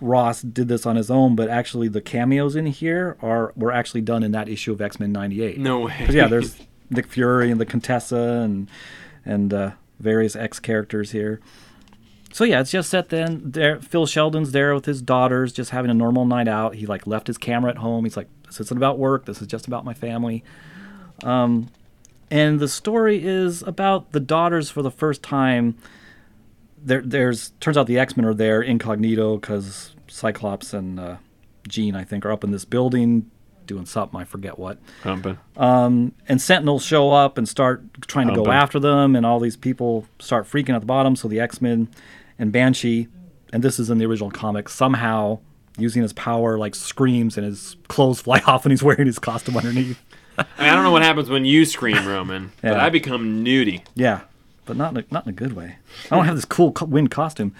Ross 0.00 0.42
did 0.42 0.68
this 0.68 0.86
on 0.86 0.96
his 0.96 1.10
own, 1.10 1.34
but 1.34 1.48
actually 1.48 1.88
the 1.88 2.00
cameos 2.00 2.54
in 2.54 2.66
here 2.66 3.16
are 3.20 3.52
were 3.56 3.72
actually 3.72 4.00
done 4.02 4.22
in 4.22 4.30
that 4.32 4.48
issue 4.48 4.72
of 4.72 4.80
X 4.80 5.00
Men 5.00 5.12
'98. 5.12 5.58
No 5.58 5.80
way. 5.80 6.06
yeah, 6.10 6.28
there's 6.28 6.56
Nick 6.90 7.08
Fury 7.08 7.50
and 7.50 7.60
the 7.60 7.66
Contessa 7.66 8.40
and 8.44 8.68
and 9.24 9.52
uh, 9.52 9.70
various 10.00 10.34
X 10.34 10.58
characters 10.58 11.12
here. 11.12 11.40
So 12.32 12.44
yeah, 12.44 12.60
it's 12.60 12.70
just 12.70 12.90
set 12.90 13.08
then. 13.08 13.42
There, 13.44 13.80
Phil 13.80 14.06
Sheldon's 14.06 14.52
there 14.52 14.74
with 14.74 14.84
his 14.84 15.02
daughters, 15.02 15.52
just 15.52 15.70
having 15.70 15.90
a 15.90 15.94
normal 15.94 16.24
night 16.24 16.48
out. 16.48 16.76
He 16.76 16.86
like 16.86 17.06
left 17.06 17.26
his 17.26 17.38
camera 17.38 17.70
at 17.70 17.78
home. 17.78 18.04
He's 18.04 18.16
like, 18.16 18.28
"This 18.46 18.60
isn't 18.60 18.76
about 18.76 18.98
work. 18.98 19.26
This 19.26 19.40
is 19.40 19.48
just 19.48 19.66
about 19.66 19.84
my 19.84 19.94
family." 19.94 20.44
Um, 21.24 21.68
and 22.30 22.60
the 22.60 22.68
story 22.68 23.24
is 23.24 23.62
about 23.62 24.12
the 24.12 24.20
daughters 24.20 24.70
for 24.70 24.82
the 24.82 24.90
first 24.90 25.22
time. 25.22 25.76
There, 26.82 27.02
there's 27.02 27.50
turns 27.60 27.76
out 27.76 27.86
the 27.86 27.98
X 27.98 28.16
Men 28.16 28.24
are 28.24 28.34
there 28.34 28.62
incognito 28.62 29.36
because 29.36 29.94
Cyclops 30.06 30.72
and 30.72 31.00
uh, 31.00 31.16
Jean, 31.68 31.96
I 31.96 32.04
think, 32.04 32.24
are 32.24 32.32
up 32.32 32.44
in 32.44 32.52
this 32.52 32.64
building 32.64 33.30
doing 33.74 33.86
something. 33.86 34.20
I 34.20 34.24
forget 34.24 34.58
what 34.58 34.78
Humping. 35.02 35.38
Um, 35.56 36.12
and 36.28 36.40
Sentinels 36.40 36.84
show 36.84 37.10
up 37.10 37.38
and 37.38 37.48
start 37.48 37.82
trying 38.06 38.28
to 38.28 38.34
go 38.34 38.50
after 38.50 38.78
them, 38.78 39.16
and 39.16 39.24
all 39.24 39.40
these 39.40 39.56
people 39.56 40.06
start 40.18 40.46
freaking 40.46 40.74
at 40.74 40.80
the 40.80 40.86
bottom. 40.86 41.16
So 41.16 41.28
the 41.28 41.40
X 41.40 41.62
Men 41.62 41.88
and 42.38 42.52
Banshee 42.52 43.08
and 43.52 43.62
this 43.62 43.78
is 43.78 43.90
in 43.90 43.98
the 43.98 44.06
original 44.06 44.30
comic, 44.30 44.68
somehow 44.68 45.38
using 45.78 46.02
his 46.02 46.12
power 46.12 46.58
like 46.58 46.74
screams 46.74 47.36
and 47.36 47.46
his 47.46 47.76
clothes 47.88 48.20
fly 48.22 48.40
off 48.46 48.64
and 48.64 48.72
he's 48.72 48.82
wearing 48.82 49.06
his 49.06 49.18
costume 49.18 49.56
underneath. 49.56 50.00
I, 50.38 50.42
mean, 50.42 50.70
I 50.70 50.74
don't 50.74 50.84
know 50.84 50.90
what 50.90 51.02
happens 51.02 51.28
when 51.28 51.44
you 51.44 51.64
scream, 51.64 52.06
Roman, 52.06 52.52
but 52.62 52.78
I 52.78 52.88
become 52.88 53.44
nudie. 53.44 53.82
Yeah, 53.94 54.22
but 54.64 54.76
not 54.76 54.92
in 54.92 54.98
a, 54.98 55.04
not 55.10 55.26
in 55.26 55.30
a 55.30 55.34
good 55.34 55.52
way. 55.52 55.76
I 56.10 56.16
don't 56.16 56.24
have 56.24 56.36
this 56.36 56.46
cool 56.46 56.72
co- 56.72 56.86
wind 56.86 57.10
costume. 57.10 57.54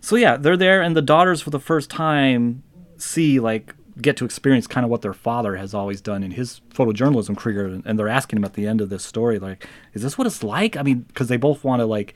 So 0.00 0.16
yeah, 0.16 0.36
they're 0.36 0.56
there, 0.56 0.82
and 0.82 0.96
the 0.96 1.02
daughters 1.02 1.40
for 1.42 1.50
the 1.50 1.60
first 1.60 1.88
time 1.88 2.64
see 2.96 3.38
like 3.38 3.74
get 4.00 4.16
to 4.18 4.24
experience 4.24 4.66
kind 4.66 4.84
of 4.84 4.90
what 4.90 5.02
their 5.02 5.14
father 5.14 5.56
has 5.56 5.72
always 5.74 6.00
done 6.00 6.22
in 6.22 6.32
his 6.32 6.60
photojournalism 6.74 7.36
career, 7.36 7.66
and- 7.66 7.98
they're 7.98 8.08
asking 8.08 8.38
him 8.38 8.44
at 8.44 8.54
the 8.54 8.66
end 8.66 8.80
of 8.80 8.90
this 8.90 9.02
story, 9.02 9.38
like, 9.38 9.66
"Is 9.94 10.02
this 10.02 10.18
what 10.18 10.26
it's 10.26 10.42
like?" 10.42 10.76
I 10.76 10.82
mean, 10.82 11.06
because 11.08 11.28
they 11.28 11.36
both 11.36 11.64
want 11.64 11.80
to 11.80 11.86
like. 11.86 12.14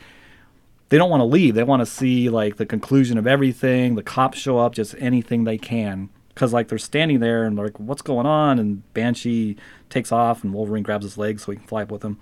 They 0.90 0.98
don't 0.98 1.08
want 1.08 1.20
to 1.20 1.24
leave. 1.24 1.54
They 1.54 1.62
want 1.62 1.82
to 1.82 1.86
see 1.86 2.28
like 2.28 2.56
the 2.56 2.66
conclusion 2.66 3.16
of 3.16 3.24
everything. 3.24 3.94
The 3.94 4.02
cops 4.02 4.38
show 4.38 4.58
up, 4.58 4.74
just 4.74 4.96
anything 4.98 5.44
they 5.44 5.56
can, 5.56 6.08
because 6.30 6.52
like 6.52 6.66
they're 6.66 6.78
standing 6.78 7.20
there 7.20 7.44
and 7.44 7.56
like, 7.56 7.78
"What's 7.78 8.02
going 8.02 8.26
on?" 8.26 8.58
And 8.58 8.82
Banshee 8.92 9.56
takes 9.88 10.10
off, 10.10 10.42
and 10.42 10.52
Wolverine 10.52 10.82
grabs 10.82 11.04
his 11.04 11.16
leg 11.16 11.38
so 11.38 11.52
he 11.52 11.58
can 11.58 11.66
fly 11.66 11.82
up 11.82 11.92
with 11.92 12.04
him. 12.04 12.18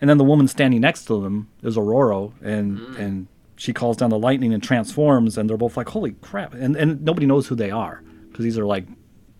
And 0.00 0.08
then 0.08 0.18
the 0.18 0.24
woman 0.24 0.46
standing 0.46 0.80
next 0.80 1.06
to 1.06 1.20
them 1.20 1.48
is 1.62 1.76
Ororo, 1.76 2.32
and 2.40 2.78
mm. 2.78 2.98
and 2.98 3.26
she 3.56 3.72
calls 3.72 3.96
down 3.96 4.10
the 4.10 4.18
lightning 4.18 4.54
and 4.54 4.62
transforms, 4.62 5.36
and 5.36 5.50
they're 5.50 5.56
both 5.56 5.76
like, 5.76 5.88
"Holy 5.88 6.12
crap!" 6.22 6.54
And 6.54 6.76
and 6.76 7.02
nobody 7.02 7.26
knows 7.26 7.48
who 7.48 7.56
they 7.56 7.72
are 7.72 8.02
because 8.36 8.44
these 8.44 8.58
are 8.58 8.66
like 8.66 8.86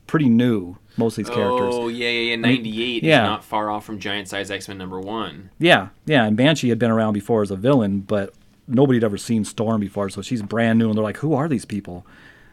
pretty 0.07 0.28
new. 0.28 0.78
Most 0.97 1.18
of 1.18 1.26
these 1.26 1.34
characters. 1.34 1.74
Oh 1.76 1.88
yeah, 1.88 2.09
yeah, 2.09 2.30
yeah. 2.30 2.36
Ninety-eight 2.36 3.03
yeah. 3.03 3.24
is 3.24 3.26
not 3.26 3.44
far 3.44 3.70
off 3.70 3.84
from 3.84 3.99
Giant 3.99 4.28
Size 4.28 4.51
X 4.51 4.66
Men 4.66 4.78
number 4.78 4.99
one. 4.99 5.51
Yeah, 5.59 5.88
yeah. 6.07 6.24
And 6.24 6.38
Banshee 6.38 6.70
had 6.70 6.78
been 6.78 6.90
around 6.90 7.12
before 7.12 7.42
as 7.42 7.51
a 7.51 7.57
villain, 7.57 8.01
but 8.01 8.32
nobody 8.66 8.97
had 8.97 9.05
ever 9.05 9.18
seen 9.18 9.44
Storm 9.44 9.78
before, 9.80 10.09
so 10.09 10.22
she's 10.22 10.40
brand 10.40 10.78
new. 10.78 10.88
And 10.88 10.97
they're 10.97 11.05
like, 11.05 11.18
"Who 11.18 11.34
are 11.34 11.49
these 11.49 11.66
people?" 11.66 12.07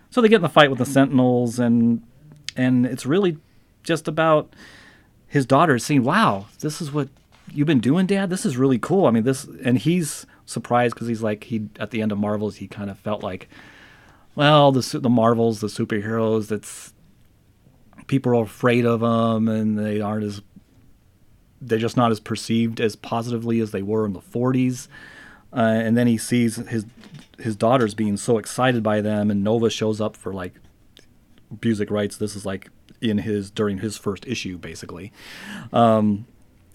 So 0.09 0.19
they 0.19 0.27
get 0.27 0.37
in 0.37 0.41
the 0.41 0.49
fight 0.49 0.69
with 0.69 0.79
the 0.79 0.85
Sentinels, 0.85 1.57
and 1.57 2.03
and 2.57 2.85
it's 2.85 3.05
really 3.05 3.37
just 3.81 4.09
about 4.09 4.53
his 5.27 5.45
daughter 5.45 5.79
seeing, 5.79 6.03
"Wow, 6.03 6.47
this 6.59 6.81
is 6.81 6.91
what 6.91 7.07
you've 7.49 7.67
been 7.67 7.79
doing, 7.79 8.07
Dad. 8.07 8.29
This 8.29 8.45
is 8.45 8.57
really 8.57 8.77
cool." 8.77 9.05
I 9.05 9.11
mean, 9.11 9.23
this, 9.23 9.45
and 9.63 9.77
he's 9.77 10.25
surprised 10.45 10.95
because 10.95 11.07
he's 11.07 11.23
like, 11.23 11.45
he 11.45 11.69
at 11.79 11.91
the 11.91 12.01
end 12.01 12.11
of 12.11 12.17
Marvels, 12.17 12.57
he 12.57 12.67
kind 12.67 12.89
of 12.89 12.99
felt 12.99 13.23
like, 13.23 13.47
well, 14.35 14.71
the 14.71 14.99
the 14.99 15.09
Marvels, 15.09 15.59
the 15.59 15.67
superheroes, 15.67 16.47
that's 16.47 16.93
people 18.07 18.31
are 18.31 18.43
afraid 18.43 18.85
of 18.85 19.01
them, 19.01 19.47
and 19.47 19.77
they 19.77 20.01
aren't 20.01 20.23
as 20.23 20.41
they're 21.61 21.79
just 21.79 21.97
not 21.97 22.11
as 22.11 22.19
perceived 22.19 22.81
as 22.81 22.95
positively 22.95 23.59
as 23.59 23.71
they 23.71 23.81
were 23.81 24.05
in 24.05 24.13
the 24.13 24.19
40s. 24.19 24.87
Uh, 25.55 25.59
and 25.59 25.95
then 25.95 26.07
he 26.07 26.17
sees 26.17 26.55
his 26.55 26.85
his 27.39 27.55
daughters 27.55 27.93
being 27.93 28.17
so 28.17 28.37
excited 28.37 28.81
by 28.81 29.01
them, 29.01 29.29
and 29.29 29.43
Nova 29.43 29.69
shows 29.69 30.01
up 30.01 30.17
for 30.17 30.33
like 30.33 30.53
Busiek 31.55 31.91
writes 31.91 32.17
this 32.17 32.35
is 32.35 32.45
like 32.45 32.69
in 33.01 33.19
his 33.19 33.51
during 33.51 33.79
his 33.79 33.97
first 33.97 34.25
issue 34.27 34.57
basically, 34.57 35.11
um, 35.71 36.25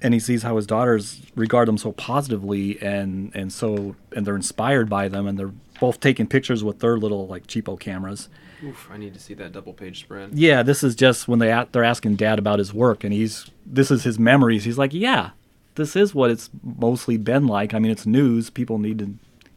and 0.01 0.15
he 0.15 0.21
sees 0.21 0.45
how 0.45 0.55
his 0.57 0.67
daughters 0.67 1.23
regard 1.35 1.67
them 1.67 1.77
so 1.77 1.91
positively 1.93 2.81
and 2.81 3.35
and 3.35 3.53
so 3.53 3.97
and 4.15 4.25
they're 4.25 4.37
inspired 4.37 4.89
by 4.89 5.09
them, 5.09 5.27
and 5.27 5.39
they're 5.39 5.55
both 5.81 6.01
taking 6.01 6.27
pictures 6.27 6.65
with 6.65 6.81
their 6.81 6.97
little 6.97 7.27
like 7.27 7.47
cheapo 7.47 7.79
cameras. 7.79 8.29
Oof, 8.65 8.89
I 8.91 8.97
need 8.97 9.15
to 9.15 9.21
see 9.21 9.35
that 9.35 9.53
double-page 9.53 10.01
spread. 10.01 10.31
Yeah, 10.35 10.63
this 10.63 10.83
is 10.83 10.97
just 10.97 11.29
when 11.29 11.39
they 11.39 11.65
they're 11.73 11.85
asking 11.85 12.17
Dad 12.17 12.39
about 12.39 12.59
his 12.59 12.75
work, 12.75 13.05
and 13.05 13.13
he's 13.13 13.51
this 13.65 13.91
is 13.91 14.05
his 14.05 14.19
memories. 14.19 14.65
He's 14.65 14.79
like, 14.79 14.93
yeah, 14.93 15.31
this 15.77 15.95
is 15.95 16.15
what 16.15 16.31
it's 16.31 16.51
mostly 16.63 17.17
been 17.17 17.47
like. 17.47 17.73
I 17.73 17.79
mean, 17.79 17.93
it's 17.93 18.07
news; 18.07 18.51
people 18.51 18.79
need 18.79 18.99
to 18.99 19.15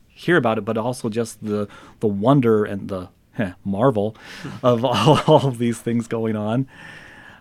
hear 0.07 0.37
about 0.37 0.57
it, 0.57 0.65
but 0.65 0.77
also 0.77 1.09
just 1.09 1.43
the 1.43 1.67
the 1.99 2.07
wonder 2.07 2.63
and 2.63 2.89
the 2.89 3.09
heh, 3.33 3.53
marvel 3.63 4.15
of 4.63 4.85
all, 4.85 5.19
all 5.27 5.47
of 5.47 5.57
these 5.57 5.79
things 5.79 6.07
going 6.07 6.35
on. 6.35 6.67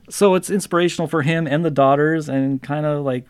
So 0.08 0.34
it's 0.34 0.50
inspirational 0.50 1.06
for 1.06 1.22
him 1.22 1.46
and 1.46 1.64
the 1.64 1.70
daughters, 1.70 2.28
and 2.28 2.62
kind 2.62 2.84
of 2.86 3.04
like, 3.04 3.26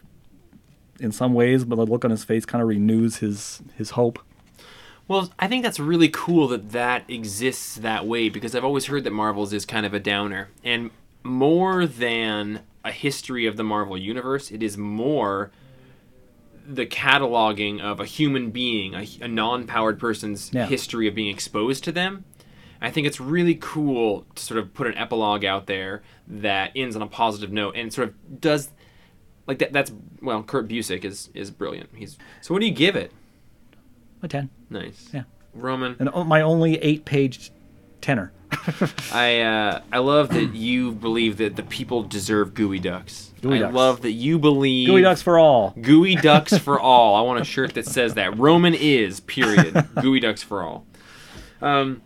in 0.99 1.13
some 1.13 1.35
ways, 1.35 1.65
but 1.65 1.77
the 1.77 1.85
look 1.85 2.05
on 2.05 2.11
his 2.11 2.25
face 2.25 2.47
kind 2.47 2.63
of 2.63 2.69
renews 2.69 3.17
his 3.17 3.61
his 3.77 3.91
hope. 3.91 4.19
Well, 5.11 5.29
I 5.41 5.49
think 5.49 5.65
that's 5.65 5.81
really 5.81 6.09
cool 6.09 6.47
that 6.47 6.71
that 6.71 7.11
exists 7.11 7.75
that 7.75 8.07
way 8.07 8.29
because 8.29 8.55
I've 8.55 8.63
always 8.63 8.87
heard 8.87 9.03
that 9.03 9.11
Marvels 9.13 9.53
is 9.53 9.67
kind 9.67 9.85
of 9.85 9.93
a 9.93 9.99
downer. 9.99 10.51
And 10.63 10.93
more 11.25 11.85
than 11.85 12.61
a 12.85 12.93
history 12.93 13.45
of 13.45 13.57
the 13.57 13.65
Marvel 13.65 13.99
Universe, 13.99 14.53
it 14.53 14.63
is 14.63 14.79
more 14.79 15.51
the 16.65 16.87
cataloging 16.87 17.81
of 17.81 17.99
a 17.99 18.05
human 18.05 18.53
being, 18.53 18.95
a, 18.95 19.05
a 19.21 19.27
non 19.27 19.67
powered 19.67 19.99
person's 19.99 20.53
Yeah. 20.55 20.67
history 20.67 21.09
of 21.09 21.17
being 21.17 21.27
exposed 21.35 21.83
to 21.85 21.91
them. 21.91 22.25
I 22.81 22.93
think 22.93 23.09
it's 23.09 23.19
really 23.19 23.57
cool 23.57 24.27
to 24.37 24.41
sort 24.41 24.61
of 24.61 24.73
put 24.75 24.87
an 24.87 24.97
epilogue 24.97 25.45
out 25.45 25.67
there 25.67 26.05
that 26.29 26.71
ends 26.77 26.95
on 26.95 27.03
a 27.03 27.09
positive 27.09 27.51
note 27.51 27.75
and 27.75 27.93
sort 27.93 28.11
of 28.11 28.41
does 28.41 28.71
like 29.49 29.59
that. 29.59 29.73
That's 29.73 29.91
well, 30.23 30.45
Kurt 30.45 30.69
Busiek 30.69 31.05
is 31.05 31.31
is 31.35 31.51
brilliant. 31.51 31.91
He's 31.97 32.17
so. 32.43 32.55
What 32.55 32.61
do 32.61 32.67
you 32.67 32.73
give 32.73 32.95
it? 32.95 33.11
A 34.23 34.29
ten, 34.29 34.51
Nice. 34.69 35.09
Yeah. 35.13 35.23
Roman, 35.55 35.97
and 35.99 36.11
oh, 36.13 36.25
my 36.25 36.43
only 36.43 36.77
eight 36.77 37.05
page 37.05 37.51
tenor. 38.01 38.33
I 39.13 39.41
uh, 39.41 39.83
I 39.93 39.99
love 39.99 40.29
that 40.31 40.55
you 40.55 40.93
believe 40.93 41.39
that 41.39 41.57
the 41.57 41.63
people 41.63 42.03
deserve 42.03 42.55
geoducks. 42.55 43.31
Gooey 43.41 43.57
I 43.59 43.61
ducks. 43.61 43.75
love 43.75 44.03
that 44.03 44.13
you 44.13 44.39
believe 44.39 44.89
Geoducks 44.89 45.23
for 45.23 45.39
all. 45.39 45.73
Geoducks 45.79 46.59
for 46.61 46.79
all. 46.93 47.15
I 47.15 47.23
want 47.23 47.41
a 47.41 47.45
shirt 47.45 47.75
that 47.75 47.87
says 47.87 48.15
that. 48.15 48.39
Roman 48.39 48.75
is 48.75 49.21
period. 49.21 49.75
geoducks 49.75 50.45
for 50.45 50.63
all. 50.63 50.85
Um, 51.63 52.03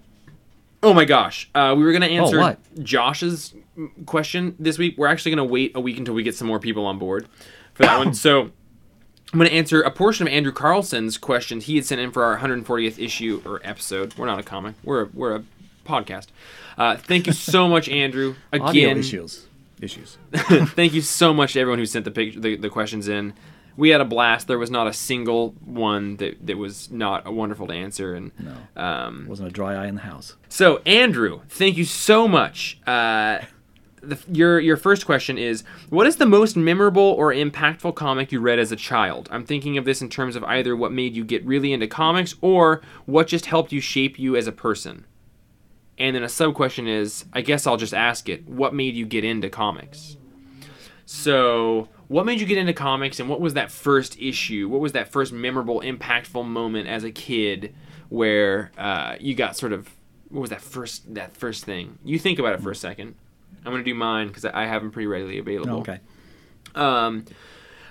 oh 0.82 0.94
my 0.94 1.04
gosh, 1.04 1.50
uh, 1.54 1.74
we 1.76 1.82
were 1.84 1.92
gonna 1.92 2.06
answer 2.06 2.38
what? 2.38 2.60
Josh's 2.82 3.54
question 4.06 4.54
this 4.58 4.78
week. 4.78 4.96
We're 4.96 5.08
actually 5.08 5.32
gonna 5.32 5.44
wait 5.44 5.72
a 5.74 5.80
week 5.80 5.98
until 5.98 6.14
we 6.14 6.22
get 6.22 6.34
some 6.34 6.46
more 6.46 6.60
people 6.60 6.86
on 6.86 6.98
board 6.98 7.28
for 7.74 7.82
that 7.82 7.98
one. 7.98 8.14
So. 8.14 8.50
I'm 9.34 9.38
going 9.38 9.50
to 9.50 9.56
answer 9.56 9.82
a 9.82 9.90
portion 9.90 10.28
of 10.28 10.32
Andrew 10.32 10.52
Carlson's 10.52 11.18
questions 11.18 11.64
he 11.64 11.74
had 11.74 11.84
sent 11.84 12.00
in 12.00 12.12
for 12.12 12.22
our 12.22 12.38
140th 12.38 13.02
issue 13.04 13.42
or 13.44 13.60
episode. 13.64 14.16
We're 14.16 14.26
not 14.26 14.38
a 14.38 14.44
comic. 14.44 14.76
We're 14.84 15.02
a, 15.02 15.08
we're 15.12 15.34
a 15.34 15.42
podcast. 15.84 16.28
Uh, 16.78 16.96
thank 16.98 17.26
you 17.26 17.32
so 17.32 17.66
much, 17.66 17.88
Andrew. 17.88 18.36
Again, 18.52 18.68
Audio 18.68 18.90
issues. 18.96 19.46
Issues. 19.80 20.18
thank 20.34 20.92
you 20.94 21.00
so 21.00 21.34
much 21.34 21.54
to 21.54 21.60
everyone 21.60 21.80
who 21.80 21.86
sent 21.86 22.04
the, 22.04 22.12
pic- 22.12 22.40
the 22.40 22.54
the 22.54 22.68
questions 22.70 23.08
in. 23.08 23.34
We 23.76 23.88
had 23.88 24.00
a 24.00 24.04
blast. 24.04 24.46
There 24.46 24.56
was 24.56 24.70
not 24.70 24.86
a 24.86 24.92
single 24.92 25.50
one 25.64 26.18
that, 26.18 26.46
that 26.46 26.56
was 26.56 26.92
not 26.92 27.26
a 27.26 27.32
wonderful 27.32 27.66
to 27.66 27.74
answer. 27.74 28.14
And 28.14 28.30
No. 28.38 28.80
um, 28.80 29.26
Wasn't 29.28 29.48
a 29.48 29.50
dry 29.50 29.74
eye 29.74 29.88
in 29.88 29.96
the 29.96 30.02
house. 30.02 30.36
so, 30.48 30.76
Andrew, 30.86 31.40
thank 31.48 31.76
you 31.76 31.84
so 31.84 32.28
much. 32.28 32.78
Uh, 32.86 33.40
the, 34.08 34.18
your 34.30 34.60
your 34.60 34.76
first 34.76 35.06
question 35.06 35.38
is: 35.38 35.64
What 35.90 36.06
is 36.06 36.16
the 36.16 36.26
most 36.26 36.56
memorable 36.56 37.02
or 37.02 37.32
impactful 37.32 37.94
comic 37.94 38.32
you 38.32 38.40
read 38.40 38.58
as 38.58 38.72
a 38.72 38.76
child? 38.76 39.28
I'm 39.30 39.44
thinking 39.44 39.78
of 39.78 39.84
this 39.84 40.00
in 40.02 40.08
terms 40.08 40.36
of 40.36 40.44
either 40.44 40.76
what 40.76 40.92
made 40.92 41.14
you 41.14 41.24
get 41.24 41.44
really 41.44 41.72
into 41.72 41.86
comics 41.86 42.34
or 42.40 42.82
what 43.06 43.26
just 43.26 43.46
helped 43.46 43.72
you 43.72 43.80
shape 43.80 44.18
you 44.18 44.36
as 44.36 44.46
a 44.46 44.52
person. 44.52 45.06
And 45.98 46.16
then 46.16 46.22
a 46.22 46.28
sub 46.28 46.54
question 46.54 46.86
is: 46.86 47.24
I 47.32 47.40
guess 47.40 47.66
I'll 47.66 47.76
just 47.76 47.94
ask 47.94 48.28
it: 48.28 48.48
What 48.48 48.74
made 48.74 48.94
you 48.94 49.06
get 49.06 49.24
into 49.24 49.48
comics? 49.48 50.16
So, 51.06 51.88
what 52.08 52.24
made 52.24 52.40
you 52.40 52.46
get 52.46 52.58
into 52.58 52.72
comics, 52.72 53.20
and 53.20 53.28
what 53.28 53.40
was 53.40 53.54
that 53.54 53.70
first 53.70 54.18
issue? 54.18 54.68
What 54.68 54.80
was 54.80 54.92
that 54.92 55.08
first 55.08 55.32
memorable, 55.32 55.80
impactful 55.80 56.46
moment 56.46 56.88
as 56.88 57.04
a 57.04 57.10
kid 57.10 57.74
where 58.08 58.72
uh, 58.78 59.16
you 59.20 59.34
got 59.34 59.56
sort 59.56 59.72
of 59.72 59.88
what 60.28 60.40
was 60.40 60.50
that 60.50 60.60
first 60.60 61.14
that 61.14 61.36
first 61.36 61.64
thing? 61.64 61.98
You 62.04 62.18
think 62.18 62.38
about 62.38 62.54
it 62.54 62.60
for 62.60 62.70
a 62.70 62.76
second. 62.76 63.14
I'm 63.64 63.72
gonna 63.72 63.84
do 63.84 63.94
mine 63.94 64.28
because 64.28 64.44
I 64.44 64.66
have 64.66 64.82
them 64.82 64.90
pretty 64.90 65.06
readily 65.06 65.38
available. 65.38 65.80
Okay. 65.80 66.00
Um, 66.74 67.24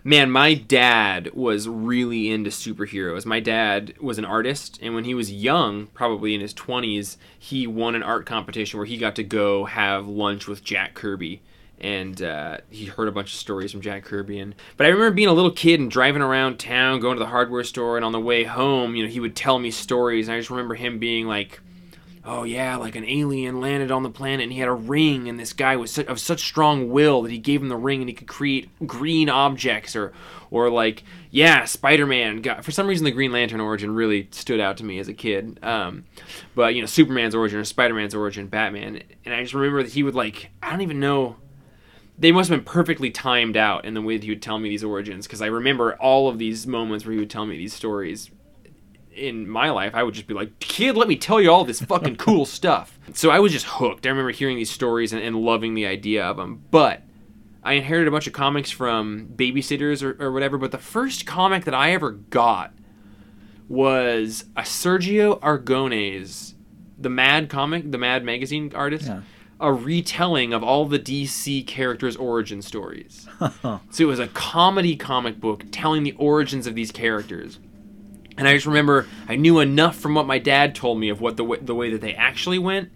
man, 0.03 0.30
my 0.32 0.53
dad 0.53 1.32
was 1.34 1.67
really 1.67 2.30
into 2.32 2.49
superheroes. 2.49 3.26
My 3.26 3.39
dad 3.39 3.93
was 3.99 4.17
an 4.17 4.26
artist, 4.26 4.80
and 4.82 4.93
when 4.93 5.05
he 5.05 5.13
was 5.13 5.32
young, 5.32 5.88
probably 5.88 6.36
in 6.36 6.41
his 6.41 6.53
20s, 6.53 7.17
he 7.38 7.65
won 7.67 7.95
an 7.95 8.03
art 8.03 8.26
competition 8.26 8.78
where 8.78 8.86
he 8.86 8.97
got 8.97 9.15
to 9.15 9.24
go 9.24 9.65
have 9.65 10.07
lunch 10.07 10.47
with 10.47 10.63
Jack 10.63 10.93
Kirby. 10.93 11.41
And 11.80 12.21
uh, 12.21 12.59
he 12.69 12.86
heard 12.86 13.09
a 13.09 13.11
bunch 13.11 13.34
of 13.34 13.39
stories 13.39 13.71
from 13.71 13.82
Jack 13.82 14.05
Kirby. 14.05 14.39
And 14.39 14.55
but 14.78 14.86
I 14.86 14.89
remember 14.89 15.11
being 15.11 15.28
a 15.28 15.34
little 15.34 15.51
kid 15.51 15.82
and 15.82 15.91
driving 15.91 16.21
around 16.21 16.57
town, 16.57 17.01
going 17.01 17.17
to 17.17 17.19
the 17.19 17.30
hardware 17.30 17.63
store, 17.63 17.97
and 17.97 18.05
on 18.05 18.13
the 18.13 18.21
way 18.21 18.45
home, 18.45 18.95
you 18.95 19.03
know, 19.03 19.09
he 19.09 19.19
would 19.19 19.36
tell 19.36 19.59
me 19.59 19.69
stories. 19.69 20.28
And 20.28 20.36
I 20.36 20.39
just 20.39 20.49
remember 20.49 20.76
him 20.76 20.97
being 20.97 21.28
like, 21.28 21.59
oh 22.26 22.43
yeah, 22.43 22.76
like 22.78 22.95
an 22.95 23.05
alien 23.05 23.59
landed 23.59 23.91
on 23.91 24.03
the 24.03 24.09
planet 24.09 24.43
and 24.43 24.51
he 24.51 24.59
had 24.59 24.69
a 24.69 24.74
ring, 24.74 25.28
and 25.28 25.39
this 25.39 25.53
guy 25.53 25.76
was 25.76 25.97
of 25.97 26.19
such 26.19 26.41
strong 26.41 26.89
will 26.89 27.21
that 27.21 27.32
he 27.32 27.38
gave 27.38 27.61
him 27.61 27.69
the 27.69 27.78
ring 27.78 28.01
and 28.01 28.09
he 28.09 28.15
could 28.15 28.28
create 28.28 28.69
green 28.86 29.30
objects, 29.30 29.95
or 29.95 30.13
or 30.49 30.69
like 30.69 31.03
yeah, 31.32 31.65
Spider-Man. 31.65 32.41
Got, 32.41 32.63
for 32.63 32.71
some 32.71 32.88
reason, 32.88 33.05
the 33.05 33.11
Green 33.11 33.32
Lantern 33.32 33.59
origin 33.59 33.93
really 33.93 34.28
stood 34.32 34.59
out 34.59 34.78
to 34.78 34.86
me 34.86 34.99
as 34.99 35.07
a 35.07 35.13
kid. 35.13 35.59
Um, 35.63 36.05
but 36.55 36.76
you 36.76 36.82
know, 36.82 36.88
Superman's 36.88 37.36
origin 37.36 37.59
or 37.59 37.63
Spider-Man's 37.63 38.15
origin, 38.15 38.47
Batman, 38.47 39.03
and 39.26 39.34
I 39.34 39.41
just 39.41 39.53
remember 39.53 39.84
that 39.84 39.93
he 39.93 40.03
would 40.03 40.15
like 40.15 40.51
I 40.61 40.71
don't 40.71 40.82
even 40.82 40.99
know. 40.99 41.38
They 42.15 42.32
must 42.32 42.51
have 42.51 42.59
been 42.59 42.71
perfectly 42.71 43.09
timed 43.09 43.57
out 43.57 43.86
in 43.86 43.95
the 43.95 44.01
way 44.01 44.17
that 44.17 44.24
he 44.24 44.30
would 44.30 44.41
tell 44.41 44.59
me 44.59 44.69
these 44.69 44.84
origins 44.84 45.26
because 45.26 45.41
I 45.41 45.47
remember 45.47 45.95
all 45.95 46.30
of 46.30 46.38
these 46.38 46.67
moments 46.67 47.05
where 47.05 47.13
he 47.13 47.19
would 47.19 47.32
tell 47.32 47.47
me 47.47 47.57
these 47.57 47.74
stories 47.74 48.30
in 49.16 49.47
my 49.47 49.70
life, 49.70 49.93
I 49.95 50.03
would 50.03 50.14
just 50.14 50.28
be 50.28 50.34
like, 50.34 50.59
kid, 50.59 50.95
let 50.97 51.07
me 51.07 51.16
tell 51.16 51.41
you 51.41 51.51
all 51.51 51.66
this 51.66 51.82
fucking 51.82 52.18
cool 52.18 52.45
stuff. 52.47 52.99
So 53.14 53.30
I 53.30 53.39
was 53.39 53.51
just 53.51 53.66
hooked. 53.66 54.05
I 54.05 54.09
remember 54.09 54.32
hearing 54.32 54.57
these 54.57 54.72
stories 54.72 55.14
and, 55.14 55.22
and 55.22 55.36
loving 55.36 55.74
the 55.74 55.86
idea 55.86 56.26
of 56.26 56.38
them. 56.38 56.64
But 56.72 57.03
I 57.64 57.74
inherited 57.74 58.07
a 58.07 58.11
bunch 58.11 58.28
of 58.28 58.34
comics 58.34 58.72
from 58.72 59.30
babysitters 59.36 60.03
or, 60.03 60.22
or 60.22 60.32
whatever. 60.32 60.57
But 60.57 60.72
the 60.72 60.78
first 60.78 61.26
comic 61.26 61.66
that 61.66 61.74
I 61.74 61.91
ever 61.91 62.11
got 62.11 62.74
was 63.70 64.45
a 64.55 64.61
Sergio 64.61 65.39
Aragones, 65.39 66.53
the 66.97 67.09
Mad 67.09 67.49
comic, 67.49 67.91
the 67.91 67.97
Mad 67.97 68.24
magazine 68.24 68.72
artist. 68.76 69.07
Yeah. 69.07 69.22
A 69.59 69.72
retelling 69.72 70.51
of 70.51 70.61
all 70.61 70.86
the 70.86 70.99
DC 70.99 71.66
characters' 71.66 72.18
origin 72.18 72.61
stories. 72.61 73.30
so 73.61 73.80
it 73.97 74.05
was 74.05 74.20
a 74.20 74.28
comedy 74.28 74.97
comic 74.97 75.39
book 75.39 75.64
telling 75.72 76.03
the 76.03 76.11
origins 76.14 76.68
of 76.68 76.76
these 76.76 76.91
characters. 76.91 77.59
And 78.38 78.47
I 78.47 78.53
just 78.53 78.65
remember 78.65 79.07
I 79.27 79.36
knew 79.36 79.59
enough 79.59 79.97
from 79.97 80.15
what 80.15 80.27
my 80.27 80.39
dad 80.39 80.75
told 80.75 80.99
me 80.99 81.09
of 81.09 81.21
what 81.21 81.38
the 81.38 81.43
way, 81.43 81.59
the 81.59 81.75
way 81.75 81.91
that 81.91 82.01
they 82.01 82.13
actually 82.13 82.59
went. 82.59 82.91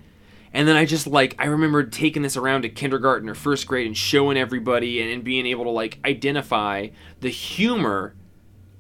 And 0.53 0.67
then 0.67 0.75
I 0.75 0.85
just 0.85 1.07
like 1.07 1.35
I 1.38 1.45
remember 1.45 1.83
taking 1.83 2.21
this 2.21 2.38
around 2.38 2.63
to 2.63 2.69
kindergarten 2.69 3.29
or 3.29 3.35
first 3.35 3.67
grade 3.67 3.85
and 3.85 3.95
showing 3.95 4.38
everybody 4.38 5.01
and, 5.01 5.11
and 5.11 5.23
being 5.23 5.45
able 5.45 5.65
to 5.65 5.69
like 5.69 5.99
identify 6.05 6.88
the 7.19 7.29
humor 7.29 8.15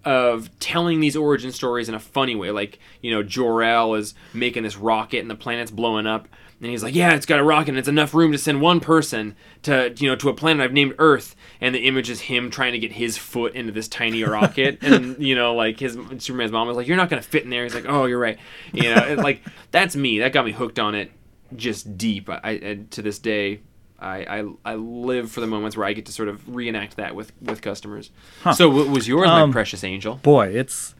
of 0.07 0.49
telling 0.59 1.01
these 1.01 1.17
origin 1.17 1.51
stories 1.51 1.89
in 1.89 1.95
a 1.95 1.99
funny 1.99 2.33
way. 2.33 2.49
Like, 2.49 2.79
you 3.01 3.11
know, 3.11 3.23
Jor-El 3.23 3.95
is 3.95 4.13
making 4.33 4.63
this 4.63 4.77
rocket 4.77 5.19
and 5.19 5.29
the 5.29 5.35
planet's 5.35 5.69
blowing 5.69 6.07
up. 6.07 6.29
And 6.59 6.71
he's 6.71 6.81
like, 6.81 6.95
yeah, 6.95 7.13
it's 7.13 7.27
got 7.27 7.39
a 7.39 7.43
rocket 7.43 7.69
and 7.69 7.77
it's 7.77 7.87
enough 7.87 8.15
room 8.15 8.31
to 8.31 8.37
send 8.37 8.61
one 8.61 8.79
person 8.79 9.35
to, 9.61 9.93
you 9.97 10.09
know, 10.09 10.15
to 10.15 10.29
a 10.29 10.33
planet 10.33 10.63
I've 10.63 10.73
named 10.73 10.95
Earth. 10.97 11.35
And 11.61 11.75
the 11.75 11.87
image 11.87 12.09
is 12.09 12.21
him 12.21 12.49
trying 12.49 12.71
to 12.73 12.79
get 12.79 12.93
his 12.93 13.15
foot 13.17 13.53
into 13.53 13.71
this 13.71 13.87
tiny 13.87 14.23
rocket. 14.23 14.79
and, 14.81 15.21
you 15.23 15.35
know, 15.35 15.53
like 15.53 15.79
his 15.79 15.93
Superman's 16.17 16.51
mom 16.51 16.67
was 16.67 16.75
like, 16.75 16.87
you're 16.87 16.97
not 16.97 17.09
going 17.09 17.21
to 17.21 17.27
fit 17.27 17.43
in 17.43 17.51
there. 17.51 17.63
He's 17.63 17.75
like, 17.75 17.85
oh, 17.87 18.05
you're 18.05 18.19
right. 18.19 18.39
You 18.73 18.95
know, 18.95 19.01
and, 19.01 19.21
like 19.21 19.41
that's 19.71 19.95
me. 19.95 20.19
That 20.19 20.33
got 20.33 20.45
me 20.45 20.51
hooked 20.51 20.79
on 20.79 20.95
it 20.95 21.11
just 21.55 21.97
deep. 21.97 22.29
I, 22.29 22.39
I 22.43 22.79
to 22.89 23.01
this 23.01 23.19
day, 23.19 23.61
I, 23.99 24.39
I 24.39 24.51
I 24.65 24.75
live 24.75 25.31
for 25.31 25.41
the 25.41 25.47
moments 25.47 25.77
where 25.77 25.85
I 25.85 25.93
get 25.93 26.05
to 26.07 26.11
sort 26.11 26.27
of 26.27 26.47
reenact 26.53 26.97
that 26.97 27.15
with 27.15 27.31
with 27.41 27.61
customers. 27.61 28.11
So 28.55 28.69
what 28.69 28.87
was 28.87 29.07
yours, 29.07 29.29
Um, 29.29 29.49
my 29.49 29.53
precious 29.53 29.83
angel? 29.83 30.15
Boy, 30.15 30.47
it's 30.49 30.95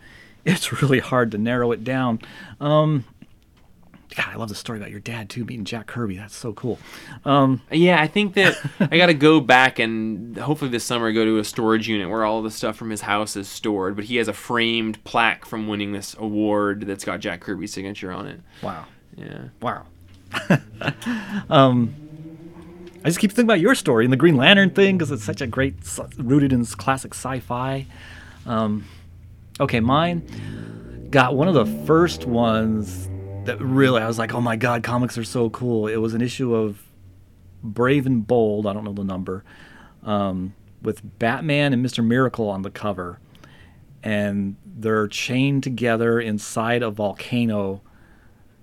it's 0.46 0.82
really 0.82 1.00
hard 1.00 1.32
to 1.32 1.38
narrow 1.38 1.72
it 1.72 1.84
down. 1.84 2.20
Um, 2.60 3.06
God, 4.16 4.28
I 4.34 4.36
love 4.38 4.50
the 4.50 4.56
story 4.56 4.80
about 4.80 4.90
your 4.90 5.02
dad 5.02 5.30
too, 5.30 5.44
meeting 5.44 5.66
Jack 5.66 5.88
Kirby. 5.88 6.16
That's 6.18 6.36
so 6.36 6.54
cool. 6.54 6.80
Um, 7.26 7.62
Yeah, 7.72 8.02
I 8.02 8.08
think 8.08 8.36
that 8.36 8.58
I 8.80 8.98
got 8.98 9.08
to 9.08 9.14
go 9.14 9.40
back 9.42 9.80
and 9.80 10.38
hopefully 10.38 10.72
this 10.72 10.84
summer 10.86 11.12
go 11.12 11.26
to 11.26 11.40
a 11.40 11.44
storage 11.44 11.88
unit 11.90 12.10
where 12.10 12.24
all 12.24 12.42
the 12.42 12.50
stuff 12.52 12.78
from 12.78 12.90
his 12.90 13.02
house 13.02 13.36
is 13.36 13.48
stored. 13.50 13.96
But 13.96 14.06
he 14.06 14.16
has 14.16 14.28
a 14.28 14.34
framed 14.34 15.04
plaque 15.04 15.46
from 15.46 15.68
winning 15.68 15.92
this 15.92 16.16
award 16.18 16.88
that's 16.88 17.04
got 17.04 17.20
Jack 17.20 17.42
Kirby's 17.42 17.74
signature 17.74 18.12
on 18.12 18.28
it. 18.28 18.40
wow, 18.62 18.86
Yeah. 19.18 19.50
wow. 19.62 19.86
um, 21.50 21.94
I 23.04 23.10
just 23.10 23.20
keep 23.20 23.32
thinking 23.32 23.46
about 23.46 23.60
your 23.60 23.76
story 23.76 24.04
and 24.06 24.12
the 24.12 24.18
Green 24.18 24.36
Lantern 24.38 24.70
thing 24.70 24.98
because 24.98 25.12
it's 25.12 25.24
such 25.24 25.42
a 25.42 25.48
great, 25.48 25.76
rooted 26.18 26.52
in 26.54 26.66
classic 26.66 27.14
sci-fi. 27.14 27.86
Um, 28.46 28.86
okay, 29.60 29.80
mine 29.80 31.08
got 31.10 31.36
one 31.36 31.48
of 31.48 31.54
the 31.54 31.66
first 31.86 32.26
ones 32.26 33.08
that 33.48 33.62
really 33.62 34.02
I 34.02 34.08
was 34.08 34.20
like, 34.20 34.34
oh 34.34 34.42
my 34.42 34.56
god, 34.56 34.84
comics 34.84 35.18
are 35.18 35.24
so 35.24 35.50
cool. 35.50 35.88
It 35.88 35.98
was 35.98 36.14
an 36.14 36.22
issue 36.22 36.54
of 36.54 36.84
Brave 37.64 38.06
and 38.06 38.26
Bold. 38.26 38.68
I 38.68 38.74
don't 38.74 38.84
know 38.84 38.94
the 38.94 39.04
number. 39.04 39.44
Um, 40.04 40.54
with 40.82 41.02
Batman 41.18 41.74
and 41.74 41.84
Mr. 41.84 42.06
Miracle 42.06 42.50
on 42.50 42.62
the 42.62 42.70
cover, 42.70 43.20
and 44.04 44.56
they're 44.66 45.08
chained 45.08 45.64
together 45.64 46.20
inside 46.20 46.84
a 46.84 46.92
volcano. 46.92 47.82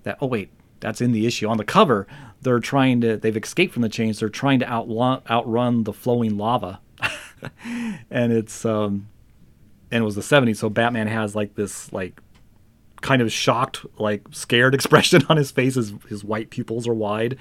That 0.03 0.17
oh 0.21 0.27
wait, 0.27 0.49
that's 0.79 1.01
in 1.01 1.11
the 1.11 1.25
issue 1.25 1.47
on 1.47 1.57
the 1.57 1.65
cover. 1.65 2.07
They're 2.41 2.59
trying 2.59 3.01
to. 3.01 3.17
They've 3.17 3.35
escaped 3.35 3.73
from 3.73 3.81
the 3.81 3.89
chains. 3.89 4.19
They're 4.19 4.29
trying 4.29 4.59
to 4.59 4.69
outrun 4.69 5.21
outrun 5.29 5.83
the 5.83 5.93
flowing 5.93 6.37
lava, 6.37 6.79
and 8.09 8.31
it's 8.31 8.65
um, 8.65 9.07
and 9.91 10.03
it 10.03 10.05
was 10.05 10.15
the 10.15 10.21
'70s. 10.21 10.57
So 10.57 10.69
Batman 10.69 11.07
has 11.07 11.35
like 11.35 11.55
this 11.55 11.91
like 11.91 12.21
kind 13.05 13.21
of 13.21 13.31
shocked, 13.31 13.85
like 13.99 14.23
scared 14.31 14.73
expression 14.75 15.21
on 15.29 15.37
his 15.37 15.51
face. 15.51 15.75
His 15.75 15.93
his 16.09 16.23
white 16.23 16.49
pupils 16.49 16.87
are 16.87 16.93
wide. 16.93 17.37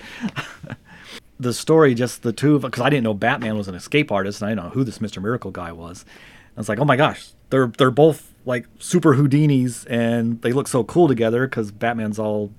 the 1.40 1.52
story, 1.52 1.94
just 1.94 2.22
the 2.22 2.32
two 2.32 2.54
of 2.54 2.62
because 2.62 2.82
I 2.82 2.90
didn't 2.90 3.04
know 3.04 3.14
Batman 3.14 3.56
was 3.56 3.66
an 3.66 3.74
escape 3.74 4.12
artist, 4.12 4.40
and 4.40 4.46
I 4.46 4.50
didn't 4.52 4.64
know 4.64 4.70
who 4.70 4.84
this 4.84 5.00
Mister 5.00 5.20
Miracle 5.20 5.50
guy 5.50 5.72
was. 5.72 6.04
I 6.56 6.60
was 6.60 6.68
like, 6.68 6.78
oh 6.78 6.84
my 6.84 6.96
gosh, 6.96 7.32
they're 7.50 7.66
they're 7.66 7.90
both 7.90 8.34
like 8.44 8.66
super 8.78 9.16
Houdinis, 9.16 9.86
and 9.88 10.40
they 10.42 10.52
look 10.52 10.68
so 10.68 10.84
cool 10.84 11.08
together 11.08 11.46
because 11.46 11.72
Batman's 11.72 12.18
all 12.18 12.52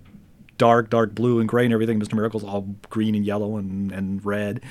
dark, 0.57 0.89
dark 0.89 1.13
blue 1.13 1.39
and 1.39 1.47
gray 1.47 1.65
and 1.65 1.73
everything. 1.73 1.99
Mister 1.99 2.15
Miracle's 2.15 2.43
all 2.43 2.75
green 2.89 3.13
and 3.13 3.23
yellow 3.23 3.55
and 3.57 3.91
and 3.91 4.25
red. 4.25 4.61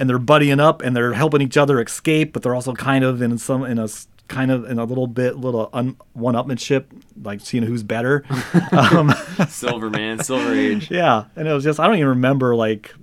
And 0.00 0.08
they're 0.08 0.20
buddying 0.20 0.60
up 0.60 0.80
and 0.80 0.94
they're 0.94 1.14
helping 1.14 1.40
each 1.40 1.56
other 1.56 1.80
escape, 1.80 2.32
but 2.32 2.44
they're 2.44 2.54
also 2.54 2.72
kind 2.72 3.04
of 3.04 3.20
in 3.20 3.36
some 3.36 3.64
in 3.64 3.80
a 3.80 3.88
kind 4.28 4.50
of 4.50 4.64
in 4.70 4.78
a 4.78 4.84
little 4.84 5.06
bit 5.06 5.36
little 5.36 5.70
un, 5.72 5.96
one-upmanship, 6.12 6.84
like 7.22 7.40
seeing 7.40 7.62
who's 7.64 7.82
better. 7.82 8.24
um, 8.72 9.12
Silver 9.48 9.90
Man, 9.90 10.22
Silver 10.22 10.52
Age. 10.54 10.90
yeah, 10.90 11.24
and 11.34 11.48
it 11.48 11.52
was 11.52 11.64
just 11.64 11.80
I 11.80 11.86
don't 11.86 11.96
even 11.96 12.08
remember 12.08 12.54
like 12.54 12.94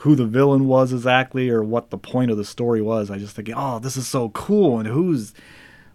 who 0.00 0.16
the 0.16 0.26
villain 0.26 0.66
was 0.66 0.92
exactly 0.92 1.48
or 1.48 1.62
what 1.62 1.90
the 1.90 1.98
point 1.98 2.30
of 2.30 2.36
the 2.36 2.44
story 2.44 2.82
was. 2.82 3.10
I 3.10 3.18
just 3.18 3.36
thinking, 3.36 3.54
oh, 3.56 3.78
this 3.78 3.96
is 3.96 4.06
so 4.08 4.30
cool, 4.30 4.78
and 4.80 4.88
who's 4.88 5.32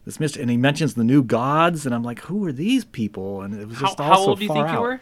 this 0.05 0.19
Mister? 0.19 0.39
And 0.41 0.49
he 0.49 0.55
mentions 0.57 0.93
the 0.93 1.03
new 1.03 1.21
gods, 1.21 1.85
and 1.85 1.93
I'm 1.93 2.03
like, 2.03 2.21
who 2.21 2.45
are 2.45 2.53
these 2.53 2.85
people? 2.85 3.41
And 3.41 3.53
it 3.53 3.67
was 3.67 3.77
just 3.79 3.97
how 3.99 4.11
also 4.13 4.29
old 4.29 4.39
do 4.39 4.45
you 4.45 4.53
think 4.53 4.67
you 4.67 4.73
out. 4.73 4.81
were? 4.81 4.99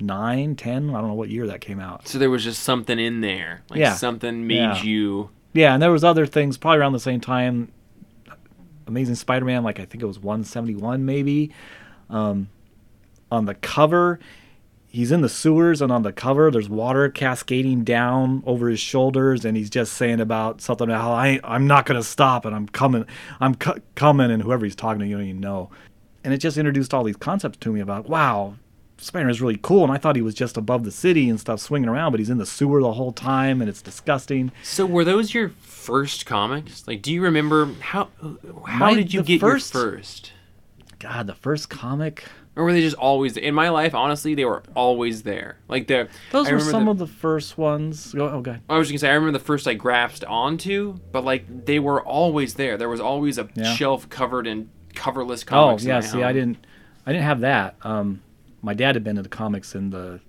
Nine, 0.00 0.54
ten, 0.54 0.90
I 0.90 1.00
don't 1.00 1.08
know 1.08 1.14
what 1.14 1.28
year 1.28 1.48
that 1.48 1.60
came 1.60 1.80
out. 1.80 2.06
So 2.06 2.18
there 2.18 2.30
was 2.30 2.44
just 2.44 2.62
something 2.62 3.00
in 3.00 3.20
there. 3.20 3.62
Like 3.68 3.80
Yeah. 3.80 3.94
something 3.94 4.46
made 4.46 4.54
Yeah. 4.56 4.82
you. 4.84 5.30
Yeah, 5.54 5.72
and 5.74 5.82
there 5.82 5.90
was 5.90 6.04
other 6.04 6.24
things 6.24 6.56
probably 6.56 6.78
around 6.78 6.92
the 6.92 7.00
same 7.00 7.20
time. 7.20 7.72
Amazing 8.88 9.16
Spider-Man, 9.16 9.62
like 9.62 9.78
I 9.80 9.84
think 9.84 10.02
it 10.02 10.06
was 10.06 10.18
171 10.18 11.04
maybe. 11.04 11.52
Um, 12.10 12.48
on 13.30 13.44
the 13.44 13.54
cover, 13.54 14.18
he's 14.88 15.12
in 15.12 15.20
the 15.20 15.28
sewers, 15.28 15.82
and 15.82 15.92
on 15.92 16.02
the 16.02 16.12
cover, 16.12 16.50
there's 16.50 16.68
water 16.68 17.08
cascading 17.08 17.84
down 17.84 18.42
over 18.46 18.68
his 18.68 18.80
shoulders, 18.80 19.44
and 19.44 19.56
he's 19.56 19.70
just 19.70 19.92
saying 19.92 20.20
about 20.20 20.60
something 20.60 20.88
about 20.88 21.02
how 21.02 21.12
I 21.12 21.40
I'm 21.44 21.66
not 21.66 21.86
gonna 21.86 22.02
stop, 22.02 22.44
and 22.44 22.54
I'm 22.54 22.66
coming, 22.66 23.04
I'm 23.40 23.54
cu- 23.54 23.80
coming, 23.94 24.30
and 24.30 24.42
whoever 24.42 24.64
he's 24.64 24.76
talking 24.76 25.00
to, 25.00 25.06
you 25.06 25.16
don't 25.16 25.26
even 25.26 25.40
know. 25.40 25.70
And 26.24 26.34
it 26.34 26.38
just 26.38 26.58
introduced 26.58 26.92
all 26.92 27.04
these 27.04 27.16
concepts 27.16 27.58
to 27.58 27.72
me 27.72 27.80
about 27.80 28.08
wow. 28.08 28.56
Spider-Man 28.98 29.30
is 29.30 29.40
really 29.40 29.58
cool, 29.62 29.84
and 29.84 29.92
I 29.92 29.96
thought 29.96 30.16
he 30.16 30.22
was 30.22 30.34
just 30.34 30.56
above 30.56 30.84
the 30.84 30.90
city 30.90 31.28
and 31.30 31.38
stuff, 31.38 31.60
swinging 31.60 31.88
around, 31.88 32.10
but 32.12 32.20
he's 32.20 32.30
in 32.30 32.38
the 32.38 32.46
sewer 32.46 32.80
the 32.82 32.92
whole 32.94 33.12
time, 33.12 33.60
and 33.60 33.68
it's 33.70 33.80
disgusting. 33.82 34.50
So 34.62 34.84
were 34.86 35.04
those 35.04 35.32
your 35.34 35.50
first 35.50 36.26
comics? 36.26 36.86
Like, 36.88 37.00
do 37.02 37.12
you 37.12 37.22
remember 37.22 37.70
how 37.80 38.08
how 38.66 38.78
My- 38.90 38.94
did 38.94 39.14
you 39.14 39.22
get 39.22 39.40
first- 39.40 39.72
your 39.74 39.82
first? 39.92 40.32
God, 40.98 41.26
the 41.28 41.34
first 41.34 41.70
comic. 41.70 42.24
Or 42.56 42.64
were 42.64 42.72
they 42.72 42.80
just 42.80 42.96
always 42.96 43.36
in 43.36 43.54
my 43.54 43.68
life? 43.68 43.94
Honestly, 43.94 44.34
they 44.34 44.44
were 44.44 44.64
always 44.74 45.22
there. 45.22 45.58
Like 45.68 45.86
the 45.86 46.08
Those 46.32 46.48
I 46.48 46.52
were 46.54 46.58
some 46.60 46.86
the- 46.86 46.90
of 46.90 46.98
the 46.98 47.06
first 47.06 47.56
ones. 47.56 48.16
Oh, 48.18 48.40
God. 48.40 48.62
I 48.68 48.76
was 48.76 48.88
just 48.88 48.94
gonna 49.00 49.08
say 49.08 49.12
I 49.12 49.14
remember 49.14 49.38
the 49.38 49.44
first 49.44 49.68
I 49.68 49.74
grasped 49.74 50.24
onto, 50.24 50.98
but 51.12 51.24
like 51.24 51.66
they 51.66 51.78
were 51.78 52.02
always 52.02 52.54
there. 52.54 52.76
There 52.76 52.88
was 52.88 52.98
always 53.00 53.38
a 53.38 53.48
Yeah. 53.54 53.72
shelf 53.74 54.08
covered 54.10 54.48
in 54.48 54.70
coverless 54.96 55.44
Oh, 55.44 55.50
comics. 55.50 55.84
in 55.84 55.88
yeah. 55.90 56.00
See, 56.00 56.24
I 56.24 56.32
didn't, 56.32 56.58
I 57.06 57.12
didn't 57.12 57.26
have 57.26 57.40
that. 57.42 57.76
Um, 57.82 58.22
my 58.62 58.74
dad 58.74 58.94
had 58.94 59.04
been 59.04 59.18
into 59.18 59.28
comics 59.28 59.74
in 59.74 59.90
the, 59.90 60.20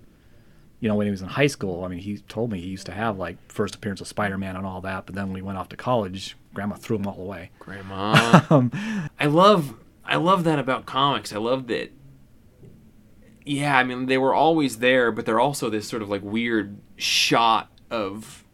you 0.80 0.88
know, 0.88 0.94
when 0.94 1.06
he 1.06 1.10
was 1.10 1.22
in 1.22 1.28
high 1.28 1.46
school. 1.46 1.84
I 1.84 1.88
mean, 1.88 2.00
he 2.00 2.18
told 2.18 2.50
me 2.50 2.60
he 2.60 2.68
used 2.68 2.86
to 2.86 2.92
have 2.92 3.18
like 3.18 3.36
first 3.50 3.74
appearance 3.74 4.00
of 4.00 4.08
Spider-Man 4.08 4.56
and 4.56 4.66
all 4.66 4.80
that. 4.82 5.06
But 5.06 5.14
then 5.14 5.28
when 5.28 5.36
he 5.36 5.42
went 5.42 5.58
off 5.58 5.68
to 5.70 5.76
college, 5.76 6.36
Grandma 6.54 6.76
threw 6.76 6.98
them 6.98 7.06
all 7.06 7.20
away. 7.20 7.50
Grandma. 7.58 8.40
Um, 8.50 8.72
I 9.18 9.26
love 9.26 9.74
I 10.04 10.16
love 10.16 10.44
that 10.44 10.58
about 10.58 10.86
comics. 10.86 11.32
I 11.32 11.38
love 11.38 11.68
that 11.68 11.92
yeah, 13.44 13.76
I 13.76 13.84
mean 13.84 14.06
they 14.06 14.18
were 14.18 14.34
always 14.34 14.78
there, 14.78 15.10
but 15.10 15.26
they're 15.26 15.40
also 15.40 15.70
this 15.70 15.88
sort 15.88 16.02
of 16.02 16.08
like 16.08 16.22
weird 16.22 16.78
shot 16.96 17.70
of 17.90 18.44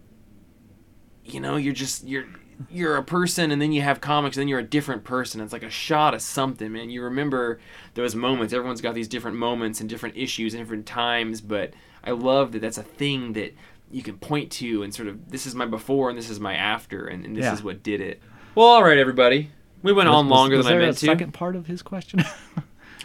you 1.24 1.40
know, 1.40 1.56
you're 1.56 1.74
just 1.74 2.04
you're 2.06 2.26
you're 2.70 2.96
a 2.96 3.02
person 3.02 3.50
and 3.50 3.60
then 3.60 3.72
you 3.72 3.82
have 3.82 4.00
comics 4.00 4.36
and 4.36 4.42
then 4.42 4.48
you're 4.48 4.60
a 4.60 4.64
different 4.64 5.04
person. 5.04 5.40
It's 5.40 5.52
like 5.52 5.62
a 5.62 5.70
shot 5.70 6.14
of 6.14 6.22
something, 6.22 6.72
man. 6.72 6.88
You 6.88 7.02
remember 7.02 7.60
those 7.97 8.14
moments. 8.14 8.53
Everyone's 8.55 8.80
got 8.80 8.94
these 8.94 9.09
different 9.09 9.36
moments 9.36 9.80
and 9.80 9.88
different 9.90 10.16
issues 10.16 10.55
and 10.55 10.62
different 10.62 10.86
times, 10.86 11.40
but 11.40 11.72
I 12.05 12.12
love 12.12 12.53
that 12.53 12.61
that's 12.61 12.78
a 12.78 12.82
thing 12.84 13.32
that 13.32 13.53
you 13.90 14.03
can 14.03 14.16
point 14.18 14.51
to 14.53 14.82
and 14.84 14.94
sort 14.94 15.09
of 15.09 15.30
this 15.30 15.47
is 15.47 15.55
my 15.55 15.66
before 15.66 16.09
and 16.11 16.16
this 16.18 16.30
is 16.30 16.38
my 16.40 16.55
after 16.55 17.07
and, 17.07 17.24
and 17.24 17.36
this 17.36 17.44
Yeah. 17.44 17.55
is 17.55 17.62
what 17.62 17.82
did 17.82 18.01
it. 18.01 18.22
Well, 18.55 18.66
all 18.68 18.84
right, 18.84 18.99
everybody. 18.99 19.51
We 19.82 19.92
went 19.92 20.09
on 20.09 20.28
longer 20.28 20.57
was 20.57 20.66
than 20.66 20.76
I 20.76 20.78
meant 20.78 20.97
a 20.97 21.01
to. 21.01 21.07
Second 21.07 21.34
part 21.34 21.57
of 21.57 21.66
his 21.66 21.82
question. 21.82 22.22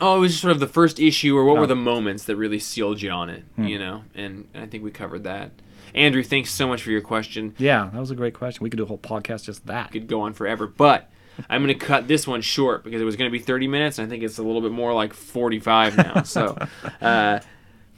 Oh, 0.03 0.17
it 0.17 0.19
was 0.21 0.31
just 0.31 0.41
sort 0.41 0.51
of 0.51 0.59
the 0.59 0.65
first 0.65 0.99
issue, 0.99 1.37
or 1.37 1.45
what 1.45 1.57
Oh. 1.57 1.61
were 1.61 1.67
the 1.67 1.75
moments 1.75 2.23
that 2.23 2.35
really 2.35 2.57
sealed 2.57 3.03
you 3.03 3.11
on 3.11 3.29
it, 3.29 3.43
Hmm. 3.55 3.65
you 3.65 3.77
know? 3.77 4.03
And, 4.15 4.47
and 4.51 4.63
I 4.63 4.65
think 4.65 4.83
we 4.83 4.89
covered 4.89 5.25
that. 5.25 5.51
Andrew, 5.93 6.23
thanks 6.23 6.49
so 6.49 6.67
much 6.67 6.81
for 6.81 6.89
your 6.89 7.01
question. 7.01 7.53
yeah, 7.59 7.87
that 7.93 7.99
was 7.99 8.09
a 8.09 8.15
great 8.15 8.33
question. 8.33 8.63
We 8.63 8.71
could 8.71 8.77
do 8.77 8.83
a 8.83 8.87
whole 8.87 8.97
podcast 8.97 9.43
just 9.45 9.67
that. 9.67 9.91
Could 9.91 10.07
go 10.07 10.21
on 10.21 10.33
forever, 10.33 10.65
but 10.65 11.11
I'm 11.49 11.63
going 11.63 11.77
to 11.77 11.85
cut 11.85 12.07
this 12.07 12.27
one 12.27 12.41
short 12.41 12.83
because 12.83 13.01
it 13.01 13.05
was 13.05 13.15
going 13.15 13.29
to 13.29 13.31
be 13.31 13.43
30 13.43 13.67
minutes, 13.67 13.97
and 13.97 14.07
I 14.07 14.09
think 14.09 14.23
it's 14.23 14.37
a 14.37 14.43
little 14.43 14.61
bit 14.61 14.71
more 14.71 14.93
like 14.93 15.13
45 15.13 15.97
now. 15.97 16.23
So, 16.31 16.57
uh, 17.01 17.39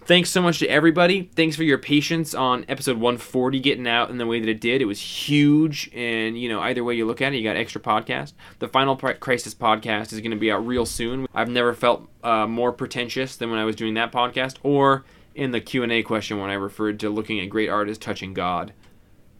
thanks 0.05 0.29
so 0.29 0.41
much 0.41 0.59
to 0.59 0.67
everybody. 0.67 1.29
Thanks 1.35 1.55
for 1.55 1.63
your 1.63 1.77
patience 1.77 2.33
on 2.33 2.65
episode 2.67 2.97
140 2.97 3.59
getting 3.59 3.87
out 3.87 4.09
in 4.09 4.17
the 4.17 4.25
way 4.25 4.39
that 4.39 4.49
it 4.49 4.59
did. 4.59 4.81
It 4.81 4.85
was 4.85 4.99
huge, 4.99 5.89
and 5.93 6.39
you 6.39 6.49
know 6.49 6.61
either 6.61 6.83
way 6.83 6.95
you 6.95 7.05
look 7.05 7.21
at 7.21 7.33
it, 7.33 7.37
you 7.37 7.43
got 7.43 7.55
extra 7.55 7.81
podcast. 7.81 8.33
The 8.59 8.67
final 8.67 8.95
Crisis 8.95 9.53
podcast 9.53 10.13
is 10.13 10.19
going 10.19 10.31
to 10.31 10.37
be 10.37 10.51
out 10.51 10.65
real 10.65 10.85
soon. 10.85 11.27
I've 11.33 11.49
never 11.49 11.73
felt 11.73 12.07
uh, 12.23 12.47
more 12.47 12.71
pretentious 12.71 13.35
than 13.35 13.49
when 13.49 13.59
I 13.59 13.65
was 13.65 13.75
doing 13.75 13.93
that 13.95 14.11
podcast, 14.11 14.57
or 14.63 15.03
in 15.35 15.51
the 15.51 15.61
Q 15.61 15.83
and 15.83 15.91
A 15.91 16.03
question 16.03 16.39
when 16.39 16.49
I 16.49 16.53
referred 16.53 16.99
to 17.01 17.09
looking 17.09 17.39
at 17.39 17.49
great 17.49 17.69
art 17.69 17.89
as 17.89 17.97
touching 17.97 18.33
God. 18.33 18.73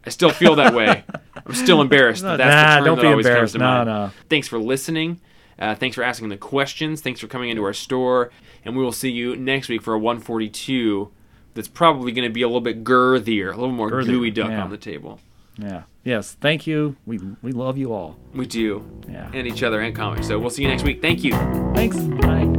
I 0.06 0.10
still 0.10 0.30
feel 0.30 0.56
that 0.56 0.74
way. 0.74 1.04
I'm 1.46 1.54
still 1.54 1.80
embarrassed. 1.80 2.22
That 2.22 2.36
that's 2.38 2.54
nah, 2.54 2.70
the 2.70 2.76
term 2.76 2.84
don't 2.84 2.96
that 2.96 3.02
be 3.02 3.08
always 3.08 3.26
comes 3.26 3.32
embarrassed. 3.32 3.52
to 3.54 3.58
No, 3.58 3.64
mind. 3.64 3.86
no. 3.86 4.10
Thanks 4.28 4.48
for 4.48 4.58
listening. 4.58 5.20
Uh, 5.58 5.74
thanks 5.74 5.94
for 5.94 6.02
asking 6.02 6.28
the 6.30 6.36
questions. 6.36 7.00
Thanks 7.00 7.20
for 7.20 7.26
coming 7.28 7.50
into 7.50 7.62
our 7.64 7.72
store. 7.72 8.30
And 8.64 8.76
we 8.76 8.82
will 8.82 8.92
see 8.92 9.10
you 9.10 9.36
next 9.36 9.68
week 9.68 9.82
for 9.82 9.94
a 9.94 9.98
142 9.98 11.10
that's 11.54 11.68
probably 11.68 12.12
going 12.12 12.28
to 12.28 12.32
be 12.32 12.42
a 12.42 12.46
little 12.48 12.60
bit 12.60 12.82
girthier, 12.82 13.52
a 13.52 13.56
little 13.56 13.70
more 13.70 13.90
Girthier, 13.90 14.32
geoduck 14.32 14.50
yeah. 14.50 14.62
on 14.62 14.70
the 14.70 14.76
table. 14.76 15.20
Yeah. 15.56 15.84
Yes. 16.02 16.36
Thank 16.40 16.66
you. 16.66 16.96
We 17.06 17.18
we 17.40 17.52
love 17.52 17.78
you 17.78 17.92
all. 17.92 18.16
We 18.34 18.46
do. 18.46 18.84
Yeah. 19.08 19.30
And 19.32 19.46
each 19.46 19.62
other 19.62 19.80
and 19.80 19.94
comics. 19.94 20.26
So 20.26 20.38
we'll 20.38 20.50
see 20.50 20.62
you 20.62 20.68
next 20.68 20.82
week. 20.82 21.00
Thank 21.00 21.22
you. 21.22 21.32
Thanks. 21.74 21.96
Bye. 21.96 22.53